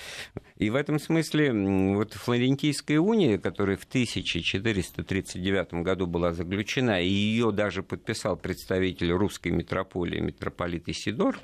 и 0.58 0.70
в 0.70 0.76
этом 0.76 1.00
смысле 1.00 1.54
вот 1.96 2.14
Флорентийская 2.14 3.00
уния, 3.00 3.38
которая 3.38 3.78
в 3.78 3.86
1439 3.86 5.74
году 5.76 6.06
была 6.06 6.34
заключена, 6.34 7.02
и 7.02 7.08
ее 7.08 7.54
даже 7.54 7.82
подписал 7.82 8.36
представитель 8.36 9.12
русской 9.12 9.54
митрополии 9.54 10.20
митрополит 10.20 10.90
Исидор, 10.90 11.40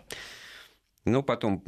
но 1.05 1.23
потом 1.23 1.63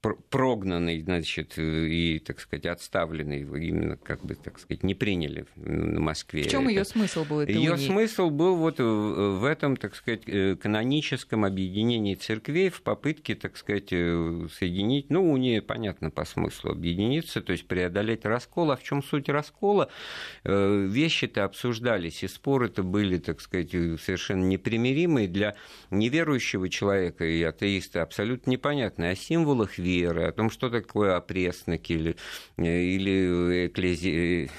прогнанный, 0.00 1.00
значит, 1.02 1.54
и, 1.58 2.22
так 2.24 2.40
сказать, 2.40 2.66
отставленный, 2.66 3.40
именно, 3.40 3.96
как 3.96 4.24
бы, 4.24 4.34
так 4.34 4.58
сказать, 4.58 4.82
не 4.82 4.94
приняли 4.94 5.46
на 5.56 6.00
Москве. 6.00 6.44
В 6.44 6.50
чем 6.50 6.68
ее 6.68 6.84
смысл 6.84 7.24
был? 7.24 7.40
Ее 7.42 7.76
смысл 7.76 8.30
был 8.30 8.56
вот 8.56 8.78
в 8.78 9.44
этом, 9.44 9.76
так 9.76 9.94
сказать, 9.94 10.22
э, 10.26 10.56
каноническом 10.56 11.44
объединении 11.44 12.14
церквей 12.14 12.68
в 12.68 12.82
попытке, 12.82 13.34
так 13.34 13.56
сказать, 13.56 13.88
э, 13.90 14.46
соединить, 14.52 15.10
ну, 15.10 15.32
уния, 15.32 15.60
понятно, 15.62 16.10
по 16.10 16.24
смыслу, 16.24 16.72
объединиться, 16.72 17.40
то 17.40 17.52
есть 17.52 17.66
преодолеть 17.66 18.24
раскол. 18.24 18.70
А 18.70 18.76
в 18.76 18.82
чем 18.82 19.02
суть 19.02 19.28
раскола? 19.28 19.90
Э, 20.44 20.86
вещи-то 20.88 21.44
обсуждались, 21.44 22.22
и 22.22 22.28
споры-то 22.28 22.82
были, 22.82 23.18
так 23.18 23.40
сказать, 23.40 23.70
совершенно 23.70 24.44
непримиримые 24.44 25.28
для 25.28 25.56
неверующего 25.90 26.68
человека 26.68 27.24
и 27.24 27.42
атеиста 27.42 28.02
абсолютно 28.02 28.50
непонятные. 28.50 29.12
О 29.12 29.16
символах 29.16 29.78
веры, 29.86 30.24
о 30.24 30.32
том, 30.32 30.50
что 30.50 30.68
такое 30.68 31.16
опресники 31.16 31.92
или, 31.92 32.16
или 32.58 33.66
эклези 33.66 34.50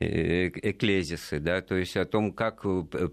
э, 0.00 0.48
эклезисы, 0.48 1.38
да, 1.38 1.60
то 1.60 1.76
есть 1.76 1.96
о 1.96 2.04
том, 2.04 2.32
как 2.32 2.62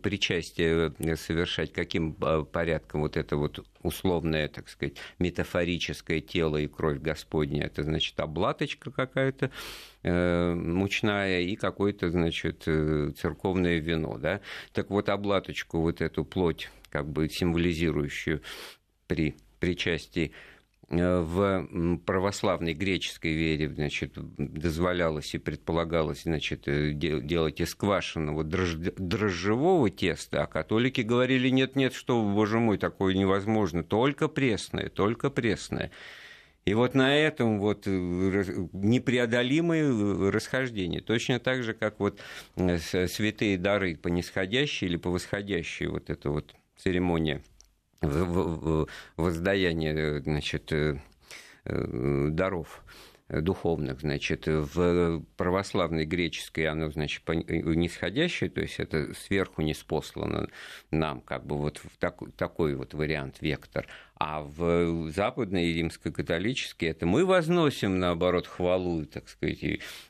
причастие 0.02 0.94
совершать, 1.18 1.74
каким 1.74 2.14
порядком 2.14 3.02
вот 3.02 3.18
это 3.18 3.36
вот 3.36 3.66
условное, 3.84 4.48
так 4.48 4.70
сказать, 4.70 4.96
метафорическое 5.20 6.22
тело 6.22 6.58
и 6.58 6.68
кровь 6.68 7.00
Господня, 7.00 7.66
это, 7.66 7.84
значит, 7.84 8.20
облаточка 8.20 8.90
какая-то 8.90 9.52
э, 10.04 10.54
мучная 10.54 11.42
и 11.42 11.56
какое-то, 11.56 12.10
значит, 12.10 12.64
э, 12.68 13.12
церковное 13.18 13.80
вино, 13.80 14.18
да. 14.18 14.40
Так 14.72 14.90
вот, 14.90 15.10
облаточку, 15.10 15.82
вот 15.82 16.02
эту 16.02 16.26
плоть, 16.26 16.70
как 16.90 17.08
бы 17.08 17.30
символизирующую 17.30 18.42
при 19.08 19.36
причастии 19.60 20.32
Э, 20.32 20.57
в 20.90 21.68
православной 22.06 22.74
греческой 22.74 23.34
вере 23.34 23.70
значит, 23.70 24.14
дозволялось 24.38 25.36
и 25.36 25.38
предполагалось 25.38 26.24
значит, 26.24 26.68
э, 26.68 26.92
делать 26.94 27.60
из 27.60 27.76
квашеного 27.76 28.46
дрожжевого 28.46 29.90
теста, 29.90 30.44
а 30.44 30.48
католики 30.48 31.02
говорили, 31.02 31.50
нет-нет, 31.50 31.94
что, 31.94 32.24
боже 32.24 32.60
мой, 32.60 32.78
такое 32.78 33.16
невозможно, 33.16 33.84
только 33.84 34.30
пресное, 34.30 34.90
только 34.90 35.30
пресное. 35.30 35.92
И 36.64 36.74
вот 36.74 36.96
на 36.96 37.18
этом 37.18 37.60
вот 37.60 37.84
э, 37.86 37.90
непреодолимые 38.72 40.32
расхождения. 40.32 41.02
Точно 41.02 41.40
так 41.40 41.64
же, 41.64 41.74
как 41.74 42.00
вот 42.00 42.20
святые 42.56 43.58
дары 43.58 43.98
по 43.98 44.08
нисходящей 44.08 44.88
или 44.88 44.96
по 44.96 45.10
восходящей, 45.10 45.88
вот 45.88 46.10
эта 46.10 46.30
вот 46.30 46.56
церемония 46.78 47.42
воздаяние 48.02 50.22
значит, 50.22 50.72
э, 50.72 51.00
э, 51.66 52.28
даров 52.32 52.84
духовных, 53.30 54.00
значит, 54.00 54.48
в 54.48 55.22
православной 55.36 56.06
греческой 56.06 56.68
оно, 56.68 56.90
значит, 56.90 57.28
нисходящее, 57.28 58.50
то 58.50 58.62
есть 58.62 58.80
это 58.80 59.14
сверху 59.14 59.62
не 59.62 59.74
спослано 59.74 60.48
нам, 60.92 61.20
как 61.20 61.46
бы 61.46 61.58
вот 61.58 61.78
в 61.78 61.98
такой, 61.98 62.32
такой 62.32 62.76
вот 62.76 62.94
вариант, 62.94 63.42
вектор. 63.42 63.86
А 64.20 64.42
в 64.42 65.12
западной 65.12 65.74
римско-католической 65.74 66.86
это 66.86 67.06
мы 67.06 67.24
возносим, 67.24 68.00
наоборот, 68.00 68.48
хвалу, 68.48 69.06
так 69.06 69.30
сказать, 69.30 69.60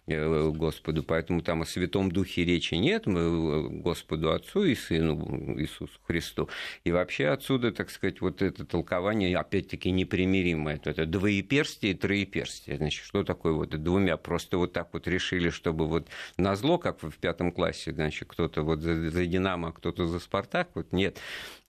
э, 0.07 0.49
Господу. 0.51 1.03
Поэтому 1.03 1.41
там 1.41 1.63
о 1.63 1.65
Святом 1.65 2.09
Духе 2.09 2.45
речи 2.45 2.75
нет, 2.75 3.05
мы 3.05 3.19
э, 3.19 3.67
Господу 3.81 4.31
Отцу 4.31 4.63
и 4.63 4.75
Сыну 4.75 5.59
Иисусу 5.59 5.91
Христу. 6.05 6.47
И 6.85 6.91
вообще 6.91 7.27
отсюда, 7.27 7.73
так 7.73 7.89
сказать, 7.89 8.21
вот 8.21 8.41
это 8.41 8.65
толкование, 8.65 9.37
опять-таки, 9.37 9.91
непримиримое. 9.91 10.79
Это 10.83 11.05
двоеперстие 11.05 11.91
и 11.91 11.95
троеперстие. 11.95 12.77
Значит, 12.77 13.03
что 13.03 13.23
такое 13.23 13.51
вот 13.51 13.71
двумя? 13.71 14.15
Просто 14.15 14.57
вот 14.57 14.71
так 14.71 14.89
вот 14.93 15.07
решили, 15.07 15.49
чтобы 15.49 15.85
вот 15.85 16.07
на 16.37 16.55
зло, 16.55 16.77
как 16.77 17.03
в 17.03 17.17
пятом 17.17 17.51
классе, 17.51 17.91
значит, 17.91 18.29
кто-то 18.29 18.61
вот 18.61 18.79
за, 18.79 19.09
за 19.09 19.25
Динамо, 19.25 19.69
а 19.69 19.71
кто-то 19.73 20.07
за 20.07 20.19
Спартак. 20.19 20.69
Вот 20.75 20.93
нет. 20.93 21.17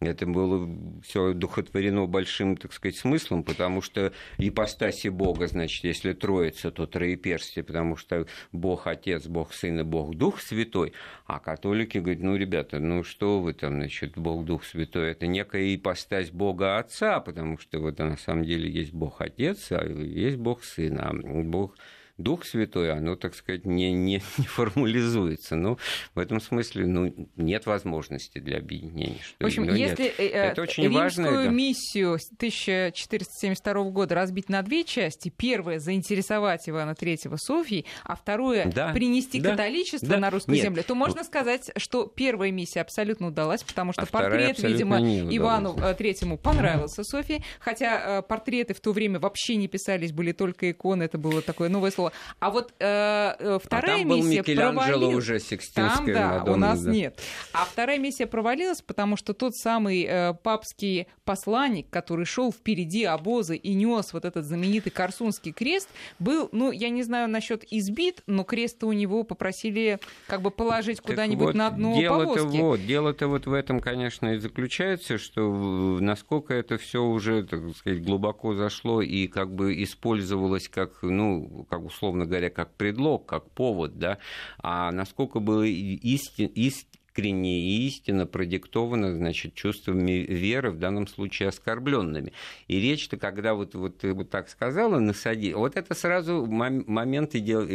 Это 0.01 0.27
было 0.27 0.69
все 1.03 1.33
духотворено 1.33 2.07
большим, 2.29 2.57
так 2.57 2.73
сказать, 2.75 2.97
смыслом, 2.97 3.43
потому 3.43 3.81
что 3.81 4.13
ипостаси 4.37 5.09
Бога, 5.09 5.47
значит, 5.47 5.85
если 5.85 6.13
троица, 6.13 6.71
то 6.71 6.87
троеперстие, 6.87 7.65
потому 7.65 7.97
что 7.97 8.27
Бог 8.53 8.87
Отец, 8.87 9.27
Бог 9.27 9.55
Сын 9.55 9.81
и 9.81 9.83
Бог 9.83 10.15
Дух 10.15 10.41
Святой, 10.41 10.93
а 11.27 11.39
католики 11.39 11.99
говорят, 11.99 12.23
ну, 12.23 12.37
ребята, 12.37 12.79
ну 12.81 13.03
что 13.03 13.41
вы 13.41 13.55
там, 13.55 13.77
значит, 13.77 14.19
Бог 14.19 14.45
Дух 14.45 14.65
Святой, 14.65 15.13
это 15.13 15.27
некая 15.27 15.75
ипостась 15.75 16.31
Бога 16.31 16.79
Отца, 16.79 17.21
потому 17.21 17.59
что 17.59 17.81
вот 17.81 17.99
на 17.99 18.19
самом 18.19 18.45
деле 18.45 18.71
есть 18.71 18.93
Бог 18.93 19.23
Отец, 19.23 19.73
а 19.73 19.83
есть 19.87 20.37
Бог 20.37 20.65
Сын, 20.65 20.99
а 21.01 21.13
Бог 21.15 21.77
Дух 22.19 22.45
Святой, 22.45 22.93
оно, 22.93 23.15
так 23.15 23.35
сказать, 23.35 23.65
не, 23.65 23.93
не, 23.93 24.23
не 24.39 24.45
формализуется. 24.45 25.55
Ну, 25.55 25.79
в 26.15 26.19
этом 26.19 26.41
смысле 26.41 26.87
ну, 26.87 27.29
нет 27.37 27.67
возможности 27.67 28.39
для 28.39 28.59
объединения. 28.59 29.21
Что 29.23 29.37
в 29.45 29.47
общем, 29.47 29.65
ну, 29.65 29.75
если 29.75 30.03
нет. 30.03 30.15
Э, 30.19 30.27
это 30.27 30.63
очень 30.63 30.83
римскую 30.83 31.03
важно, 31.03 31.49
миссию 31.49 32.15
1472 32.15 33.85
года 33.91 34.15
разбить 34.17 34.49
на 34.49 34.63
две 34.63 34.85
части, 34.85 35.33
первое 35.35 35.79
заинтересовать 35.79 36.69
Ивана 36.69 36.91
III 36.91 37.37
Софьей, 37.37 37.87
а 38.03 38.17
второе 38.17 38.67
да, 38.67 38.93
принести 38.93 39.41
да, 39.41 39.53
католичество 39.53 40.09
да, 40.09 40.19
на 40.19 40.31
русскую 40.31 40.57
нет. 40.57 40.65
землю, 40.65 40.85
то 40.85 40.95
можно 40.95 41.23
сказать, 41.23 41.71
что 41.77 42.07
первая 42.07 42.51
миссия 42.51 42.81
абсолютно 42.81 43.29
удалась, 43.29 43.63
потому 43.63 43.93
что 43.93 44.03
а 44.03 44.07
портрет, 44.07 44.59
видимо, 44.59 44.99
Ивану 45.01 45.77
III 45.77 46.37
понравился 46.39 47.05
Софии, 47.05 47.45
хотя 47.61 48.19
э, 48.19 48.23
портреты 48.23 48.75
в 48.75 48.81
то 48.81 48.93
время 48.93 49.21
вообще 49.21 49.57
не 49.57 49.69
писались, 49.69 50.13
были 50.13 50.33
только 50.33 50.71
иконы, 50.71 51.05
это 51.05 51.19
было 51.19 51.43
такое 51.43 51.69
новое 51.69 51.91
слово. 51.91 52.08
А 52.39 52.51
вот 52.51 52.73
э, 52.79 53.35
э 53.39 53.59
вторая 53.63 54.05
а 54.05 54.09
там 54.09 54.09
миссия 54.09 54.43
провалилась. 54.43 55.15
уже 55.15 55.39
Там, 55.75 56.07
да, 56.07 56.39
Мадонна, 56.39 56.53
у 56.53 56.57
нас 56.57 56.83
да. 56.83 56.91
нет. 56.91 57.21
А 57.53 57.65
вторая 57.65 57.99
миссия 57.99 58.27
провалилась, 58.27 58.83
потому 58.83 59.17
что 59.17 59.35
тот 59.35 59.57
самый 59.57 60.05
э, 60.05 60.35
папский 60.43 61.07
посланник, 61.25 61.91
который 61.91 62.25
шел 62.25 62.53
впереди 62.53 63.05
обоза 63.05 63.55
и 63.55 63.75
нес 63.75 64.13
вот 64.13 64.25
этот 64.25 64.45
знаменитый 64.45 64.93
Корсунский 64.93 65.53
крест, 65.53 65.89
был, 66.19 66.49
ну, 66.53 66.73
я 66.73 66.89
не 66.89 67.03
знаю 67.03 67.29
насчет 67.29 67.65
избит, 67.71 68.23
но 68.27 68.45
крест 68.45 68.83
у 68.85 68.93
него 68.93 69.25
попросили 69.25 69.99
как 70.27 70.43
бы 70.43 70.51
положить 70.51 71.01
куда-нибудь 71.01 71.47
вот, 71.47 71.55
на 71.55 71.71
дно 71.71 71.97
дело-то 71.99 72.35
повозки. 72.35 72.57
Вот, 72.59 72.87
дело-то 72.87 73.29
вот 73.29 73.47
в 73.47 73.53
этом, 73.53 73.81
конечно, 73.81 74.35
и 74.35 74.39
заключается, 74.39 75.19
что 75.19 75.99
насколько 76.01 76.55
это 76.55 76.79
все 76.79 77.03
уже, 77.03 77.45
так 77.45 77.61
сказать, 77.77 78.03
глубоко 78.03 78.55
зашло 78.55 79.03
и 79.03 79.27
как 79.27 79.55
бы 79.55 79.83
использовалось 79.83 80.69
как, 80.69 81.03
ну, 81.03 81.67
как 81.71 81.85
условно 81.99 82.27
говоря, 82.27 82.49
как 82.49 82.77
предлог, 82.77 83.27
как 83.27 83.51
повод, 83.51 83.99
да, 83.99 84.19
а 84.59 84.93
насколько 84.93 85.41
было 85.41 85.65
истин, 85.65 86.47
ист, 86.55 86.87
искренне 87.19 87.61
и 87.61 87.87
истинно 87.87 88.27
продиктовано, 88.27 89.15
значит, 89.15 89.55
чувствами 89.55 90.13
веры, 90.13 90.71
в 90.71 90.79
данном 90.79 91.07
случае 91.07 91.49
оскорбленными. 91.49 92.33
И 92.69 92.81
речь-то, 92.81 93.17
когда 93.17 93.55
вот, 93.55 93.75
вот 93.75 93.99
ты 93.99 94.13
вот 94.13 94.31
так 94.31 94.49
сказала, 94.49 94.99
насади, 94.99 95.53
вот 95.53 95.77
это 95.77 95.95
сразу 95.95 96.47
момент 96.47 97.35
идеал, 97.35 97.67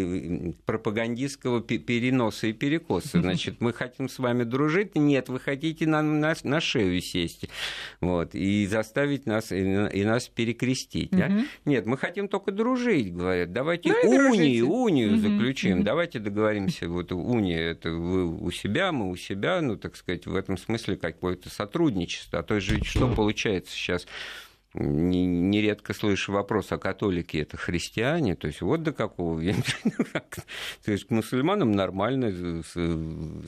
пропагандистского 0.66 1.62
переноса 1.62 2.48
и 2.48 2.54
перекоса. 2.54 3.22
Значит, 3.22 3.60
мы 3.60 3.74
хотим 3.74 4.08
с 4.08 4.20
вами 4.20 4.44
дружить, 4.44 4.96
нет, 4.96 5.30
вы 5.30 5.40
хотите 5.40 5.88
на, 5.88 6.02
на, 6.02 6.34
на 6.44 6.62
шею 6.62 7.02
сесть 7.02 7.48
вот, 8.00 8.36
и 8.36 8.66
заставить 8.68 9.26
нас, 9.26 9.52
и, 9.52 9.58
и 9.58 10.06
нас 10.06 10.28
перекрестить. 10.28 11.12
Да? 11.12 11.30
Нет, 11.66 11.86
мы 11.86 11.98
хотим 11.98 12.28
только 12.28 12.52
дружить, 12.52 13.14
говорят. 13.14 13.52
Давайте 13.52 13.90
ну, 13.90 14.10
унию, 14.10 14.70
унию 14.70 15.18
заключим, 15.18 15.84
давайте 15.84 16.20
договоримся, 16.20 16.88
вот 16.88 17.12
уния, 17.12 17.72
это 17.72 17.92
вы 17.92 18.26
у 18.26 18.52
себя, 18.52 18.92
мы 18.92 19.10
у 19.10 19.16
себя 19.16 19.33
себя, 19.34 19.62
ну, 19.62 19.78
так 19.78 19.96
сказать, 19.96 20.26
в 20.26 20.36
этом 20.36 20.58
смысле 20.58 20.98
какое-то 20.98 21.50
сотрудничество. 21.50 22.40
А 22.40 22.44
то 22.44 22.56
есть 22.56 22.86
что 22.86 23.14
получается 23.14 23.74
сейчас? 23.74 24.06
нередко 24.76 25.94
слышу 25.94 26.32
вопрос, 26.32 26.72
а 26.72 26.80
католики 26.80 27.38
это 27.38 27.58
христиане, 27.58 28.36
то 28.36 28.48
есть 28.48 28.62
вот 28.62 28.82
до 28.82 28.92
какого 28.92 29.40
То 30.84 30.92
есть 30.92 31.06
к 31.06 31.12
мусульманам 31.12 31.74
нормально, 31.74 32.64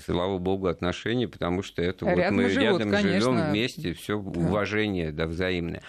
слава 0.05 0.37
богу, 0.37 0.67
отношения, 0.67 1.27
потому 1.27 1.63
что 1.63 1.81
это 1.81 2.05
вот 2.05 2.15
мы 2.29 2.43
рядом 2.53 2.95
живем 2.95 3.49
вместе, 3.49 3.93
все 3.93 4.17
уважение 4.19 5.11
да, 5.11 5.25
взаимное. 5.25 5.81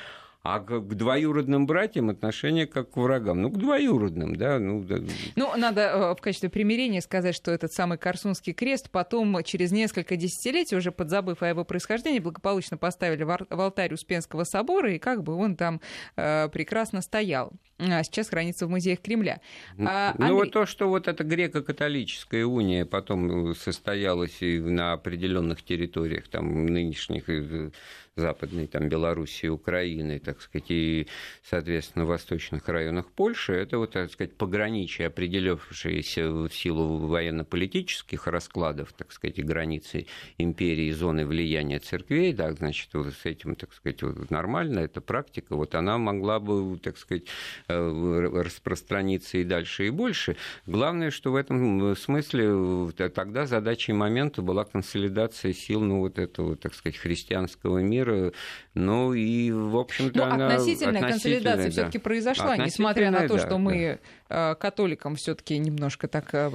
А 0.48 0.60
к, 0.60 0.80
двоюродным 0.80 1.66
братьям 1.66 2.08
отношение 2.08 2.68
как 2.68 2.90
к 2.90 2.96
врагам. 2.96 3.42
Ну, 3.42 3.50
к 3.50 3.58
двоюродным, 3.58 4.36
да. 4.36 4.60
Ну, 4.60 4.80
да. 4.84 4.98
ну 5.34 5.56
надо 5.56 5.80
э, 5.80 6.14
в 6.14 6.20
качестве 6.20 6.48
примирения 6.48 7.00
сказать, 7.00 7.34
что 7.34 7.50
этот 7.50 7.72
самый 7.72 7.98
Корсунский 7.98 8.52
крест 8.52 8.88
потом 8.90 9.42
через 9.42 9.72
несколько 9.72 10.14
десятилетий, 10.14 10.76
уже 10.76 10.92
подзабыв 10.92 11.42
о 11.42 11.48
его 11.48 11.64
происхождении, 11.64 12.20
благополучно 12.20 12.76
поставили 12.76 13.24
в 13.24 13.60
алтарь 13.60 13.92
Успенского 13.92 14.44
собора, 14.44 14.92
и 14.94 14.98
как 15.00 15.24
бы 15.24 15.34
он 15.34 15.56
там 15.56 15.80
э, 16.14 16.48
прекрасно 16.52 17.02
стоял. 17.02 17.52
А 17.78 18.02
сейчас 18.04 18.30
хранится 18.30 18.66
в 18.66 18.70
музеях 18.70 19.00
Кремля. 19.00 19.40
А, 19.78 20.12
Андрей... 20.12 20.28
Ну, 20.28 20.34
вот 20.36 20.52
то, 20.52 20.64
что 20.64 20.88
вот 20.88 21.08
эта 21.08 21.24
греко-католическая 21.24 22.46
уния 22.46 22.86
потом 22.86 23.54
состоялась 23.54 24.40
и 24.40 24.58
на 24.58 24.94
определенных 24.94 25.62
территориях, 25.62 26.28
там, 26.28 26.64
нынешних 26.66 27.28
э, 27.28 27.70
Западной, 28.16 28.66
там, 28.66 28.88
Белоруссии, 28.88 29.46
Украины, 29.46 30.18
так 30.18 30.40
сказать, 30.40 30.70
и, 30.70 31.06
соответственно, 31.42 32.06
в 32.06 32.08
восточных 32.08 32.66
районах 32.66 33.10
Польши, 33.10 33.52
это 33.52 33.76
вот, 33.76 33.92
так 33.92 34.10
сказать, 34.10 34.34
пограничие, 34.34 35.08
определившееся 35.08 36.30
в 36.30 36.48
силу 36.48 36.96
военно-политических 37.06 38.26
раскладов, 38.26 38.94
так 38.94 39.12
сказать, 39.12 39.44
границы 39.44 40.06
империи, 40.38 40.90
зоны 40.92 41.26
влияния 41.26 41.78
церквей, 41.78 42.32
так, 42.34 42.56
значит, 42.56 42.88
вот 42.94 43.12
с 43.12 43.26
этим, 43.26 43.54
так 43.54 43.74
сказать, 43.74 44.02
вот 44.02 44.30
нормально, 44.30 44.78
эта 44.78 45.02
практика, 45.02 45.54
вот 45.54 45.74
она 45.74 45.98
могла 45.98 46.40
бы, 46.40 46.78
так 46.78 46.96
сказать, 46.96 47.24
э, 47.68 48.42
распространиться 48.44 49.38
и 49.38 49.44
дальше, 49.44 49.86
и 49.86 49.90
больше. 49.90 50.36
Главное, 50.66 51.10
что 51.10 51.32
в 51.32 51.36
этом 51.36 51.96
смысле 51.96 52.92
тогда 53.14 53.46
задачей 53.46 53.92
момента 53.92 54.42
была 54.42 54.64
консолидация 54.64 55.52
сил, 55.52 55.80
ну, 55.80 56.00
вот 56.00 56.18
этого, 56.18 56.56
так 56.56 56.74
сказать, 56.74 56.96
христианского 56.98 57.78
мира. 57.78 58.32
Ну 58.74 59.14
и, 59.14 59.50
в 59.50 59.76
общем-то, 59.76 60.18
Но 60.18 60.24
она... 60.32 60.46
Относительная, 60.48 61.00
консолидация 61.00 61.66
да. 61.66 61.70
все-таки 61.70 61.98
произошла, 61.98 62.56
несмотря 62.56 63.10
на 63.10 63.28
то, 63.28 63.36
да, 63.36 63.46
что 63.46 63.58
мы 63.58 63.98
да. 64.28 64.52
Э, 64.52 64.54
католикам 64.56 65.14
все-таки 65.14 65.56
немножко 65.58 66.08
так 66.08 66.34
э, 66.34 66.50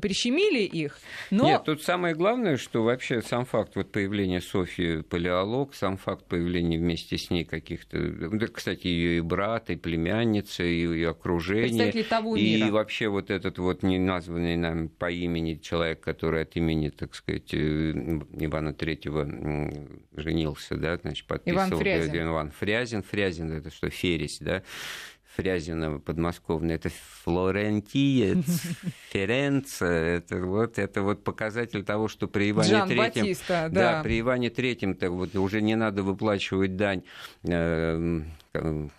прищемили 0.00 0.62
их. 0.62 0.98
Но... 1.30 1.44
Нет, 1.44 1.64
тут 1.64 1.82
самое 1.82 2.14
главное, 2.14 2.56
что 2.56 2.82
вообще 2.82 3.20
сам 3.20 3.44
факт 3.44 3.74
вот 3.74 3.90
появления 3.90 4.40
Софии 4.40 5.00
Палеолог, 5.02 5.74
сам 5.74 5.96
факт 5.96 6.24
появления 6.26 6.78
вместе 6.78 7.18
с 7.18 7.30
ней 7.30 7.44
каких-то, 7.44 7.98
кстати, 8.52 8.86
ее 8.86 9.18
и 9.18 9.20
брат, 9.20 9.70
и 9.70 9.76
племянница, 9.76 10.39
и, 10.58 11.00
и 11.00 11.04
окружение. 11.04 12.04
Того 12.04 12.36
и 12.36 12.56
мира. 12.56 12.72
вообще 12.72 13.08
вот 13.08 13.30
этот 13.30 13.58
вот 13.58 13.82
неназванный 13.82 14.56
нам 14.56 14.88
по 14.88 15.10
имени 15.10 15.54
человек, 15.54 16.00
который 16.00 16.42
от 16.42 16.56
имени, 16.56 16.88
так 16.88 17.14
сказать, 17.14 17.52
э, 17.52 17.92
Ивана 18.38 18.72
Третьего 18.72 19.26
женился, 20.16 20.76
да, 20.76 20.96
значит, 20.96 21.26
подписывал 21.26 21.68
Иван 21.68 21.78
Фрязин. 21.78 22.26
Иван 22.26 22.50
Фрязин. 22.50 23.02
Фрязин 23.02 23.52
это 23.52 23.70
что, 23.70 23.90
Фересь, 23.90 24.38
да? 24.40 24.62
Фрязина 25.40 25.98
подмосковная, 25.98 26.76
это 26.76 26.90
Флорентиец, 27.24 28.44
Ференца, 29.10 29.86
это 29.86 30.36
вот, 30.36 30.78
это 30.78 31.02
вот 31.02 31.24
показатель 31.24 31.82
того, 31.84 32.08
что 32.08 32.28
при 32.28 32.50
Иване 32.50 32.70
Джан 32.70 32.88
Третьем, 32.88 33.22
Батиста, 33.24 33.68
да. 33.70 33.92
да, 33.92 34.02
при 34.02 34.20
Иване 34.20 34.50
Третьем 34.50 34.94
так 34.94 35.10
вот 35.10 35.34
уже 35.36 35.62
не 35.62 35.76
надо 35.76 36.02
выплачивать 36.02 36.76
дань 36.76 37.02
э, 37.44 38.20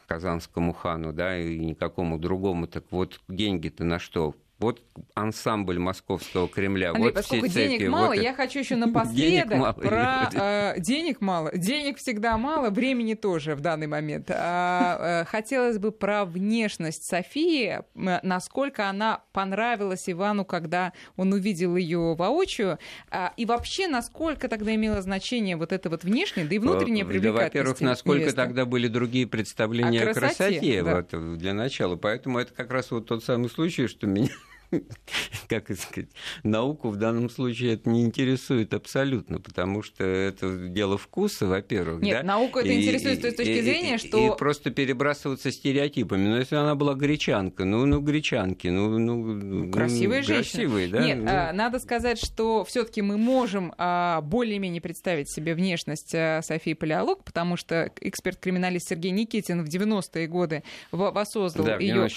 казанскому 0.07 0.73
хану, 0.73 1.13
да, 1.13 1.37
и 1.37 1.57
никакому 1.59 2.17
другому, 2.17 2.67
так 2.67 2.85
вот 2.91 3.19
деньги-то 3.27 3.83
на 3.83 3.99
что? 3.99 4.35
Вот 4.61 4.81
ансамбль 5.15 5.79
московского 5.79 6.47
Кремля, 6.47 6.89
Андрей, 6.89 7.05
вот 7.05 7.15
поскольку 7.15 7.47
все 7.47 7.65
денег 7.65 7.79
цепи, 7.79 7.89
мало, 7.89 8.07
вот 8.07 8.13
я 8.13 8.33
хочу 8.33 8.59
еще 8.59 8.75
напоследок 8.77 9.57
мало, 9.57 9.73
про 9.73 10.29
э, 10.33 10.79
денег 10.79 11.19
мало, 11.19 11.51
денег 11.57 11.97
всегда 11.97 12.37
мало, 12.37 12.69
времени 12.69 13.15
тоже 13.15 13.55
в 13.55 13.61
данный 13.61 13.87
момент. 13.87 14.29
А, 14.29 15.23
э, 15.23 15.25
хотелось 15.25 15.79
бы 15.79 15.91
про 15.91 16.25
внешность 16.25 17.03
Софии, 17.03 17.79
насколько 17.95 18.87
она 18.87 19.23
понравилась 19.33 20.07
Ивану, 20.07 20.45
когда 20.45 20.93
он 21.17 21.33
увидел 21.33 21.75
ее 21.75 22.15
воочию, 22.15 22.77
а, 23.09 23.33
и 23.37 23.45
вообще 23.45 23.87
насколько 23.87 24.47
тогда 24.47 24.75
имело 24.75 25.01
значение 25.01 25.57
вот 25.57 25.71
это 25.73 25.89
вот 25.89 26.03
внешнее, 26.03 26.45
да 26.45 26.55
и 26.55 26.59
внутреннее 26.59 27.03
привлекательность. 27.03 27.53
Да, 27.53 27.59
во-первых, 27.59 27.81
насколько 27.81 28.21
невесты. 28.21 28.37
тогда 28.37 28.65
были 28.65 28.87
другие 28.87 29.25
представления 29.25 30.03
о 30.03 30.13
красоте, 30.13 30.43
о 30.43 30.47
красоте 30.49 30.83
да. 30.83 30.95
вот, 30.95 31.37
для 31.39 31.53
начала, 31.53 31.95
поэтому 31.95 32.37
это 32.37 32.53
как 32.53 32.69
раз 32.69 32.91
вот 32.91 33.07
тот 33.07 33.23
самый 33.23 33.49
случай, 33.49 33.87
что 33.87 34.05
меня 34.05 34.29
как 35.47 35.71
сказать, 35.77 36.09
науку 36.43 36.89
в 36.89 36.95
данном 36.95 37.29
случае 37.29 37.73
это 37.73 37.89
не 37.89 38.03
интересует 38.03 38.73
абсолютно, 38.73 39.39
потому 39.39 39.83
что 39.83 40.03
это 40.03 40.67
дело 40.67 40.97
вкуса, 40.97 41.45
во-первых. 41.45 42.01
Нет, 42.01 42.21
да? 42.21 42.23
науку 42.23 42.59
это 42.59 42.69
и, 42.69 42.81
интересует 42.81 43.19
с 43.19 43.21
той 43.21 43.31
точки 43.31 43.49
и, 43.49 43.61
зрения, 43.61 43.95
и, 43.95 43.97
что... 43.97 44.33
И 44.33 44.37
просто 44.37 44.71
перебрасываться 44.71 45.51
стереотипами. 45.51 46.27
Но 46.27 46.37
если 46.37 46.55
она 46.55 46.75
была 46.75 46.93
гречанка, 46.93 47.65
ну, 47.65 47.85
ну, 47.85 47.99
гречанки, 47.99 48.67
ну... 48.67 48.97
ну, 48.97 49.15
ну 49.15 49.71
красивые 49.71 50.21
ну, 50.21 50.27
женщины. 50.27 50.63
Красивые, 50.63 50.87
да? 50.87 51.05
Нет, 51.05 51.17
ну... 51.19 51.29
а, 51.29 51.53
надо 51.53 51.79
сказать, 51.79 52.23
что 52.23 52.63
все 52.63 52.83
таки 52.83 53.01
мы 53.01 53.17
можем 53.17 53.73
а, 53.77 54.21
более-менее 54.21 54.81
представить 54.81 55.29
себе 55.29 55.53
внешность 55.53 56.13
а, 56.15 56.41
Софии 56.41 56.73
Палеолог, 56.73 57.23
потому 57.23 57.57
что 57.57 57.91
эксперт-криминалист 57.99 58.89
Сергей 58.89 59.11
Никитин 59.11 59.63
в 59.63 59.67
90-е 59.67 60.27
годы 60.27 60.63
воссоздал 60.91 61.65
да, 61.65 61.77
ее 61.77 62.07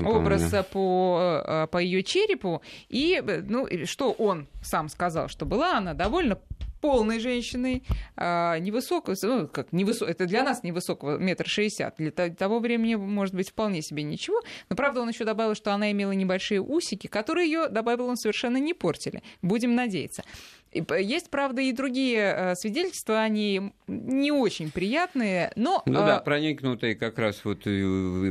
образ 0.00 0.52
по, 0.72 1.42
а, 1.44 1.66
по 1.68 1.78
ее 1.78 2.01
черепу. 2.02 2.62
И 2.88 3.22
ну, 3.48 3.66
что 3.84 4.12
он 4.12 4.48
сам 4.62 4.88
сказал, 4.88 5.28
что 5.28 5.46
была 5.46 5.78
она 5.78 5.94
довольно 5.94 6.38
полной 6.82 7.20
женщиной, 7.20 7.84
а, 8.16 8.58
невысокой, 8.58 9.14
ну, 9.22 9.46
как 9.46 9.72
невысок, 9.72 10.08
это 10.10 10.26
для 10.26 10.42
нас 10.42 10.64
невысокого, 10.64 11.16
метр 11.16 11.46
шестьдесят, 11.46 11.94
для 11.96 12.10
того 12.10 12.58
времени, 12.58 12.96
может 12.96 13.34
быть, 13.34 13.50
вполне 13.50 13.82
себе 13.82 14.02
ничего, 14.02 14.42
но, 14.68 14.74
правда, 14.74 15.00
он 15.00 15.08
еще 15.08 15.24
добавил, 15.24 15.54
что 15.54 15.72
она 15.72 15.92
имела 15.92 16.10
небольшие 16.10 16.60
усики, 16.60 17.06
которые 17.06 17.46
ее, 17.46 17.68
добавил 17.68 18.06
он, 18.06 18.16
совершенно 18.16 18.56
не 18.56 18.74
портили. 18.74 19.22
Будем 19.42 19.76
надеяться. 19.76 20.24
Есть, 20.72 21.28
правда, 21.30 21.60
и 21.60 21.72
другие 21.72 22.34
э, 22.34 22.54
свидетельства, 22.54 23.20
они 23.20 23.72
не 23.86 24.32
очень 24.32 24.70
приятные, 24.70 25.52
но... 25.54 25.82
Ну 25.84 25.92
да, 25.92 26.16
а, 26.16 26.20
проникнутые 26.20 26.94
как 26.94 27.18
раз 27.18 27.44
вот 27.44 27.64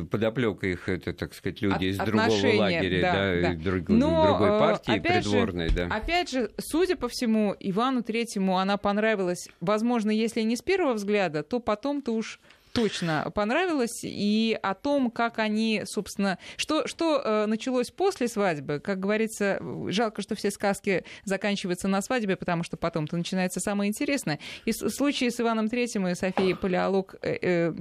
подоплека 0.10 0.68
их, 0.68 0.89
это, 0.89 1.14
так 1.14 1.36
сказать, 1.36 1.62
люди 1.62 1.86
из 1.86 1.98
другого 1.98 2.56
лагеря, 2.56 3.02
да, 3.02 3.14
да, 3.14 3.56
да. 3.56 3.64
Друг, 3.64 3.89
но, 3.89 4.26
другой 4.26 4.50
э, 4.50 4.60
партии 4.60 5.00
придворной, 5.00 5.70
же, 5.70 5.76
да. 5.76 5.86
Опять 5.96 6.32
же, 6.32 6.52
судя 6.58 6.96
по 6.96 7.08
всему, 7.08 7.56
Ивану 7.60 8.02
Третьему 8.02 8.58
она 8.58 8.78
понравилась, 8.78 9.48
возможно, 9.60 10.10
если 10.10 10.42
не 10.42 10.56
с 10.56 10.64
первого 10.64 10.94
взгляда, 10.94 11.44
то 11.44 11.60
потом-то 11.60 12.12
уж 12.14 12.39
точно 12.72 13.32
понравилось, 13.34 14.01
и 14.03 14.57
о 14.61 14.74
том, 14.74 15.11
как 15.11 15.39
они, 15.39 15.84
собственно, 15.86 16.38
что, 16.57 16.88
что 16.88 17.22
э, 17.24 17.45
началось 17.45 17.91
после 17.91 18.28
свадьбы. 18.28 18.80
Как 18.80 18.99
говорится, 18.99 19.61
жалко, 19.88 20.22
что 20.22 20.36
все 20.36 20.51
сказки 20.51 21.03
заканчиваются 21.24 21.88
на 21.88 22.01
свадьбе, 22.01 22.36
потому 22.36 22.63
что 22.63 22.78
потом-то 22.78 23.17
начинается 23.17 23.59
самое 23.59 23.89
интересное. 23.89 24.39
И 24.65 24.72
в 24.72 24.89
случае 24.89 25.32
с 25.32 25.39
Иваном 25.39 25.69
Третьим 25.69 26.07
и 26.07 26.15
Софией 26.15 26.55
Палеолог 26.55 27.15
э, 27.22 27.38
э, 27.41 27.72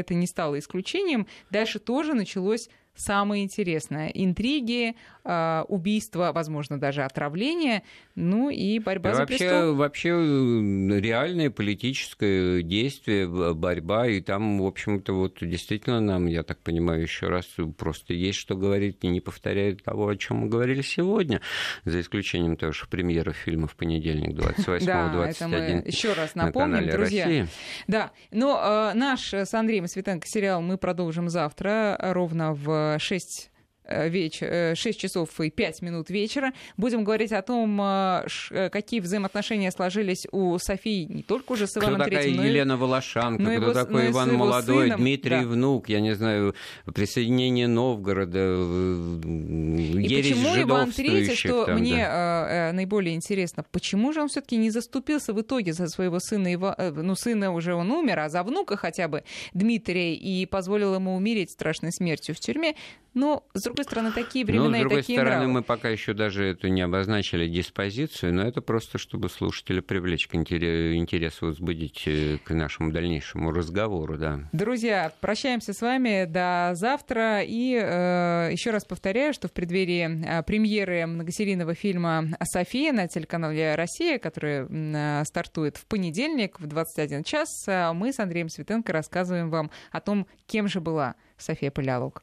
это 0.00 0.14
не 0.14 0.26
стало 0.26 0.58
исключением. 0.58 1.26
Дальше 1.50 1.78
тоже 1.78 2.14
началось 2.14 2.68
самое 2.94 3.44
интересное. 3.44 4.08
Интриги, 4.08 4.94
а, 5.24 5.64
убийства, 5.68 6.32
возможно, 6.34 6.78
даже 6.78 7.02
отравление, 7.02 7.82
ну 8.14 8.50
и 8.50 8.78
борьба 8.78 9.10
и 9.10 9.14
за 9.14 9.20
вообще, 9.20 9.38
престол. 9.38 9.74
Вообще 9.74 10.08
реальное 10.08 11.50
политическое 11.50 12.62
действие, 12.62 13.28
борьба, 13.54 14.06
и 14.06 14.20
там, 14.20 14.60
в 14.60 14.66
общем-то, 14.66 15.12
вот 15.12 15.38
действительно 15.40 16.00
нам, 16.00 16.26
я 16.26 16.42
так 16.42 16.58
понимаю, 16.58 17.02
еще 17.02 17.28
раз 17.28 17.46
просто 17.76 18.14
есть 18.14 18.38
что 18.38 18.56
говорить, 18.56 18.98
и 19.02 19.08
не 19.08 19.20
повторяют 19.20 19.82
того, 19.82 20.08
о 20.08 20.16
чем 20.16 20.38
мы 20.38 20.48
говорили 20.48 20.82
сегодня, 20.82 21.40
за 21.84 22.00
исключением 22.00 22.56
того, 22.56 22.72
что 22.72 22.88
премьера 22.88 23.32
фильма 23.32 23.66
в 23.66 23.76
понедельник, 23.76 24.30
28-21. 24.38 24.84
Да, 24.84 25.28
это 25.28 25.48
мы 25.48 25.82
еще 25.86 26.12
раз 26.12 26.34
напомним, 26.34 26.86
на 26.86 26.92
друзья. 26.92 27.46
Да, 27.86 28.10
но 28.30 28.90
э, 28.92 28.96
наш 28.96 29.32
с 29.32 29.52
Андреем 29.54 29.86
Светенко 29.86 30.26
сериал 30.26 30.62
мы 30.62 30.78
продолжим 30.78 31.28
завтра 31.28 31.96
ровно 32.00 32.54
в 32.54 32.79
6 32.98 33.49
Э, 33.90 34.08
вечер, 34.08 34.76
6 34.76 34.86
э, 34.86 35.00
часов 35.00 35.40
и 35.40 35.50
5 35.50 35.82
минут 35.82 36.10
вечера. 36.10 36.52
Будем 36.76 37.02
говорить 37.02 37.32
о 37.32 37.42
том, 37.42 37.80
э, 37.82 38.70
какие 38.70 39.00
взаимоотношения 39.00 39.72
сложились 39.72 40.28
у 40.30 40.56
Софии 40.58 41.06
не 41.12 41.22
только 41.24 41.52
уже 41.52 41.66
с 41.66 41.76
Иваном 41.76 41.96
кто 41.96 42.04
такая 42.04 42.22
Третьим, 42.22 42.44
Елена 42.44 42.76
Волошанка, 42.76 43.42
кто 43.42 43.52
его, 43.52 43.72
такой 43.72 44.10
Иван 44.10 44.34
Молодой, 44.34 44.84
сыном, 44.86 45.00
Дмитрий 45.00 45.40
да. 45.40 45.46
Внук, 45.46 45.88
я 45.88 46.00
не 46.00 46.14
знаю, 46.14 46.54
присоединение 46.94 47.66
Новгорода, 47.66 48.38
И 48.38 50.22
почему 50.22 50.62
Иван 50.62 50.92
Третий, 50.92 51.34
что 51.34 51.66
там, 51.66 51.80
мне 51.80 51.96
да. 51.96 52.70
наиболее 52.72 53.16
интересно, 53.16 53.64
почему 53.72 54.12
же 54.12 54.22
он 54.22 54.28
все-таки 54.28 54.56
не 54.56 54.70
заступился 54.70 55.32
в 55.32 55.40
итоге 55.40 55.72
за 55.72 55.88
своего 55.88 56.20
сына, 56.20 56.52
Ива... 56.52 56.76
ну, 56.94 57.16
сына 57.16 57.52
уже 57.52 57.74
он 57.74 57.90
умер, 57.90 58.20
а 58.20 58.28
за 58.28 58.44
внука 58.44 58.76
хотя 58.76 59.08
бы 59.08 59.24
Дмитрия, 59.52 60.14
и 60.14 60.46
позволил 60.46 60.94
ему 60.94 61.16
умереть 61.16 61.50
страшной 61.50 61.92
смертью 61.92 62.36
в 62.36 62.40
тюрьме? 62.40 62.76
Но, 63.14 63.44
с 63.54 63.62
другой 63.62 63.79
стороны, 63.84 64.12
такие 64.12 64.44
времена 64.44 64.68
ну, 64.68 64.76
с 64.76 64.80
другой 64.80 64.98
и 64.98 65.00
такие 65.02 65.18
стороны, 65.18 65.36
нравы. 65.36 65.52
мы 65.52 65.62
пока 65.62 65.88
еще 65.88 66.12
даже 66.12 66.44
эту 66.44 66.68
не 66.68 66.82
обозначили 66.82 67.48
диспозицию, 67.48 68.34
но 68.34 68.42
это 68.42 68.60
просто, 68.60 68.98
чтобы 68.98 69.28
слушателя 69.28 69.82
привлечь 69.82 70.28
к 70.28 70.34
интересу, 70.34 71.46
возбудить 71.46 72.02
э, 72.06 72.38
к 72.44 72.52
нашему 72.54 72.92
дальнейшему 72.92 73.52
разговору, 73.52 74.16
да. 74.16 74.40
Друзья, 74.52 75.12
прощаемся 75.20 75.72
с 75.72 75.80
вами 75.80 76.24
до 76.24 76.72
завтра. 76.74 77.42
И 77.42 77.74
э, 77.74 78.50
еще 78.52 78.70
раз 78.70 78.84
повторяю, 78.84 79.32
что 79.32 79.48
в 79.48 79.52
преддверии 79.52 80.24
э, 80.24 80.42
премьеры 80.42 81.06
многосерийного 81.06 81.74
фильма 81.74 82.28
«София» 82.42 82.92
на 82.92 83.08
телеканале 83.08 83.74
«Россия», 83.74 84.18
который 84.18 84.66
э, 84.68 85.24
стартует 85.24 85.76
в 85.76 85.86
понедельник 85.86 86.60
в 86.60 86.66
21 86.66 87.24
час, 87.24 87.48
э, 87.66 87.92
мы 87.92 88.12
с 88.12 88.18
Андреем 88.18 88.48
Светенко 88.48 88.92
рассказываем 88.92 89.50
вам 89.50 89.70
о 89.90 90.00
том, 90.00 90.26
кем 90.46 90.68
же 90.68 90.80
была 90.80 91.14
София 91.36 91.70
Полялук. 91.70 92.22